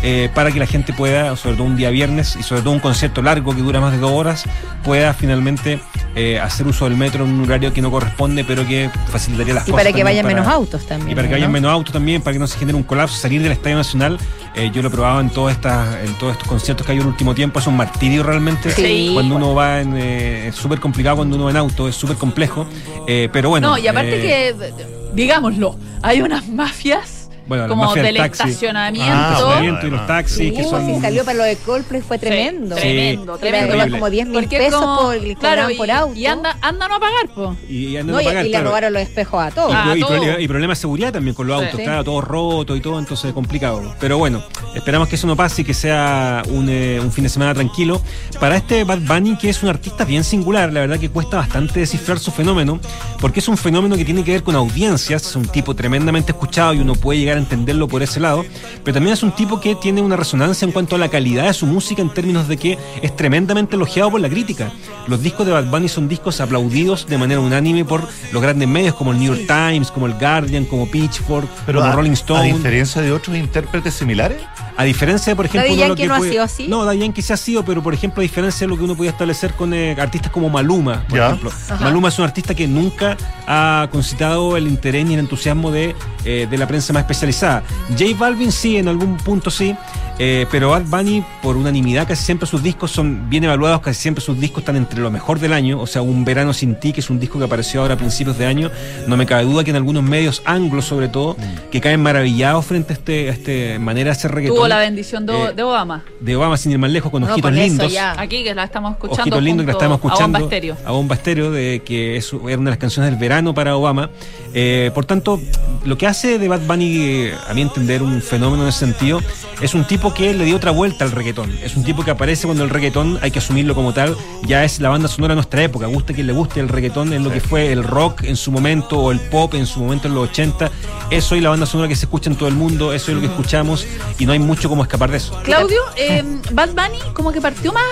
eh, 0.09 0.31
para 0.33 0.53
que 0.53 0.61
la 0.61 0.67
gente 0.67 0.93
pueda 0.93 1.35
sobre 1.35 1.57
todo 1.57 1.67
un 1.67 1.77
día 1.77 1.91
viernes 1.91 2.37
y 2.39 2.45
sobre 2.45 2.63
todo 2.63 2.73
un 2.73 2.79
concierto 2.79 3.23
largo 3.23 3.57
que 3.57 3.61
dura 3.61 3.81
más 3.81 3.91
de 3.93 3.99
dos 3.99 4.13
horas 4.13 4.45
pueda 4.85 5.13
finalmente 5.15 5.81
eh, 6.15 6.39
hacer 6.39 6.65
uso 6.69 6.85
del 6.85 6.97
metro 6.97 7.25
en 7.25 7.33
un 7.33 7.43
horario 7.43 7.73
que 7.73 7.83
no 7.83 7.91
corresponde 7.91 8.45
pero 8.45 8.65
que 8.65 8.89
facilitaría 9.11 9.55
las 9.55 9.67
Y 9.67 9.73
cosas 9.73 9.85
para 9.85 9.97
que 9.97 10.05
vayan 10.05 10.25
menos 10.25 10.47
autos 10.47 10.87
también. 10.87 11.11
y 11.11 11.15
para 11.17 11.27
que 11.27 11.33
¿no? 11.33 11.39
vayan 11.39 11.51
menos 11.53 11.73
autos 11.73 11.93
también, 11.93 12.23
para 12.23 12.35
que 12.35 12.39
no 12.39 12.47
se 12.47 12.57
genere 12.57 12.77
un 12.77 12.85
colapso, 12.85 13.17
salir 13.17 13.43
del 13.43 13.51
Estadio 13.53 13.77
Nacional. 13.77 14.17
eh, 14.55 14.71
yo 14.73 14.81
lo 14.81 14.89
he 14.89 14.91
probado 14.93 15.21
en 15.21 15.29
todas 15.31 15.57
estas, 15.57 15.97
en 16.05 16.15
todos 16.15 16.33
estos 16.35 16.47
conciertos 16.49 16.87
que 16.87 16.93
hay 16.93 16.99
en 16.99 17.03
el 17.03 17.09
último 17.09 17.35
tiempo, 17.35 17.59
es 17.59 17.67
un 17.67 17.77
martirio 17.77 18.23
realmente. 18.23 18.71
Sí. 18.71 19.11
Cuando 19.13 19.35
uno 19.37 19.55
va 19.55 19.81
en, 19.81 19.97
eh, 19.97 20.47
es 20.49 20.55
súper 20.55 20.79
complicado 20.79 21.17
cuando 21.17 21.35
uno 21.37 21.47
va 21.47 21.51
en 21.51 21.57
auto, 21.57 21.89
es 21.89 21.97
súper 21.97 22.17
complejo. 22.17 22.65
eh, 23.09 23.29
pero 23.33 23.49
bueno. 23.51 23.71
no, 23.71 23.79
y 23.79 23.87
aparte 23.89 24.19
eh, 24.49 24.55
que, 24.57 24.73
digámoslo, 25.15 25.77
hay 26.03 26.23
unas 26.23 26.49
mafias 26.49 27.26
bueno, 27.47 27.65
la 27.65 27.69
como 27.69 27.85
mafia 27.85 28.03
del 28.03 28.17
taxi. 28.17 28.43
estacionamiento. 28.49 29.13
Ah, 29.13 29.33
estacionamiento 29.33 29.87
y 29.87 29.91
los 29.91 30.07
taxis, 30.07 30.53
que 30.53 30.63
Uh, 30.63 30.71
son. 30.71 30.87
si 30.95 31.01
salió 31.01 31.25
para 31.25 31.39
lo 31.39 31.45
de 31.45 31.57
Coldplay 31.57 32.01
fue 32.03 32.19
tremendo. 32.19 32.75
Sí, 32.77 32.83
tremendo, 32.83 33.39
Que 33.39 33.49
tremendo. 33.49 33.91
como 33.91 34.11
10 34.11 34.27
mil 34.29 34.49
pesos 34.49 34.81
como- 34.81 34.97
por, 34.97 35.35
claro, 35.39 35.71
y, 35.71 35.75
por 35.77 35.91
auto. 35.91 36.15
y 36.15 36.27
anda, 36.27 36.57
andan 36.61 36.93
a 36.93 36.99
pagar, 36.99 37.29
po. 37.35 37.57
Y, 37.69 37.97
andan 37.97 38.13
No, 38.13 38.19
a 38.19 38.23
y, 38.23 38.25
pagar, 38.27 38.45
y 38.45 38.49
le 38.49 38.51
claro. 38.53 38.67
robaron 38.69 38.93
los 38.93 39.03
espejos 39.03 39.43
a 39.43 39.49
Y, 39.49 39.53
todos. 39.53 39.73
Ah, 39.75 39.95
y 39.97 40.01
todo. 40.01 40.11
problema- 40.11 40.41
y 40.41 40.49
problemas 40.49 40.79
de 40.79 40.81
seguridad 40.81 41.13
también 41.13 41.35
con 41.35 41.47
los 41.47 41.59
Sí. 41.61 41.65
autos, 41.67 41.81
está 41.81 42.05
todo 42.05 42.21
roto 42.21 42.77
y 42.77 42.81
todo, 42.81 42.99
entonces 42.99 43.27
es 43.27 43.33
complicado. 43.35 43.95
Pero 44.01 44.19
bueno, 44.19 44.43
esperamos 44.75 45.09
que 45.09 45.15
eso 45.17 45.27
no 45.27 45.37
pase 45.37 45.63
y 45.63 45.65
que 45.65 45.75
sea 45.75 46.43
un, 46.49 46.69
eh, 46.69 46.99
un 47.01 47.13
fin 47.13 47.25
de 47.25 47.31
semana 47.31 47.55
tranquilo. 47.55 48.01
Para 48.41 48.57
este 48.57 48.85
Bad 48.85 48.99
Bunny, 49.01 49.37
que 49.37 49.49
es 49.49 49.63
un 49.63 49.69
artista 49.69 50.05
bien 50.05 50.25
singular, 50.25 50.73
la 50.73 50.81
verdad 50.81 50.99
que 50.99 51.09
cuesta 51.11 51.37
bastante 51.37 51.81
descifrar 51.81 52.19
su 52.19 52.31
fenómeno, 52.31 52.81
porque 53.21 53.41
es 53.41 53.49
un 53.49 53.57
fenómeno 53.57 53.97
que 53.97 54.05
tiene 54.05 54.25
que 54.25 54.33
ver 54.33 54.43
con 54.43 54.55
audiencias, 54.57 55.27
es 55.27 55.37
un 55.37 55.47
tipo 55.47 55.75
tremendamente 55.75 56.33
escuchado 56.33 56.75
y 56.75 56.79
uno 56.81 56.95
puede 56.95 57.19
llegar 57.21 57.36
a 57.37 57.41
entenderlo 57.41 57.89
por 57.89 58.03
ese 58.03 58.21
lado, 58.21 58.45
pero 58.85 58.95
también 58.95 59.15
es 59.15 59.23
un 59.23 59.33
tipo 59.33 59.61
que 59.61 59.75
tiene 59.75 60.03
una 60.03 60.17
resonancia 60.17 60.65
en 60.67 60.73
cuanto 60.73 60.97
a 60.97 60.99
la 60.99 61.09
calidad 61.09 61.47
de 61.47 61.53
su 61.55 61.67
música 61.67 62.03
en 62.03 62.13
términos 62.13 62.49
de 62.49 62.57
que 62.57 62.79
es 63.03 63.15
tremendamente 63.17 63.77
elogiado 63.77 64.11
por 64.11 64.21
la 64.21 64.29
crítica. 64.29 64.73
Los 65.07 65.23
discos 65.23 65.47
de 65.47 65.53
Bad 65.53 65.71
Bunny 65.71 65.89
son 65.89 66.09
discos 66.09 66.41
aplaudidos 66.41 67.07
de 67.07 67.19
manera 67.19 67.41
unánime 67.41 67.85
por 67.85 68.09
los 68.33 68.43
grandes 68.43 68.69
medios 68.69 68.95
como 68.95 69.13
el 69.13 69.19
New 69.19 69.35
York 69.35 69.47
Times, 69.47 69.91
como 69.91 70.07
el 70.07 70.15
Guardian, 70.15 70.65
como 70.65 70.91
Pitchfork, 70.91 71.49
Pero 71.67 71.81
como 71.81 71.93
a, 71.93 71.95
Rolling 71.95 72.11
a 72.11 72.15
Stone. 72.15 72.53
diferencia 72.53 73.03
de 73.03 73.13
otros 73.13 73.37
intérpretes 73.37 73.95
similares. 73.95 74.39
A 74.79 74.85
diferencia 74.85 75.33
de, 75.33 75.37
por 75.37 75.47
ejemplo, 75.47 75.69
¿Daddy 75.71 75.81
Yankee 75.81 76.03
que 76.03 76.09
no 76.09 76.15
ha 76.15 76.19
puede- 76.19 76.31
sido 76.33 76.43
así? 76.43 76.69
No, 76.69 76.85
Daddy 76.85 76.99
Yankee 76.99 77.23
sí 77.23 77.33
ha 77.33 77.37
sido, 77.37 77.65
pero 77.65 77.83
por 77.83 77.95
ejemplo, 77.95 78.21
a 78.21 78.23
diferencia 78.23 78.67
de 78.67 78.69
lo 78.71 78.77
que 78.77 78.85
uno 78.85 78.95
podía 78.95 79.11
establecer 79.11 79.55
con 79.55 79.73
eh, 79.73 79.97
artistas 79.99 80.31
como 80.31 80.51
Maluma, 80.51 81.05
por 81.09 81.19
Ya. 81.19 81.27
ejemplo. 81.29 81.51
Ajá. 81.71 81.83
Maluma 81.83 82.09
es 82.09 82.19
un 82.19 82.25
artista 82.27 82.55
que 82.55 82.67
nunca 82.67 83.17
ha 83.47 83.89
concitado 83.91 84.57
el 84.57 84.67
interés 84.69 85.07
ni 85.07 85.15
el 85.15 85.21
entusiasmo 85.21 85.71
de, 85.71 85.95
eh, 86.25 86.47
de 86.51 86.59
la 86.59 86.67
prensa 86.67 86.93
más 86.93 87.03
especializada. 87.03 87.63
J 87.99 88.05
Balvin 88.19 88.53
sí, 88.53 88.77
en 88.77 88.89
algún 88.89 89.17
punto 89.17 89.51
sí, 89.51 89.75
eh, 90.19 90.47
pero 90.51 90.71
Bad 90.71 90.85
Bunny, 90.85 91.23
por 91.43 91.57
unanimidad, 91.57 92.09
casi 92.09 92.25
siempre 92.25 92.47
sus 92.47 92.63
discos 92.63 92.91
son 92.91 93.29
bien 93.29 93.45
evaluados, 93.45 93.81
casi 93.83 94.01
siempre 94.01 94.25
sus 94.25 94.39
discos 94.41 94.61
están 94.63 94.77
entre 94.77 94.99
lo 95.01 95.11
mejor 95.11 95.39
del 95.39 95.53
año. 95.53 95.79
O 95.81 95.87
sea, 95.87 96.01
Un 96.03 96.25
Verano 96.25 96.53
Sin 96.55 96.75
Ti, 96.81 96.93
que 96.93 97.01
es 97.01 97.11
un 97.11 97.21
disco 97.21 97.39
que 97.39 97.45
apareció 97.45 97.83
ahora 97.83 97.95
a 97.95 97.97
principios 97.99 98.37
de 98.39 98.47
año, 98.47 98.71
no 99.07 99.17
me 99.17 99.27
cabe 99.27 99.45
duda 99.45 99.63
que 99.65 99.71
en 99.71 99.77
algunos 99.77 100.03
medios 100.03 100.43
anglos, 100.47 100.85
sobre 100.87 101.09
todo, 101.09 101.37
que 101.71 101.81
caen 101.83 102.03
maravillados 102.03 102.65
frente 102.65 102.93
a 102.93 102.97
este, 102.97 103.29
a 103.29 103.33
este 103.33 103.79
manera 103.79 104.07
de 104.07 104.11
hacer 104.13 104.33
reggaetón. 104.33 104.66
Tuvo 104.67 104.75
la 104.75 104.79
bendición 104.79 105.27
de, 105.27 105.33
Eh, 105.35 105.53
de 105.55 105.63
Obama. 105.63 106.05
de 106.21 106.37
Obama 106.37 106.57
sin 106.57 106.73
ir 106.73 106.79
más 106.79 106.91
lejos 106.91 107.11
con 107.11 107.23
No, 107.23 107.29
ojitos 107.33 107.51
con 107.51 107.59
lindos. 107.59 107.93
ya. 107.93 108.19
Aquí 108.21 108.43
que 108.45 108.55
la 108.55 108.65
estamos 108.65 108.93
escuchando. 108.93 109.23
Ojitos 109.23 109.43
lindos 109.43 109.65
que 109.65 109.73
la 109.73 109.79
estamos 109.79 109.95
A 109.95 110.07
escuchando. 110.07 110.39
Bomba 110.39 110.55
Estéreo. 110.55 110.77
A 110.85 110.91
Bomba 110.93 111.15
Estéreo, 111.15 111.51
de 111.51 111.83
que 111.85 112.17
es, 112.17 112.33
era 112.33 112.43
una 112.59 112.71
de 112.71 112.71
las 112.71 112.79
canciones 112.79 113.11
del 113.11 113.19
verano 113.21 113.55
para 113.55 113.77
Obama. 113.77 114.11
Eh, 114.55 114.91
por 114.95 115.05
tanto, 115.05 115.41
lo 115.85 115.99
que 115.99 116.07
hace 116.07 116.39
de 116.39 116.49
Bad 116.49 116.61
Bunny, 116.67 116.97
eh, 116.99 117.35
a 117.49 117.55
mi 117.55 117.63
entender, 117.63 118.03
un 118.03 118.23
fenómeno 118.23 118.63
en 118.65 118.69
ese 118.71 118.81
sentido, 118.81 119.21
es 119.61 119.75
un 119.75 119.85
tipo 119.85 120.13
que 120.15 120.33
le 120.35 120.45
dio 120.45 120.57
otra 120.57 120.71
vuelta 120.71 121.05
al 121.05 121.13
reggaetón. 121.13 121.51
Es 121.63 121.77
un 121.77 121.85
tipo 121.85 122.05
que 122.05 122.11
aparece 122.11 122.47
cuando 122.47 122.65
el 122.65 122.71
reggaetón, 122.71 123.19
hay 123.23 123.31
que 123.31 123.39
asumirlo 123.39 123.75
como 123.75 123.93
tal, 123.93 124.17
ya 124.47 124.65
es 124.65 124.81
la 124.81 124.89
banda 124.89 125.09
sonora 125.09 125.33
de 125.33 125.37
nuestra 125.37 125.63
época. 125.63 125.87
Gusta 125.87 126.13
quien 126.15 126.27
le 126.27 126.33
guste 126.33 126.61
el 126.61 126.69
reggaetón, 126.69 127.13
es 127.13 127.21
lo 127.21 127.31
que 127.31 127.41
fue 127.41 127.73
el 127.73 127.85
rock 127.85 128.25
en 128.25 128.37
su 128.37 128.51
momento 128.51 128.99
o 128.99 129.13
el 129.13 129.21
pop 129.21 129.55
en 129.55 129.67
su 129.67 129.81
momento 129.81 130.09
en 130.09 130.15
los 130.15 130.29
80. 130.31 130.71
Eso 131.11 131.35
es 131.35 131.43
la 131.43 131.51
banda 131.51 131.67
sonora 131.67 131.89
que 131.89 131.95
se 131.97 132.07
escucha 132.07 132.31
en 132.31 132.37
todo 132.37 132.49
el 132.49 132.55
mundo, 132.55 132.93
eso 132.93 133.11
es 133.11 133.15
lo 133.17 133.21
que 133.21 133.27
escuchamos 133.29 133.87
y 134.19 134.27
no 134.27 134.33
hay 134.33 134.39
mucho 134.39 134.56
como 134.65 134.83
escapar 134.83 135.11
de 135.11 135.19
eso. 135.19 135.39
Claudio, 135.45 135.81
eh, 135.97 136.25
Bad 136.53 136.71
Bunny 136.71 137.01
como 137.13 137.33
que 137.33 137.41
partió 137.41 137.73
más 137.73 137.85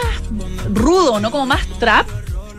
rudo, 0.72 1.20
¿no? 1.20 1.30
Como 1.30 1.46
más 1.46 1.66
trap. 1.78 2.06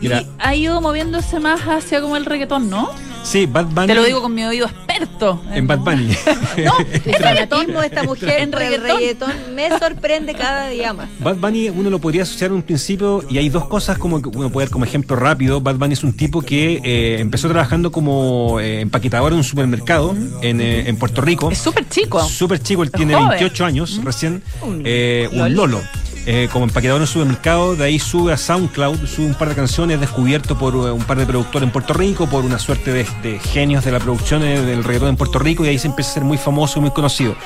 Mira. 0.00 0.20
Y 0.22 0.26
ha 0.38 0.54
ido 0.54 0.80
moviéndose 0.80 1.40
más 1.40 1.62
hacia 1.62 2.00
como 2.00 2.16
el 2.16 2.24
reggaetón, 2.24 2.70
¿no? 2.70 2.90
Sí, 3.26 3.46
Bad 3.46 3.66
Bunny. 3.66 3.88
Te 3.88 3.94
lo 3.96 4.04
digo 4.04 4.22
con 4.22 4.32
mi 4.32 4.44
oído 4.44 4.66
experto. 4.66 5.42
En 5.52 5.66
Bad 5.66 5.80
Bunny. 5.80 6.16
El 6.56 7.14
fanatismo 7.16 7.80
de 7.80 7.86
esta 7.86 8.04
mujer 8.04 8.40
En 8.40 8.52
reggaetón. 8.52 8.86
reggaetón 8.98 9.32
me 9.54 9.68
sorprende 9.78 10.32
cada 10.34 10.68
día 10.68 10.92
más. 10.92 11.08
Bad 11.18 11.36
Bunny 11.36 11.68
uno 11.70 11.90
lo 11.90 11.98
podría 11.98 12.22
asociar 12.22 12.50
en 12.50 12.56
un 12.58 12.62
principio 12.62 13.24
y 13.28 13.38
hay 13.38 13.48
dos 13.48 13.66
cosas 13.66 13.98
como 13.98 14.22
que 14.22 14.28
uno 14.28 14.48
puede 14.50 14.66
dar 14.66 14.72
como 14.72 14.84
ejemplo 14.84 15.16
rápido. 15.16 15.60
Bad 15.60 15.74
Bunny 15.74 15.94
es 15.94 16.04
un 16.04 16.12
tipo 16.12 16.40
que 16.40 16.80
eh, 16.84 17.16
empezó 17.18 17.48
trabajando 17.48 17.90
como 17.90 18.60
eh, 18.60 18.80
empaquetador 18.82 19.32
en 19.32 19.38
un 19.38 19.44
supermercado 19.44 20.14
en, 20.42 20.60
eh, 20.60 20.88
en 20.88 20.96
Puerto 20.96 21.20
Rico. 21.20 21.50
Es 21.50 21.58
súper 21.58 21.88
chico. 21.88 22.22
Súper 22.28 22.60
chico, 22.62 22.84
él 22.84 22.90
Es 22.92 22.96
tiene 22.96 23.14
joven. 23.14 23.30
28 23.30 23.64
años 23.64 24.00
recién. 24.04 24.40
eh, 24.84 25.28
un 25.32 25.52
lolo. 25.52 25.80
Eh, 26.28 26.48
como 26.52 26.64
empaquetador 26.64 26.98
en 26.98 27.02
un 27.02 27.06
supermercado, 27.06 27.76
de 27.76 27.84
ahí 27.84 28.00
sube 28.00 28.32
a 28.32 28.36
SoundCloud, 28.36 29.06
sube 29.06 29.26
un 29.26 29.34
par 29.34 29.48
de 29.48 29.54
canciones 29.54 30.00
descubierto 30.00 30.58
por 30.58 30.74
eh, 30.74 30.90
un 30.90 31.04
par 31.04 31.18
de 31.18 31.24
productores 31.24 31.64
en 31.64 31.72
Puerto 31.72 31.94
Rico, 31.94 32.28
por 32.28 32.44
una 32.44 32.58
suerte 32.58 32.92
de, 32.92 33.38
genios 33.38 33.84
de 33.84 33.92
la 33.92 34.00
producción 34.00 34.42
eh, 34.42 34.60
del 34.60 34.82
reggaetón 34.82 35.10
en 35.10 35.16
Puerto 35.16 35.38
Rico, 35.38 35.64
y 35.64 35.68
ahí 35.68 35.78
se 35.78 35.86
empieza 35.86 36.10
a 36.10 36.14
ser 36.14 36.24
muy 36.24 36.36
famoso 36.36 36.80
y 36.80 36.82
muy 36.82 36.90
conocido. 36.90 37.36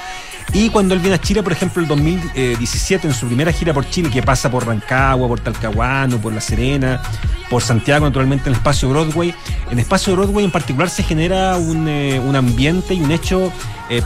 Y 0.54 0.70
cuando 0.70 0.94
él 0.94 1.00
viene 1.00 1.16
a 1.16 1.20
Chile, 1.20 1.42
por 1.42 1.52
ejemplo, 1.52 1.82
el 1.82 1.88
2017, 1.88 3.06
en 3.06 3.12
su 3.12 3.26
primera 3.26 3.52
gira 3.52 3.74
por 3.74 3.86
Chile, 3.90 4.08
que 4.08 4.22
pasa 4.22 4.50
por 4.50 4.66
Rancagua, 4.66 5.28
por 5.28 5.40
Talcahuano, 5.40 6.16
por 6.16 6.32
La 6.32 6.40
Serena, 6.40 7.02
por 7.50 7.60
Santiago, 7.60 8.06
naturalmente 8.06 8.44
en 8.48 8.54
el 8.54 8.58
espacio 8.60 8.88
Broadway, 8.88 9.34
en 9.66 9.72
el 9.72 9.80
espacio 9.80 10.16
Broadway 10.16 10.46
en 10.46 10.50
particular 10.50 10.88
se 10.88 11.02
genera 11.02 11.56
un, 11.58 11.86
ambiente 12.34 12.94
y 12.94 13.02
un 13.02 13.10
hecho 13.10 13.52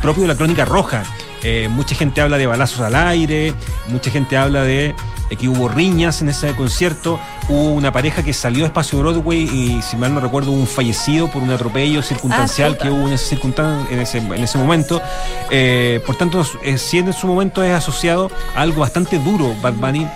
propio 0.02 0.22
de 0.22 0.28
la 0.28 0.34
crónica 0.34 0.64
roja. 0.64 1.04
Eh, 1.44 1.68
mucha 1.68 1.94
gente 1.94 2.20
habla 2.20 2.38
de 2.38 2.46
balazos 2.46 2.80
al 2.80 2.94
aire, 2.94 3.52
mucha 3.88 4.10
gente 4.10 4.36
habla 4.36 4.62
de 4.62 4.94
eh, 5.30 5.36
que 5.36 5.46
hubo 5.48 5.68
riñas 5.68 6.22
en 6.22 6.30
ese 6.30 6.54
concierto, 6.54 7.20
hubo 7.48 7.72
una 7.74 7.92
pareja 7.92 8.22
que 8.22 8.32
salió 8.32 8.60
de 8.60 8.66
Espacio 8.66 8.98
Broadway 8.98 9.42
y 9.42 9.82
si 9.82 9.96
mal 9.96 10.14
no 10.14 10.20
recuerdo 10.20 10.50
hubo 10.52 10.60
un 10.60 10.66
fallecido 10.66 11.30
por 11.30 11.42
un 11.42 11.50
atropello 11.50 12.02
circunstancial 12.02 12.76
Ah, 12.78 12.82
que 12.82 12.90
hubo 12.90 13.06
en 13.08 13.12
ese, 13.14 13.36
circunstan- 13.36 13.86
en 13.90 14.00
ese, 14.00 14.18
en 14.18 14.42
ese 14.42 14.56
momento. 14.58 15.00
Eh, 15.50 16.00
por 16.06 16.16
tanto, 16.16 16.44
eh, 16.62 16.78
sí 16.78 16.98
en 16.98 17.12
su 17.12 17.26
momento 17.26 17.62
es 17.62 17.72
asociado 17.74 18.30
a 18.56 18.62
algo 18.62 18.80
bastante 18.80 19.18
duro, 19.18 19.54
Bad 19.62 19.74
Bunny. 19.74 20.06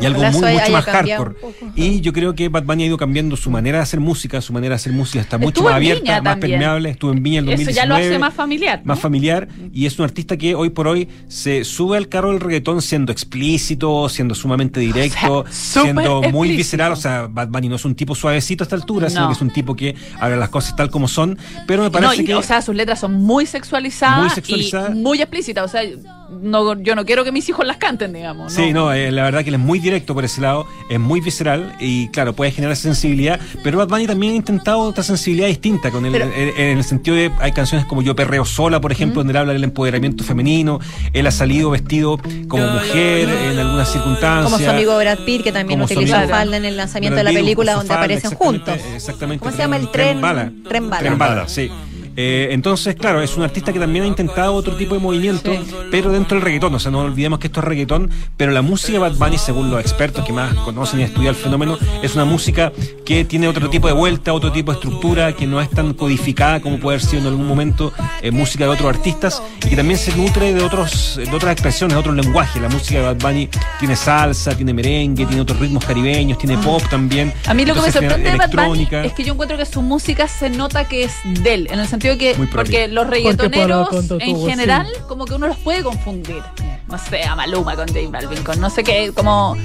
Y 0.00 0.06
algo 0.06 0.20
muy, 0.22 0.28
eso 0.28 0.40
mucho 0.60 0.72
más 0.72 0.84
hardcore. 0.84 1.34
Y 1.76 2.00
yo 2.00 2.12
creo 2.12 2.34
que 2.34 2.48
Bad 2.48 2.64
Bunny 2.64 2.84
ha 2.84 2.86
ido 2.86 2.96
cambiando 2.96 3.36
su 3.36 3.50
manera 3.50 3.78
de 3.78 3.82
hacer 3.82 4.00
música, 4.00 4.40
su 4.40 4.52
manera 4.52 4.70
de 4.72 4.76
hacer 4.76 4.92
música 4.92 5.20
está 5.20 5.36
mucho 5.38 5.48
Estuvo 5.50 5.64
más 5.64 5.74
abierta, 5.76 6.22
más 6.22 6.22
también. 6.32 6.50
permeable. 6.52 6.90
Estuvo 6.90 7.12
en 7.12 7.22
Viña 7.22 7.38
en 7.40 7.44
Eso 7.48 7.50
2019 7.56 7.74
ya 7.74 7.86
lo 7.86 7.94
hace 7.96 8.18
más 8.18 8.34
familiar. 8.34 8.80
más 8.84 8.98
familiar 8.98 9.48
y 9.72 9.86
es 9.86 9.98
un 9.98 10.04
artista 10.04 10.36
que 10.36 10.54
hoy 10.54 10.70
por 10.70 10.88
hoy 10.88 11.08
se 11.28 11.64
sube 11.64 11.96
al 11.96 12.08
carro 12.08 12.30
del 12.30 12.40
reggaetón 12.40 12.82
siendo 12.82 13.12
explícito, 13.12 14.08
siendo 14.08 14.34
sumamente 14.34 14.80
directo, 14.80 15.44
siendo 15.50 16.22
muy 16.22 16.48
explícito. 16.48 16.56
visceral. 16.56 16.92
O 16.92 16.96
sea, 16.96 17.26
Bad 17.28 17.48
Bunny 17.48 17.68
no 17.68 17.76
es 17.76 17.84
un 17.84 17.94
tipo 17.94 18.14
suavecito 18.14 18.62
a 18.62 18.66
esta 18.66 18.76
altura, 18.76 19.08
sino 19.10 19.22
No. 19.22 19.26
que 19.28 19.32
es 19.34 19.40
un 19.42 19.50
tipo 19.50 19.74
que 19.76 19.94
habla 20.18 20.36
las 20.36 20.48
cosas 20.48 20.76
tal 20.76 20.90
como 20.90 21.08
son. 21.08 21.38
Pero 21.66 21.82
me 21.82 21.88
No, 21.88 21.92
parece 21.92 22.22
y, 22.22 22.24
que. 22.24 22.34
o 22.34 22.42
sea, 22.42 22.62
sus 22.62 22.74
letras 22.74 23.00
son 23.00 23.14
muy 23.14 23.46
sexualizadas, 23.46 24.18
Muy 24.20 24.30
sexualizadas. 24.30 24.90
y 24.96 24.98
muy 24.98 25.20
explícitas. 25.20 25.64
O 25.64 25.68
sea, 25.68 25.82
no, 26.30 26.80
yo 26.80 26.94
no 26.94 27.04
quiero 27.04 27.24
que 27.24 27.32
mis 27.32 27.48
hijos 27.48 27.66
las 27.66 27.76
canten, 27.78 28.12
digamos. 28.12 28.52
Sí, 28.52 28.72
no, 28.72 28.92
eh, 28.92 29.10
la 29.10 29.24
verdad 29.24 29.42
que 29.42 29.48
él 29.50 29.54
es 29.56 29.60
muy 29.60 29.78
directo 29.78 30.14
por 30.14 30.24
ese 30.24 30.40
lado, 30.40 30.66
es 30.88 31.00
muy 31.00 31.20
visceral 31.20 31.74
y 31.80 32.08
claro, 32.08 32.32
puede 32.34 32.50
generar 32.52 32.72
esa 32.72 32.82
sensibilidad, 32.82 33.40
pero 33.62 33.78
Bad 33.78 33.88
Bunny 33.88 34.06
también 34.06 34.32
ha 34.34 34.36
intentado 34.36 34.78
otra 34.80 35.02
sensibilidad 35.02 35.48
distinta 35.48 35.90
con 35.90 36.06
él, 36.06 36.12
Pero- 36.12 36.26
en, 36.26 36.48
en 36.60 36.78
el 36.78 36.84
sentido 36.84 37.16
de, 37.16 37.30
hay 37.40 37.52
canciones 37.52 37.86
como 37.86 38.02
Yo 38.02 38.14
Perreo 38.14 38.44
Sola, 38.44 38.80
por 38.80 38.92
ejemplo, 38.92 39.20
donde 39.20 39.32
él 39.32 39.36
habla 39.38 39.52
del 39.52 39.64
empoderamiento 39.64 40.22
femenino, 40.24 40.78
él 41.12 41.26
ha 41.26 41.30
salido 41.30 41.70
vestido 41.70 42.18
como 42.48 42.66
mujer 42.66 43.28
en 43.28 43.58
algunas 43.58 43.90
circunstancias. 43.90 44.44
Como 44.44 44.58
su 44.58 44.70
amigo 44.70 44.96
Brad 44.98 45.18
Pitt, 45.24 45.42
que 45.42 45.52
también 45.52 45.80
utilizó 45.82 46.16
amigo 46.16 46.30
falda 46.30 46.56
en 46.56 46.64
el 46.64 46.76
lanzamiento 46.76 47.16
de 47.16 47.24
la 47.24 47.32
película 47.32 47.72
donde 47.72 47.88
falda, 47.88 48.00
aparecen 48.04 48.32
exactamente, 48.32 48.70
juntos. 48.70 48.94
Exactamente. 48.94 49.38
¿Cómo 49.40 49.52
se 49.52 49.58
llama 49.58 49.76
el 49.76 49.90
tren? 49.90 50.20
bala. 50.20 50.52
Tren 50.68 50.88
bala. 50.90 50.98
Tren 51.00 51.18
bala, 51.18 51.48
sí. 51.48 51.70
Eh, 52.16 52.48
entonces, 52.50 52.94
claro, 52.94 53.22
es 53.22 53.36
un 53.36 53.42
artista 53.42 53.72
que 53.72 53.78
también 53.78 54.04
ha 54.04 54.08
intentado 54.08 54.54
otro 54.54 54.76
tipo 54.76 54.94
de 54.94 55.00
movimiento, 55.00 55.52
pero 55.90 56.10
dentro 56.10 56.36
del 56.36 56.44
reggaetón. 56.44 56.74
O 56.74 56.78
sea, 56.78 56.90
no 56.90 57.00
olvidemos 57.00 57.38
que 57.38 57.46
esto 57.46 57.60
es 57.60 57.64
reggaetón, 57.66 58.10
pero 58.36 58.52
la 58.52 58.62
música 58.62 58.92
de 58.92 58.98
Bad 58.98 59.14
Bunny, 59.14 59.38
según 59.38 59.70
los 59.70 59.80
expertos 59.80 60.24
que 60.24 60.32
más 60.32 60.54
conocen 60.54 61.00
y 61.00 61.04
estudian 61.04 61.34
el 61.34 61.40
fenómeno, 61.40 61.78
es 62.02 62.14
una 62.14 62.24
música 62.24 62.72
que 63.04 63.24
tiene 63.24 63.48
otro 63.48 63.70
tipo 63.70 63.86
de 63.88 63.94
vuelta, 63.94 64.32
otro 64.32 64.52
tipo 64.52 64.72
de 64.72 64.76
estructura, 64.76 65.34
que 65.34 65.46
no 65.46 65.60
es 65.60 65.70
tan 65.70 65.94
codificada 65.94 66.60
como 66.60 66.78
puede 66.78 66.96
haber 66.96 67.08
sido 67.08 67.22
en 67.22 67.28
algún 67.28 67.46
momento 67.46 67.92
eh, 68.22 68.30
música 68.30 68.64
de 68.64 68.70
otros 68.70 68.88
artistas 68.88 69.42
y 69.64 69.68
que 69.68 69.76
también 69.76 69.98
se 69.98 70.14
nutre 70.16 70.52
de 70.52 70.62
otros 70.62 71.16
de 71.16 71.30
otras 71.34 71.52
expresiones, 71.52 71.94
de 71.94 72.00
otros 72.00 72.14
lenguajes. 72.14 72.60
La 72.60 72.68
música 72.68 73.00
de 73.00 73.04
Bad 73.06 73.16
Bunny 73.16 73.48
tiene 73.78 73.96
salsa, 73.96 74.56
tiene 74.56 74.72
merengue, 74.72 75.26
tiene 75.26 75.42
otros 75.42 75.58
ritmos 75.58 75.84
caribeños, 75.84 76.38
tiene 76.38 76.56
pop 76.58 76.82
también. 76.88 77.32
A 77.46 77.54
mí 77.54 77.64
lo 77.64 77.74
que 77.74 77.80
me 77.80 77.86
Entonces, 77.86 78.10
sorprende 78.10 78.30
de 78.30 78.36
Bad 78.36 78.66
Bunny 78.66 78.88
es 79.04 79.12
que 79.12 79.24
yo 79.24 79.32
encuentro 79.32 79.56
que 79.56 79.66
su 79.66 79.82
música 79.82 80.28
se 80.28 80.50
nota 80.50 80.84
que 80.84 81.04
es 81.04 81.12
de 81.24 81.54
él, 81.54 81.68
en 81.70 81.80
el 81.80 81.88
sentido 81.88 82.09
que, 82.18 82.34
Muy 82.36 82.46
propia. 82.46 82.56
porque 82.64 82.88
los 82.88 83.04
Porque 83.04 83.16
reggaetoneros 83.18 83.90
tanto 83.90 84.18
en 84.20 84.46
general, 84.48 84.86
como 85.08 85.24
que 85.24 85.34
uno 85.34 85.48
los 85.48 85.56
puede 85.58 85.82
confundir. 85.82 86.42
No 86.88 86.98
sé, 86.98 87.22
a 87.22 87.36
Maluma 87.36 87.76
con 87.76 87.86
J 87.86 88.00
Balvin, 88.10 88.42
con 88.42 88.60
no 88.60 88.68
sé 88.68 88.82
qué, 88.82 89.12
como. 89.14 89.56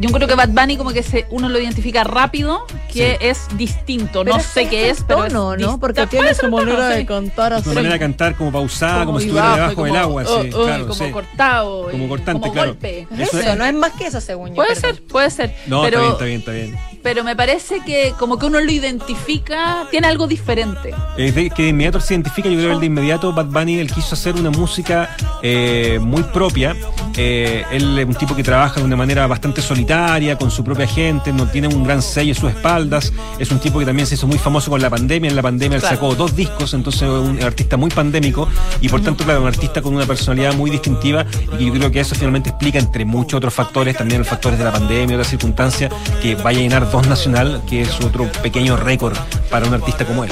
Yo 0.00 0.08
encuentro 0.08 0.26
que 0.26 0.34
Bad 0.34 0.48
Bunny, 0.48 0.76
como 0.76 0.90
que 0.90 1.04
se, 1.04 1.26
uno 1.30 1.48
lo 1.48 1.60
identifica 1.60 2.02
rápido, 2.02 2.66
que 2.92 3.18
es 3.20 3.46
distinto. 3.56 4.24
Pero 4.24 4.34
no 4.34 4.40
es 4.40 4.46
sé 4.46 4.64
que 4.64 4.70
qué 4.70 4.90
es 4.90 4.98
es, 4.98 5.04
pero. 5.06 5.24
tono, 5.28 5.54
es 5.54 5.60
¿no? 5.60 5.74
dis- 5.74 5.80
Porque 5.80 6.06
tiene 6.08 6.34
su 6.34 6.46
el 6.46 6.50
tono, 6.50 6.64
manera 6.64 6.90
sí. 6.92 6.96
de 6.98 7.06
cantar 7.06 7.62
Su 7.62 7.72
manera 7.72 7.92
de 7.94 7.98
cantar 8.00 8.34
como 8.34 8.50
pausada, 8.50 9.04
como, 9.04 9.20
si 9.20 9.26
estuviera 9.26 9.48
bajo, 9.48 9.56
debajo 9.60 9.82
del 9.84 9.92
como, 9.92 10.02
agua, 10.02 10.24
oh, 10.26 10.42
sí, 10.42 10.50
oh, 10.54 10.64
claro, 10.64 10.88
como 10.88 11.04
sí. 11.04 11.10
cortado. 11.12 11.90
Como 11.90 12.08
cortante, 12.08 12.40
como 12.40 12.52
claro. 12.52 12.68
golpe. 12.70 13.06
Eso 13.16 13.38
Eso, 13.38 13.54
no 13.56 13.64
es 13.64 13.74
más 13.74 13.92
que 13.92 14.06
eso, 14.06 14.20
según 14.20 14.48
yo. 14.48 14.54
Puede 14.56 14.74
perdón. 14.74 14.94
ser, 14.96 15.02
puede 15.06 15.30
ser. 15.30 15.54
No, 15.66 15.82
pero, 15.82 16.12
está 16.12 16.24
bien, 16.24 16.40
está 16.40 16.50
bien, 16.52 16.64
está 16.70 16.80
bien. 16.80 16.98
pero 17.04 17.22
me 17.22 17.36
parece 17.36 17.78
que 17.86 18.12
como 18.18 18.38
que 18.40 18.46
uno 18.46 18.60
lo 18.60 18.72
identifica, 18.72 19.86
tiene 19.90 20.08
algo 20.08 20.26
diferente. 20.26 20.92
Eh, 21.16 21.30
de- 21.30 21.50
que 21.50 21.64
de 21.64 21.72
inmediato 21.82 22.00
se 22.00 22.14
identifica, 22.14 22.48
yo 22.48 22.54
creo 22.56 22.68
que 22.68 22.74
el 22.74 22.80
de 22.80 22.86
inmediato 22.86 23.32
Bad 23.32 23.46
Bunny 23.46 23.78
él 23.78 23.90
quiso 23.90 24.14
hacer 24.14 24.36
una 24.36 24.50
música 24.50 25.16
eh, 25.42 25.98
muy 26.00 26.22
propia. 26.22 26.76
Eh, 27.16 27.64
él 27.72 27.98
es 27.98 28.06
un 28.06 28.14
tipo 28.14 28.36
que 28.36 28.44
trabaja 28.44 28.78
de 28.78 28.86
una 28.86 28.94
manera 28.94 29.26
bastante 29.26 29.60
solitaria, 29.60 30.38
con 30.38 30.50
su 30.50 30.62
propia 30.62 30.86
gente, 30.86 31.32
no 31.32 31.46
tiene 31.48 31.66
un 31.66 31.82
gran 31.82 32.00
sello 32.00 32.32
a 32.32 32.34
sus 32.36 32.50
espaldas. 32.50 33.12
Es 33.38 33.50
un 33.50 33.58
tipo 33.58 33.80
que 33.80 33.84
también 33.84 34.06
se 34.06 34.14
hizo 34.14 34.28
muy 34.28 34.38
famoso 34.38 34.70
con 34.70 34.80
la 34.80 34.90
pandemia. 34.90 35.28
En 35.28 35.34
la 35.34 35.42
pandemia 35.42 35.76
él 35.76 35.82
sacó 35.82 36.14
dos 36.14 36.36
discos, 36.36 36.72
entonces 36.72 37.02
es 37.02 37.08
un 37.08 37.42
artista 37.42 37.76
muy 37.76 37.90
pandémico 37.90 38.48
y 38.80 38.88
por 38.88 39.00
tanto, 39.00 39.24
claro, 39.24 39.42
un 39.42 39.48
artista 39.48 39.82
con 39.82 39.94
una 39.96 40.06
personalidad 40.06 40.54
muy 40.54 40.70
distintiva 40.70 41.26
y 41.52 41.56
que 41.56 41.64
yo 41.64 41.72
creo 41.72 41.90
que 41.90 41.98
eso 41.98 42.14
finalmente 42.14 42.50
explica, 42.50 42.78
entre 42.78 43.04
muchos 43.04 43.38
otros 43.38 43.52
factores, 43.52 43.96
también 43.96 44.20
los 44.20 44.28
factores 44.28 44.56
de 44.56 44.64
la 44.64 44.70
pandemia, 44.70 45.16
otras 45.16 45.30
circunstancias, 45.30 45.92
que 46.22 46.36
vaya 46.36 46.60
a 46.60 46.62
llenar 46.62 46.90
dos 46.92 47.08
nacional, 47.08 47.60
que 47.68 47.82
es 47.82 48.00
otro 48.00 48.30
pequeño 48.40 48.76
récord 48.76 49.16
para 49.50 49.66
un 49.66 49.74
artista 49.74 50.04
como 50.04 50.22
él. 50.22 50.30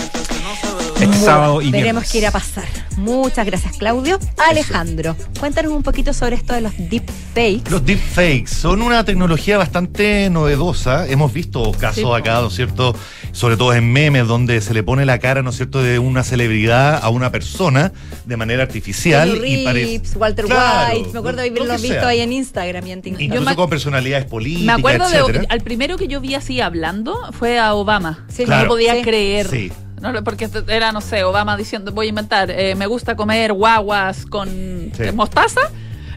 Bueno, 1.20 1.32
sábado 1.34 1.62
y 1.62 1.70
Veremos 1.70 1.82
viernes. 2.02 2.12
qué 2.12 2.18
irá 2.18 2.28
a 2.28 2.32
pasar. 2.32 2.64
Muchas 2.96 3.46
gracias, 3.46 3.76
Claudio. 3.78 4.18
Alejandro, 4.48 5.16
cuéntanos 5.38 5.72
un 5.72 5.82
poquito 5.82 6.12
sobre 6.12 6.36
esto 6.36 6.54
de 6.54 6.60
los 6.60 6.72
deepfakes. 6.76 7.70
Los 7.70 7.84
deepfakes 7.84 8.48
son 8.48 8.82
una 8.82 9.04
tecnología 9.04 9.56
bastante 9.58 10.28
novedosa. 10.30 11.06
Hemos 11.08 11.32
visto 11.32 11.72
casos 11.72 11.90
Sí, 12.04 12.04
acá, 12.20 12.40
¿no 12.40 12.48
es 12.48 12.54
cierto? 12.54 12.94
Sobre 13.32 13.56
todo 13.56 13.72
en 13.74 13.92
memes, 13.92 14.26
donde 14.26 14.60
se 14.60 14.74
le 14.74 14.82
pone 14.82 15.04
la 15.06 15.18
cara, 15.18 15.42
¿no 15.42 15.50
es 15.50 15.56
cierto?, 15.56 15.82
de 15.82 15.98
una 15.98 16.22
celebridad 16.24 16.98
a 17.02 17.08
una 17.10 17.30
persona 17.32 17.92
de 18.26 18.36
manera 18.36 18.62
artificial. 18.62 19.40
Y 19.44 19.64
parece. 19.64 20.02
Walter 20.18 20.44
Claro, 20.46 20.94
White. 20.96 21.10
Me 21.12 21.18
acuerdo 21.18 21.42
de 21.42 21.50
lo 21.50 21.56
haberlo 21.56 21.74
visto 21.82 21.88
sea. 22.00 22.08
ahí 22.08 22.20
en 22.20 22.32
Instagram 22.32 22.86
y 22.86 22.92
en 22.92 23.02
TikTok. 23.02 23.20
Incluso 23.22 23.56
con 23.56 23.70
personalidades 23.70 24.26
políticas. 24.26 24.64
Me 24.66 24.72
acuerdo 24.72 25.04
etcétera. 25.06 25.40
de 25.40 25.46
al 25.48 25.60
primero 25.60 25.96
que 25.96 26.08
yo 26.08 26.20
vi 26.20 26.34
así 26.34 26.60
hablando 26.60 27.16
fue 27.38 27.58
a 27.58 27.74
Obama. 27.74 28.24
Sí, 28.28 28.42
no 28.42 28.46
Claro. 28.46 28.62
lo 28.64 28.68
podía 28.70 28.94
Sí. 28.96 29.02
creer. 29.02 29.48
Sí. 29.48 29.72
No, 30.00 30.24
porque 30.24 30.48
era, 30.68 30.92
no 30.92 31.00
sé, 31.00 31.24
Obama 31.24 31.56
diciendo, 31.56 31.92
voy 31.92 32.06
a 32.06 32.08
inventar, 32.10 32.50
eh, 32.50 32.74
me 32.74 32.86
gusta 32.86 33.16
comer 33.16 33.52
guaguas 33.52 34.24
con 34.26 34.48
Sí. 34.96 35.02
eh, 35.04 35.12
mostaza. 35.12 35.60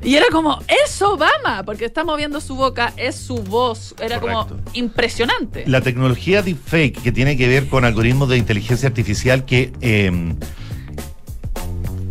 Y 0.01 0.15
era 0.15 0.25
como, 0.31 0.59
es 0.85 1.01
Obama, 1.01 1.63
porque 1.65 1.85
está 1.85 2.03
moviendo 2.03 2.41
su 2.41 2.55
boca, 2.55 2.91
es 2.97 3.15
su 3.15 3.35
voz. 3.37 3.95
Era 4.01 4.19
como 4.19 4.47
impresionante. 4.73 5.63
La 5.65 5.79
tecnología 5.79 6.41
deepfake 6.41 7.01
que 7.01 7.11
tiene 7.13 7.37
que 7.37 7.47
ver 7.47 7.67
con 7.69 7.85
algoritmos 7.85 8.27
de 8.27 8.37
inteligencia 8.37 8.89
artificial 8.89 9.45
que 9.45 9.71
eh, 9.79 10.11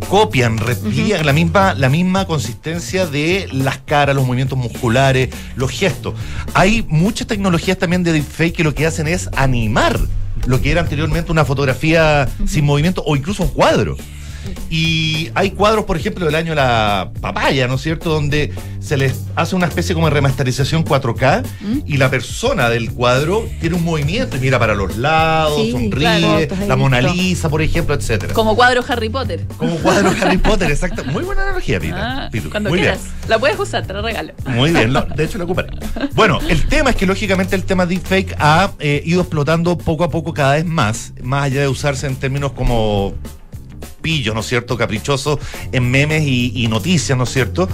copian, 0.09 0.57
replican 0.57 1.25
la 1.25 1.33
misma 1.33 1.73
la 1.75 1.89
misma 1.89 2.25
consistencia 2.25 3.05
de 3.05 3.47
las 3.51 3.77
caras, 3.79 4.15
los 4.15 4.25
movimientos 4.25 4.57
musculares, 4.57 5.29
los 5.55 5.71
gestos. 5.71 6.13
Hay 6.53 6.85
muchas 6.89 7.27
tecnologías 7.27 7.77
también 7.77 8.03
de 8.03 8.11
deepfake 8.11 8.53
que 8.55 8.63
lo 8.63 8.73
que 8.73 8.85
hacen 8.85 9.07
es 9.07 9.29
animar 9.35 9.99
lo 10.45 10.61
que 10.61 10.71
era 10.71 10.81
anteriormente 10.81 11.31
una 11.31 11.45
fotografía 11.45 12.27
sin 12.45 12.65
movimiento 12.65 13.03
o 13.05 13.15
incluso 13.15 13.43
un 13.43 13.49
cuadro. 13.49 13.97
Y 14.69 15.29
hay 15.35 15.51
cuadros, 15.51 15.85
por 15.85 15.97
ejemplo, 15.97 16.25
del 16.25 16.35
año 16.35 16.55
La 16.55 17.11
Papaya, 17.21 17.67
¿no 17.67 17.75
es 17.75 17.81
cierto?, 17.81 18.09
donde 18.09 18.51
se 18.79 18.97
les 18.97 19.21
hace 19.35 19.55
una 19.55 19.67
especie 19.67 19.95
como 19.95 20.07
de 20.07 20.13
remasterización 20.13 20.83
4K 20.83 21.43
y 21.85 21.97
la 21.97 22.09
persona 22.09 22.69
del 22.69 22.91
cuadro 22.91 23.47
tiene 23.61 23.75
un 23.77 23.83
movimiento 23.83 24.35
y 24.35 24.39
mira 24.39 24.59
para 24.59 24.75
los 24.75 24.97
lados, 24.97 25.61
Sí, 25.61 25.71
sonríe, 25.71 25.89
claro, 26.47 26.67
la 26.67 26.75
Mona 26.75 26.99
visto. 26.99 27.13
Lisa, 27.13 27.49
por 27.49 27.61
ejemplo, 27.61 27.95
etcétera. 27.95 28.33
Como 28.33 28.55
cuadro 28.55 28.83
Harry 28.87 29.09
Potter. 29.09 29.45
Como 29.57 29.75
cuadro 29.77 30.11
Harry 30.21 30.37
Potter, 30.37 30.69
exacto. 30.71 31.05
Muy 31.05 31.23
buena 31.23 31.43
analogía, 31.43 31.79
Pita. 31.79 32.25
Ah, 32.25 32.29
Pitu. 32.29 32.49
cuando 32.49 32.69
Muy 32.69 32.79
bien. 32.79 32.93
quieras. 32.95 33.11
La 33.29 33.39
puedes 33.39 33.57
usar, 33.57 33.85
te 33.87 33.93
la 33.93 34.01
regalo. 34.01 34.33
Muy 34.47 34.71
bien, 34.71 34.91
lo- 34.91 35.03
de 35.03 35.23
hecho 35.23 35.37
lo 35.37 35.45
ocuparé. 35.45 35.69
Bueno, 36.13 36.39
el 36.49 36.65
tema 36.67 36.89
es 36.89 36.95
que 36.97 37.05
lógicamente 37.05 37.55
el 37.55 37.63
tema 37.63 37.85
deepfake 37.85 38.35
ha 38.39 38.71
eh, 38.79 39.01
ido 39.05 39.21
explotando 39.21 39.77
poco 39.77 40.03
a 40.03 40.09
poco 40.09 40.33
cada 40.33 40.55
vez 40.55 40.65
más, 40.65 41.13
más 41.21 41.43
allá 41.45 41.61
de 41.61 41.67
usarse 41.69 42.05
en 42.07 42.15
términos 42.17 42.51
como 42.51 43.13
pillo, 44.03 44.35
¿no 44.35 44.41
es 44.41 44.45
cierto?, 44.45 44.77
caprichoso 44.77 45.39
en 45.71 45.89
memes 45.89 46.21
y, 46.21 46.51
y 46.53 46.67
noticias, 46.67 47.17
¿no 47.17 47.23
es 47.23 47.31
cierto? 47.31 47.67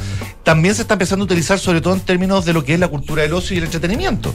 También 0.44 0.76
se 0.76 0.84
está 0.84 0.94
empezando 0.94 1.24
a 1.24 1.26
utilizar 1.26 1.60
sobre 1.60 1.82
todo 1.82 1.94
en 1.94 2.00
términos 2.00 2.46
de 2.46 2.54
lo 2.54 2.64
que 2.64 2.76
es 2.76 2.80
la 2.80 2.88
cultura 2.88 3.24
del 3.24 3.34
ocio 3.34 3.56
y 3.56 3.58
el 3.58 3.66
entretenimiento. 3.66 4.34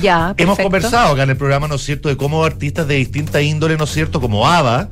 Ya, 0.00 0.34
Hemos 0.36 0.56
perfecto. 0.56 0.62
conversado 0.62 1.12
acá 1.14 1.22
en 1.24 1.30
el 1.30 1.36
programa, 1.36 1.68
¿no 1.68 1.74
es 1.76 1.82
cierto?, 1.84 2.08
de 2.08 2.16
cómo 2.16 2.44
artistas 2.44 2.86
de 2.88 2.94
distinta 2.96 3.40
índole, 3.42 3.76
¿no 3.76 3.84
es 3.84 3.90
cierto?, 3.90 4.20
como 4.20 4.46
ABBA 4.46 4.88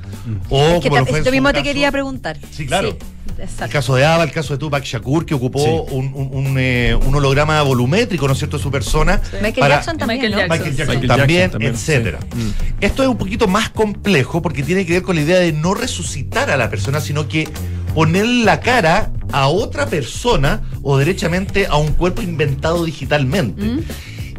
o 0.51 0.61
Es 0.61 0.80
que 0.82 0.89
como 0.89 0.97
lo 1.01 1.05
ta- 1.05 1.11
fue 1.11 1.18
en 1.18 1.22
esto 1.22 1.30
su 1.30 1.32
mismo 1.32 1.49
te 1.49 1.55
caso- 1.55 1.64
quería 1.64 1.93
preguntar. 1.93 2.39
Sí, 2.51 2.66
claro. 2.66 2.97
El 3.37 3.43
exacto. 3.43 3.72
caso 3.72 3.95
de 3.97 4.05
Ava, 4.07 4.24
el 4.24 4.30
caso 4.32 4.55
de 4.55 4.59
Tupac 4.59 4.82
Shakur, 4.82 5.26
que 5.26 5.34
ocupó 5.34 5.59
Sí. 5.61 5.95
un, 5.95 6.11
un- 6.14 6.30
un, 6.32 6.57
eh, 6.59 6.99
un 7.07 7.14
holograma 7.14 7.61
volumétrico, 7.62 8.26
¿no 8.26 8.32
es 8.32 8.39
cierto?, 8.39 8.57
de 8.57 8.62
su 8.62 8.70
persona. 8.70 9.20
Michael 9.34 9.55
para- 9.57 9.74
Jackson 9.76 9.99
también, 9.99 10.20
Michael 10.20 10.32
¿no? 10.32 10.39
Jackson. 10.39 10.59
Michael 10.59 10.76
Jackson 10.76 10.95
Michael 11.01 11.09
también, 11.20 11.41
Jackson 11.41 11.53
también, 11.53 11.74
etcétera. 11.74 12.18
sí. 12.32 12.39
Mm. 12.39 12.53
Esto 12.80 13.03
es 13.03 13.09
un 13.09 13.18
poquito 13.18 13.47
más 13.49 13.68
complejo 13.70 14.41
porque 14.41 14.62
tiene 14.62 14.87
que 14.87 14.95
ver 14.95 15.03
con 15.03 15.16
la 15.16 15.22
idea 15.22 15.39
de 15.39 15.53
no 15.53 15.74
resucitar 15.74 16.51
a 16.51 16.57
la 16.57 16.70
persona, 16.70 17.01
sino 17.01 17.28
que 17.28 17.49
poner 17.95 18.26
la 18.26 18.61
cara 18.61 19.11
a 19.32 19.49
otra 19.49 19.87
persona 19.87 20.62
o 20.82 20.97
derechamente 20.99 21.66
a 21.66 21.76
un 21.76 21.89
cuerpo 21.93 22.22
inventado 22.22 22.84
digitalmente. 22.84 23.62
Mm. 23.62 23.80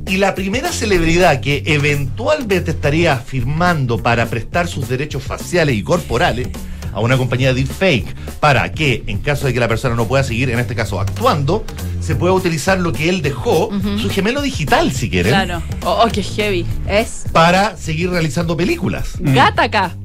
Y 0.07 0.17
la 0.17 0.35
primera 0.35 0.71
celebridad 0.71 1.41
que 1.41 1.63
eventualmente 1.65 2.71
estaría 2.71 3.17
firmando 3.17 3.97
para 3.97 4.25
prestar 4.27 4.67
sus 4.67 4.87
derechos 4.87 5.23
faciales 5.23 5.75
y 5.75 5.83
corporales 5.83 6.47
a 6.93 7.01
una 7.01 7.17
compañía 7.17 7.49
de 7.53 7.55
deepfake 7.63 8.15
para 8.39 8.71
que, 8.71 9.03
en 9.07 9.19
caso 9.19 9.47
de 9.47 9.53
que 9.53 9.59
la 9.59 9.67
persona 9.67 9.95
no 9.95 10.07
pueda 10.07 10.23
seguir, 10.23 10.49
en 10.49 10.59
este 10.59 10.75
caso 10.75 10.99
actuando, 10.99 11.65
se 11.99 12.15
pueda 12.15 12.33
utilizar 12.33 12.79
lo 12.79 12.93
que 12.93 13.09
él 13.09 13.21
dejó, 13.21 13.69
su 14.01 14.09
gemelo 14.09 14.41
digital, 14.41 14.91
si 14.91 15.09
quieren, 15.09 15.33
Claro. 15.33 15.61
Oh, 15.83 16.03
oh, 16.05 16.09
qué 16.11 16.23
heavy. 16.23 16.65
Es. 16.87 17.25
para 17.31 17.75
seguir 17.75 18.09
realizando 18.09 18.55
películas. 18.55 19.11
Gata 19.19 19.63
acá. 19.63 19.95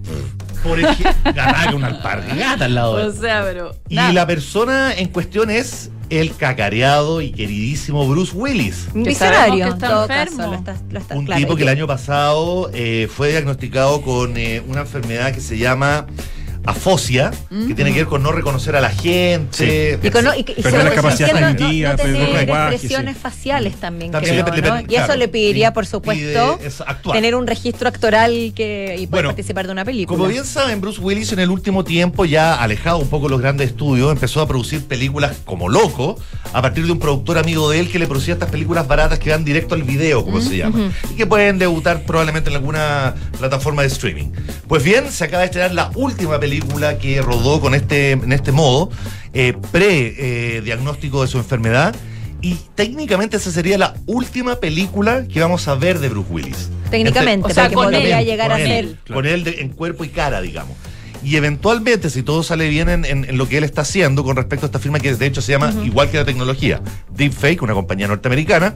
Por 0.62 0.78
ejemplo, 0.78 1.32
gata, 1.32 1.74
una 1.74 1.86
alpargata 1.88 2.64
al 2.64 2.74
lado 2.74 2.96
de 2.96 3.02
él. 3.04 3.08
O 3.16 3.20
sea, 3.20 3.42
pero. 3.44 3.74
Y 3.88 3.96
nada. 3.96 4.12
la 4.12 4.26
persona 4.26 4.94
en 4.94 5.08
cuestión 5.08 5.50
es 5.50 5.90
el 6.20 6.34
cacareado 6.36 7.20
y 7.22 7.32
queridísimo 7.32 8.06
Bruce 8.06 8.32
Willis. 8.36 8.88
Un 8.94 9.02
visionario, 9.04 9.54
que 9.56 9.62
en 9.62 9.68
está 9.68 9.88
todo 9.88 10.02
enfermo. 10.02 10.36
caso. 10.36 10.50
Lo 10.50 10.56
está, 10.58 10.76
lo 10.90 10.98
está- 10.98 11.14
Un 11.16 11.24
claro, 11.24 11.40
tipo 11.40 11.56
que 11.56 11.62
el 11.62 11.68
año 11.70 11.86
pasado 11.86 12.70
eh, 12.74 13.08
fue 13.14 13.30
diagnosticado 13.30 14.02
con 14.02 14.36
eh, 14.36 14.62
una 14.68 14.80
enfermedad 14.82 15.32
que 15.34 15.40
se 15.40 15.56
llama 15.58 16.06
afosia, 16.64 17.30
que 17.66 17.74
tiene 17.74 17.92
que 17.92 17.98
ver 18.00 18.06
con 18.06 18.22
no 18.22 18.32
reconocer 18.32 18.76
a 18.76 18.80
la 18.80 18.90
gente. 18.90 19.98
Y, 20.02 20.10
con- 20.10 20.24
y- 20.36 20.40
y 20.40 20.44
Perder 20.62 20.70
se- 20.82 20.84
la 20.88 20.94
capacidad 20.94 21.32
no- 21.32 21.50
no 21.50 21.56
tener 21.96 22.48
expresiones 22.48 23.16
faciales 23.16 23.74
también, 23.76 24.12
También 24.12 24.42
creo, 24.44 24.54
le- 24.54 24.62
le- 24.62 24.68
¿no? 24.68 24.80
Y 24.80 24.84
claro, 24.84 25.04
eso 25.12 25.16
le 25.16 25.28
pediría, 25.28 25.72
por 25.72 25.86
supuesto, 25.86 26.58
pide, 26.58 27.12
tener 27.12 27.34
un 27.34 27.46
registro 27.46 27.88
actoral 27.88 28.52
que, 28.54 28.94
y 28.98 29.06
poder 29.06 29.08
Bueno, 29.08 29.28
participar 29.30 29.66
de 29.66 29.72
una 29.72 29.84
película. 29.84 30.16
Como 30.16 30.28
bien 30.30 30.44
saben, 30.44 30.80
Bruce 30.80 31.00
Willis 31.00 31.32
en 31.32 31.40
el 31.40 31.50
último 31.50 31.82
tiempo, 31.84 32.24
ya 32.24 32.54
alejado 32.54 32.98
un 32.98 33.08
poco 33.08 33.26
de 33.26 33.30
los 33.32 33.40
grandes 33.40 33.68
estudios, 33.70 34.12
empezó 34.12 34.40
a 34.40 34.46
producir 34.48 34.84
películas 34.86 35.38
como 35.44 35.68
loco, 35.68 36.16
a 36.52 36.62
partir 36.62 36.86
de 36.86 36.92
un 36.92 36.98
productor 36.98 37.38
amigo 37.38 37.70
de 37.70 37.80
él 37.80 37.90
que 37.90 37.98
le 37.98 38.06
producía 38.06 38.34
estas 38.34 38.50
películas 38.50 38.86
baratas 38.86 39.18
que 39.18 39.30
van 39.30 39.44
directo 39.44 39.74
al 39.74 39.82
video, 39.82 40.24
como 40.24 40.40
se 40.40 40.56
llama, 40.58 40.90
y 41.10 41.14
que 41.16 41.26
pueden 41.26 41.58
debutar 41.58 42.02
probablemente 42.04 42.50
en 42.50 42.56
alguna 42.56 43.14
plataforma 43.38 43.82
de 43.82 43.88
streaming. 43.88 44.28
Pues 44.68 44.82
bien, 44.84 45.10
se 45.10 45.24
acaba 45.24 45.40
de 45.40 45.46
estrenar 45.46 45.72
la 45.72 45.90
última 45.94 46.38
película 46.38 46.51
que 46.60 47.22
rodó 47.22 47.60
con 47.60 47.74
este, 47.74 48.12
en 48.12 48.32
este 48.32 48.52
modo, 48.52 48.90
eh, 49.32 49.54
pre-diagnóstico 49.72 51.22
de 51.22 51.28
su 51.28 51.38
enfermedad. 51.38 51.94
Y 52.40 52.56
técnicamente 52.74 53.36
esa 53.36 53.52
sería 53.52 53.78
la 53.78 53.94
última 54.06 54.56
película 54.56 55.26
que 55.28 55.40
vamos 55.40 55.68
a 55.68 55.74
ver 55.76 56.00
de 56.00 56.08
Bruce 56.08 56.28
Willis. 56.32 56.70
Técnicamente, 56.90 57.46
O 57.46 57.54
sea, 57.54 57.70
con 57.70 57.84
podría 57.84 58.20
llegar 58.22 58.50
con 58.50 58.56
a 58.60 58.60
él, 58.64 58.98
ser. 59.06 59.14
Con 59.14 59.26
él 59.26 59.44
de- 59.44 59.60
en 59.60 59.68
cuerpo 59.68 60.02
y 60.04 60.08
cara, 60.08 60.40
digamos. 60.40 60.76
Y 61.24 61.36
eventualmente, 61.36 62.10
si 62.10 62.24
todo 62.24 62.42
sale 62.42 62.68
bien 62.68 62.88
en, 62.88 63.04
en- 63.04 63.24
en 63.24 63.38
lo 63.38 63.48
que 63.48 63.58
él 63.58 63.62
está 63.64 63.82
haciendo 63.82 64.24
con 64.24 64.34
respecto 64.34 64.66
a 64.66 64.68
esta 64.68 64.80
firma 64.80 64.98
que 64.98 65.14
de 65.14 65.24
hecho 65.26 65.40
se 65.40 65.52
llama, 65.52 65.72
igual 65.84 66.10
que 66.10 66.16
la 66.16 66.24
tecnología, 66.24 66.80
Deepfake, 67.14 67.62
una 67.62 67.74
compañía 67.74 68.08
norteamericana, 68.08 68.74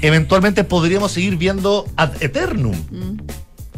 eventualmente 0.00 0.62
podríamos 0.62 1.10
seguir 1.10 1.34
viendo 1.36 1.86
ad 1.96 2.10
eternum 2.22 2.76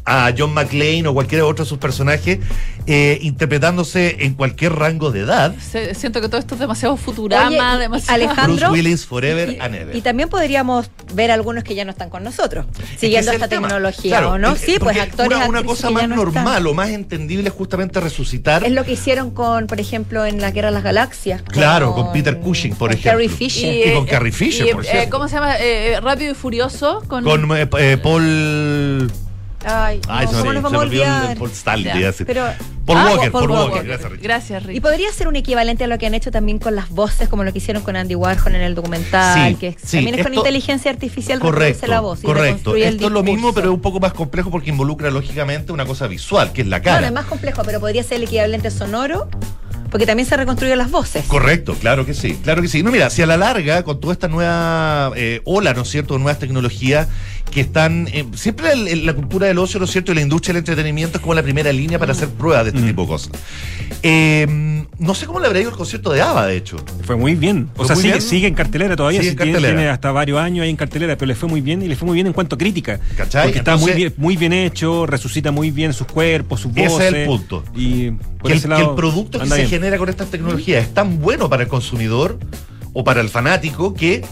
a 0.05 0.32
John 0.36 0.53
McClane 0.53 1.07
o 1.07 1.14
cualquier 1.14 1.42
otro 1.42 1.64
de 1.64 1.68
sus 1.68 1.78
personajes 1.78 2.38
eh, 2.86 3.18
interpretándose 3.22 4.16
en 4.24 4.34
cualquier 4.34 4.72
rango 4.74 5.12
de 5.12 5.20
edad. 5.20 5.55
Se- 5.59 5.94
siento 5.94 6.20
que 6.20 6.28
todo 6.28 6.38
esto 6.40 6.55
es 6.55 6.61
demasiado 6.61 6.96
Futurama, 6.96 7.46
Oye, 7.48 7.76
y- 7.76 7.78
demasiado. 7.80 8.14
Alejandro- 8.14 8.66
Bruce 8.68 8.70
Willis 8.72 9.07
forever 9.07 9.59
and 9.61 9.74
ever. 9.76 9.94
Y 9.94 10.00
también 10.00 10.28
podríamos 10.28 10.90
ver 11.14 11.30
algunos 11.30 11.62
que 11.62 11.76
ya 11.76 11.84
no 11.84 11.92
están 11.92 12.11
con 12.11 12.24
nosotros, 12.24 12.66
siguiendo 12.98 13.30
es 13.30 13.36
esta 13.36 13.46
tecnología, 13.48 14.11
Claro, 14.18 14.32
¿o 14.32 14.38
no? 14.38 14.53
el- 14.53 14.59
Sí, 14.59 14.76
pues 14.80 14.98
actores, 14.98 15.36
Una, 15.36 15.46
una 15.48 15.59
actrices 15.61 15.80
cosa 15.84 15.90
más 15.90 16.09
no 16.09 16.16
normal 16.16 16.66
o 16.66 16.74
más 16.74 16.88
entendible 16.90 17.48
es 17.48 17.55
justamente 17.55 18.00
resucitar. 18.00 18.64
Es 18.64 18.72
lo 18.72 18.84
que 18.84 18.92
hicieron 18.92 19.30
con, 19.30 19.68
por 19.68 19.78
ejemplo, 19.78 20.26
en 20.26 20.40
la 20.40 20.50
Guerra 20.50 20.68
de 20.68 20.74
las 20.74 20.82
Galaxias. 20.82 21.42
Claro, 21.42 21.94
con 21.94 22.12
Peter 22.12 22.38
Cushing, 22.40 22.72
por 22.74 22.88
con 22.90 22.98
ejemplo. 22.98 23.12
Carrie 23.12 23.28
Fisher. 23.28 23.88
Y, 23.88 23.92
con 23.94 24.05
eh, 24.05 24.11
Carrie 24.11 24.32
Fisher, 24.32 24.66
y, 24.66 24.72
por 24.72 24.84
eh. 24.84 25.07
¿Cómo 25.09 25.28
se 25.28 25.36
llama? 25.36 25.57
Eh, 25.59 25.92
eh, 25.94 26.00
Rápido 26.00 26.32
y 26.32 26.34
Furioso. 26.34 27.03
Con, 27.07 27.22
Con 27.22 27.48
Paul. 28.03 29.12
Ay, 29.64 30.00
Ay, 30.08 30.26
no, 30.26 30.32
¿cómo 30.32 30.44
nos 30.52 30.54
se 30.54 30.60
vamos 30.62 30.74
a 30.74 30.78
olvidar? 30.84 31.36
Stanley, 31.52 32.02
decir. 32.02 32.26
Pero, 32.26 32.44
Paul 32.84 32.98
Ah, 32.98 33.06
Walker, 33.12 33.30
Paul 33.30 33.42
Paul 33.46 33.50
Walker. 33.52 33.70
Walker. 33.74 33.86
Gracias, 33.86 34.10
Richard. 34.10 34.22
Gracias, 34.24 34.62
Rick. 34.64 34.76
Y 34.76 34.80
podría 34.80 35.12
ser 35.12 35.28
un 35.28 35.36
equivalente 35.36 35.84
a 35.84 35.86
lo 35.86 35.98
que 35.98 36.06
han 36.06 36.14
hecho 36.14 36.30
también 36.32 36.58
con 36.58 36.74
las 36.74 36.90
voces, 36.90 37.28
como 37.28 37.44
lo 37.44 37.52
que 37.52 37.58
hicieron 37.58 37.82
con 37.82 37.94
Andy 37.96 38.14
Warhol 38.16 38.54
en 38.56 38.60
el 38.62 38.74
documental, 38.74 39.50
Sí, 39.50 39.54
que 39.56 39.76
sí, 39.84 39.98
también 39.98 40.18
es 40.18 40.24
con 40.24 40.34
inteligencia 40.34 40.90
artificial 40.90 41.38
Correcto, 41.38 41.86
la 41.86 42.00
voz 42.00 42.20
y 42.24 42.26
correcto. 42.26 42.74
Esto 42.74 43.06
es 43.06 43.12
lo 43.12 43.22
mismo, 43.22 43.54
pero 43.54 43.68
es 43.68 43.74
un 43.74 43.80
poco 43.80 44.00
más 44.00 44.12
complejo 44.12 44.50
porque 44.50 44.70
involucra 44.70 45.10
lógicamente 45.10 45.70
una 45.72 45.86
cosa 45.86 46.06
visual, 46.08 46.52
que 46.52 46.62
es 46.62 46.66
la 46.66 46.80
cara. 46.82 46.96
Bueno, 46.96 47.06
es 47.06 47.12
más 47.12 47.26
complejo, 47.26 47.62
pero 47.64 47.78
podría 47.78 48.02
ser 48.02 48.16
el 48.16 48.24
equivalente 48.24 48.70
sonoro, 48.70 49.28
porque 49.90 50.06
también 50.06 50.26
se 50.28 50.36
reconstruyen 50.36 50.78
las 50.78 50.90
voces. 50.90 51.24
Correcto, 51.26 51.74
claro 51.74 52.04
que 52.04 52.14
sí, 52.14 52.34
claro 52.42 52.62
que 52.62 52.68
sí. 52.68 52.82
No, 52.82 52.90
mira, 52.90 53.10
si 53.10 53.22
a 53.22 53.26
la 53.26 53.36
larga, 53.36 53.84
con 53.84 54.00
toda 54.00 54.12
esta 54.14 54.26
nueva 54.26 55.12
eh, 55.16 55.40
ola, 55.44 55.72
¿no 55.74 55.82
es 55.82 55.88
cierto?, 55.88 56.14
de 56.14 56.20
nuevas 56.20 56.38
tecnologías 56.40 57.08
que 57.51 57.61
están. 57.61 58.09
eh, 58.12 58.24
siempre 58.34 58.72
el- 58.72 58.88
el- 58.88 59.07
la 59.07 59.12
cultura 59.14 59.47
del 59.47 59.59
ocio, 59.59 59.78
¿no 59.78 59.84
es 59.84 59.90
cierto?, 59.90 60.12
y 60.12 60.14
la 60.14 60.20
industria 60.22 60.55
del 60.55 60.61
entretenimiento 60.61 61.18
es 61.18 61.22
como 61.22 61.34
la 61.34 61.43
primera 61.43 61.70
línea 61.72 61.99
para 61.99 62.12
hacer 62.12 62.28
pruebas 62.28 62.64
de 62.64 62.70
este 62.70 62.82
tipo 62.82 63.03
de 63.03 63.09
cosas. 63.09 63.30
Eh, 64.03 64.84
no 64.99 65.14
sé 65.14 65.26
cómo 65.26 65.38
le 65.40 65.47
habrá 65.47 65.61
ido 65.61 65.70
el 65.70 65.76
concierto 65.76 66.12
de 66.12 66.22
ABBA, 66.22 66.47
de 66.47 66.57
hecho. 66.57 66.76
Fue 67.05 67.16
muy 67.16 67.34
bien. 67.34 67.68
O 67.74 67.78
¿Fue 67.78 67.86
sea, 67.88 67.97
sigue, 67.97 68.09
bien? 68.09 68.22
sigue 68.22 68.47
en 68.49 68.55
cartelera 68.55 68.97
todavía. 68.97 69.20
Sigue 69.20 69.30
sí, 69.30 69.32
en 69.32 69.38
cartelera. 69.38 69.74
Tiene 69.74 69.88
hasta 69.90 70.11
varios 70.12 70.38
años 70.38 70.64
ahí 70.64 70.70
en 70.70 70.76
cartelera, 70.76 71.16
pero 71.16 71.26
le 71.28 71.34
fue 71.34 71.49
muy 71.49 71.61
bien 71.61 71.82
y 71.82 71.88
le 71.88 71.97
fue 71.97 72.07
muy 72.07 72.14
bien 72.14 72.26
en 72.26 72.32
cuanto 72.32 72.55
a 72.55 72.59
crítica. 72.59 72.99
¿Cachai? 73.16 73.45
Porque 73.45 73.59
está 73.59 73.76
muy 73.76 73.93
bien, 73.93 74.14
muy 74.16 74.36
bien 74.36 74.53
hecho, 74.53 75.07
resucita 75.07 75.51
muy 75.51 75.70
bien 75.70 75.93
sus 75.93 76.07
cuerpos, 76.07 76.61
sus 76.61 76.72
Ese 76.72 76.84
es 76.84 76.90
voces. 76.90 77.12
el 77.14 77.26
punto. 77.26 77.64
Y 77.74 78.11
que 78.45 78.53
el, 78.55 78.62
que 78.62 78.86
producto 78.97 79.38
que 79.40 79.47
se 79.47 79.66
genera 79.66 79.99
con 79.99 80.09
estas 80.09 80.28
tecnologías 80.30 80.82
es 80.84 80.95
tan 80.95 81.20
bueno 81.20 81.49
para 81.49 81.62
el 81.64 81.68
consumidor 81.68 82.38
o 82.93 83.05
para 83.05 83.20
el 83.20 83.28
fanático 83.28 83.95
que 83.95 84.24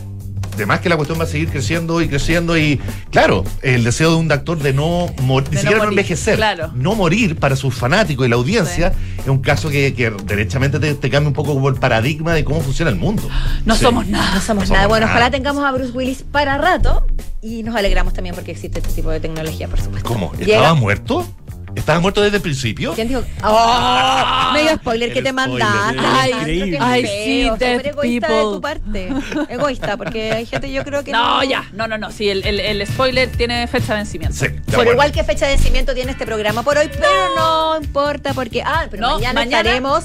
además 0.63 0.81
que 0.81 0.89
la 0.89 0.97
cuestión 0.97 1.19
va 1.19 1.25
a 1.25 1.27
seguir 1.27 1.49
creciendo 1.49 2.01
y 2.01 2.09
creciendo 2.09 2.57
y 2.59 2.81
claro, 3.11 3.45
el 3.63 3.85
deseo 3.85 4.11
de 4.11 4.17
un 4.17 4.31
actor 4.33 4.59
de 4.59 4.73
no 4.73 5.07
morir, 5.23 5.49
ni 5.51 5.55
no 5.57 5.61
siquiera 5.61 5.79
no 5.79 5.85
morir, 5.85 5.99
envejecer, 5.99 6.37
claro. 6.37 6.71
no 6.75 6.95
morir 6.95 7.37
para 7.37 7.57
sus 7.57 7.75
fanáticos 7.75 8.27
y 8.27 8.29
la 8.31 8.37
audiencia 8.37 8.93
es 9.19 9.27
un 9.29 9.39
caso 9.41 9.69
que, 9.71 9.95
que 9.95 10.11
derechamente 10.25 10.79
te, 10.81 10.95
te 10.95 11.11
cambia 11.11 11.29
un 11.29 11.35
poco 11.35 11.55
como 11.55 11.69
el 11.69 11.75
paradigma 11.77 12.35
de 12.35 12.45
cómo 12.45 12.61
funciona 12.61 12.91
el 12.91 12.97
mundo. 12.97 13.23
No 13.65 13.75
Sí. 13.75 13.83
somos 13.83 14.07
nada. 14.07 14.35
No 14.35 14.41
somos 14.41 14.69
No 14.69 14.75
nada. 14.75 14.85
somos 14.85 14.89
Bueno, 14.89 15.07
nada. 15.07 15.19
ojalá 15.19 15.31
tengamos 15.31 15.65
a 15.65 15.73
Bruce 15.73 15.93
Willis 15.93 16.23
para 16.31 16.59
rato 16.59 17.07
y 17.43 17.63
nos 17.63 17.75
alegramos 17.77 18.13
también 18.13 18.35
porque 18.35 18.51
existe 18.53 18.81
este 18.81 18.93
tipo 18.93 19.11
de 19.11 19.21
tecnología, 19.21 19.69
por 19.69 19.81
supuesto. 19.81 20.09
¿Cómo? 20.09 20.33
Llega- 20.35 20.57
¿Estaba 20.57 20.75
muerto? 20.75 21.27
¿Estaba 21.75 22.01
muerto 22.01 22.21
desde 22.21 22.37
el 22.37 22.43
principio? 22.43 22.93
¿Quién 22.95 23.09
dijo? 23.09 23.23
¡Oh! 23.45 24.51
Medio 24.53 24.75
spoiler 24.77 25.13
que 25.13 25.23
te 25.23 25.33
mandaste. 25.33 25.99
Ay, 26.01 26.77
ay, 26.81 27.07
sí, 27.07 27.43
egoísta 27.43 27.67
de 27.67 27.93
people. 27.93 28.29
tu 28.43 28.61
parte. 28.61 29.09
Egoísta, 29.49 29.97
porque 29.97 30.33
hay 30.33 30.47
gente, 30.47 30.71
yo 30.73 30.85
creo 30.85 31.05
que 31.05 31.13
No, 31.13 31.37
no. 31.39 31.45
ya. 31.45 31.65
No, 31.73 31.87
no, 31.87 31.97
no. 31.99 32.11
Sí, 32.11 32.29
el, 32.29 32.45
el, 32.45 32.61
el 32.61 32.87
spoiler 32.87 33.31
tiene 33.31 33.67
fecha 33.67 33.93
de 33.95 33.99
vencimiento. 34.01 34.37
Sí, 34.37 34.49
de 34.49 34.61
Por 34.77 34.87
igual 34.87 35.13
que 35.13 35.23
fecha 35.25 35.47
de 35.47 35.53
vencimiento 35.55 35.95
tiene 35.95 36.13
este 36.13 36.27
programa 36.27 36.63
por 36.63 36.77
hoy, 36.77 36.89
pero 36.93 37.09
no 37.37 37.77
importa 37.77 38.35
porque. 38.35 38.63
Ah, 38.65 38.87
pero 38.91 39.03
No, 39.03 39.15
mañana, 39.15 39.41
mañana 39.41 39.59
estaremos. 39.61 40.05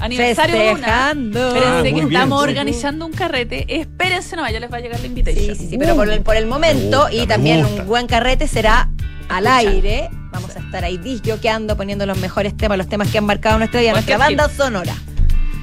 Aniversario 0.00 0.56
de 0.56 0.72
una. 0.72 0.74
Festejando. 0.74 1.46
Espérense 1.54 1.78
Ah, 1.78 1.82
que 1.84 1.92
bien, 1.92 2.06
estamos 2.12 2.42
sí. 2.42 2.48
organizando 2.48 3.06
un 3.06 3.12
carrete. 3.12 3.80
Espérense 3.80 4.34
nomás, 4.36 4.52
ya 4.52 4.60
les 4.60 4.70
va 4.70 4.76
a 4.78 4.80
llegar 4.80 5.00
la 5.00 5.06
invitation. 5.06 5.44
Sí, 5.46 5.54
sí, 5.54 5.68
sí, 5.70 5.78
pero 5.78 5.94
por 5.94 6.10
el, 6.10 6.20
por 6.20 6.36
el 6.36 6.46
momento 6.46 7.02
gusta, 7.02 7.14
y 7.14 7.26
también 7.26 7.64
un 7.64 7.86
buen 7.86 8.06
carrete 8.08 8.48
será 8.48 8.90
al 9.28 9.46
aire. 9.46 10.10
Vamos 10.32 10.56
a 10.56 10.60
estar 10.60 10.84
ahí 10.84 10.98
disjoqueando, 10.98 11.76
poniendo 11.76 12.06
los 12.06 12.18
mejores 12.18 12.56
temas, 12.56 12.78
los 12.78 12.88
temas 12.88 13.08
que 13.08 13.18
han 13.18 13.24
marcado 13.26 13.58
nuestra 13.58 13.80
vida, 13.80 13.92
nuestra 13.92 14.18
banda 14.18 14.48
sonora. 14.48 14.94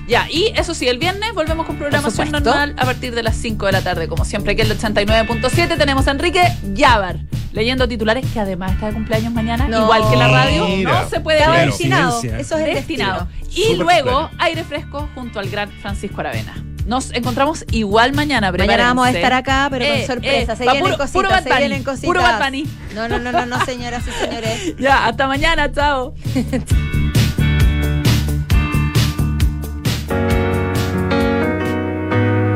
Ya, 0.08 0.28
y 0.30 0.52
eso 0.56 0.74
sí, 0.74 0.88
el 0.88 0.98
viernes 0.98 1.34
volvemos 1.34 1.66
con 1.66 1.78
programación 1.78 2.32
normal 2.32 2.76
a 2.78 2.86
partir 2.86 3.14
de 3.16 3.24
las 3.24 3.36
5 3.38 3.66
de 3.68 3.72
la 3.72 3.82
tarde. 3.82 4.08
Como 4.08 4.26
siempre, 4.26 4.54
aquí 4.54 4.62
en 4.62 4.72
el 4.72 4.78
89.7 4.78 5.78
tenemos 5.78 6.08
a 6.08 6.12
Enrique 6.12 6.42
Yabar 6.74 7.18
leyendo 7.54 7.88
titulares 7.88 8.26
que 8.34 8.40
además 8.40 8.72
está 8.74 8.88
de 8.88 8.94
cumpleaños 8.94 9.34
mañana, 9.34 9.68
No. 9.68 9.84
igual 9.84 10.10
que 10.10 10.16
la 10.16 10.28
radio. 10.28 10.68
Mira. 10.68 11.02
No 11.04 11.10
se 11.10 11.20
puede. 11.20 11.40
Claro. 11.40 11.66
destinado. 11.66 12.22
Eso 12.24 12.58
es 12.58 12.68
el 12.68 12.74
destinado. 12.76 13.28
destino. 13.42 13.72
Y 13.74 13.76
luego 13.78 14.30
aire 14.38 14.64
fresco 14.64 15.10
junto 15.16 15.40
al 15.40 15.50
gran 15.50 15.70
Francisco 15.70 16.22
Aravena. 16.22 16.54
Nos 16.86 17.12
encontramos 17.14 17.66
igual 17.72 18.14
mañana. 18.14 18.52
Mañana 18.52 18.86
vamos 18.88 19.08
a 19.08 19.12
estar 19.12 19.34
acá, 19.34 19.68
pero 19.70 19.86
Eh, 19.86 19.98
con 20.00 20.16
sorpresa. 20.16 20.54
eh, 20.54 20.56
se 20.56 20.64
vienen 20.64 20.84
puro- 20.84 20.98
cositas, 20.98 21.12
puro 21.12 21.30
Bad 21.30 21.44
se 21.44 21.58
vienen 21.58 21.84
cositas. 21.84 22.06
puro 22.08 22.22
Bad 22.22 22.44
Bunny. 22.44 22.68
No, 22.96 23.08
no, 23.08 23.20
no, 23.20 23.32
no, 23.32 23.46
no, 23.46 23.66
señoras 23.66 24.04
y 24.08 24.12
señores. 24.26 24.76
Ya, 24.80 25.06
hasta 25.08 25.28
mañana, 25.28 25.72
chao. 25.72 26.14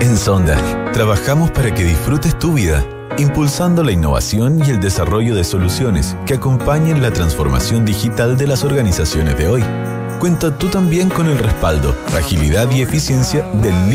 En 0.01 0.17
Sonda, 0.17 0.57
trabajamos 0.93 1.51
para 1.51 1.73
que 1.73 1.84
disfrutes 1.84 2.38
tu 2.38 2.53
vida, 2.53 2.84
impulsando 3.17 3.84
la 3.84 3.91
innovación 3.91 4.61
y 4.65 4.69
el 4.69 4.80
desarrollo 4.80 5.36
de 5.36 5.43
soluciones 5.43 6.15
que 6.26 6.36
acompañen 6.36 7.01
la 7.01 7.11
transformación 7.11 7.86
digital 7.86 8.38
de 8.38 8.47
las 8.47 8.63
organizaciones 8.63 9.38
de 9.38 9.47
hoy. 9.47 9.63
Cuenta 10.19 10.57
tú 10.57 10.67
también 10.67 11.09
con 11.09 11.28
el 11.28 11.38
respaldo, 11.38 11.95
agilidad 12.15 12.69
y 12.71 12.82
eficiencia 12.82 13.41
del 13.53 13.73
líder 13.89 13.93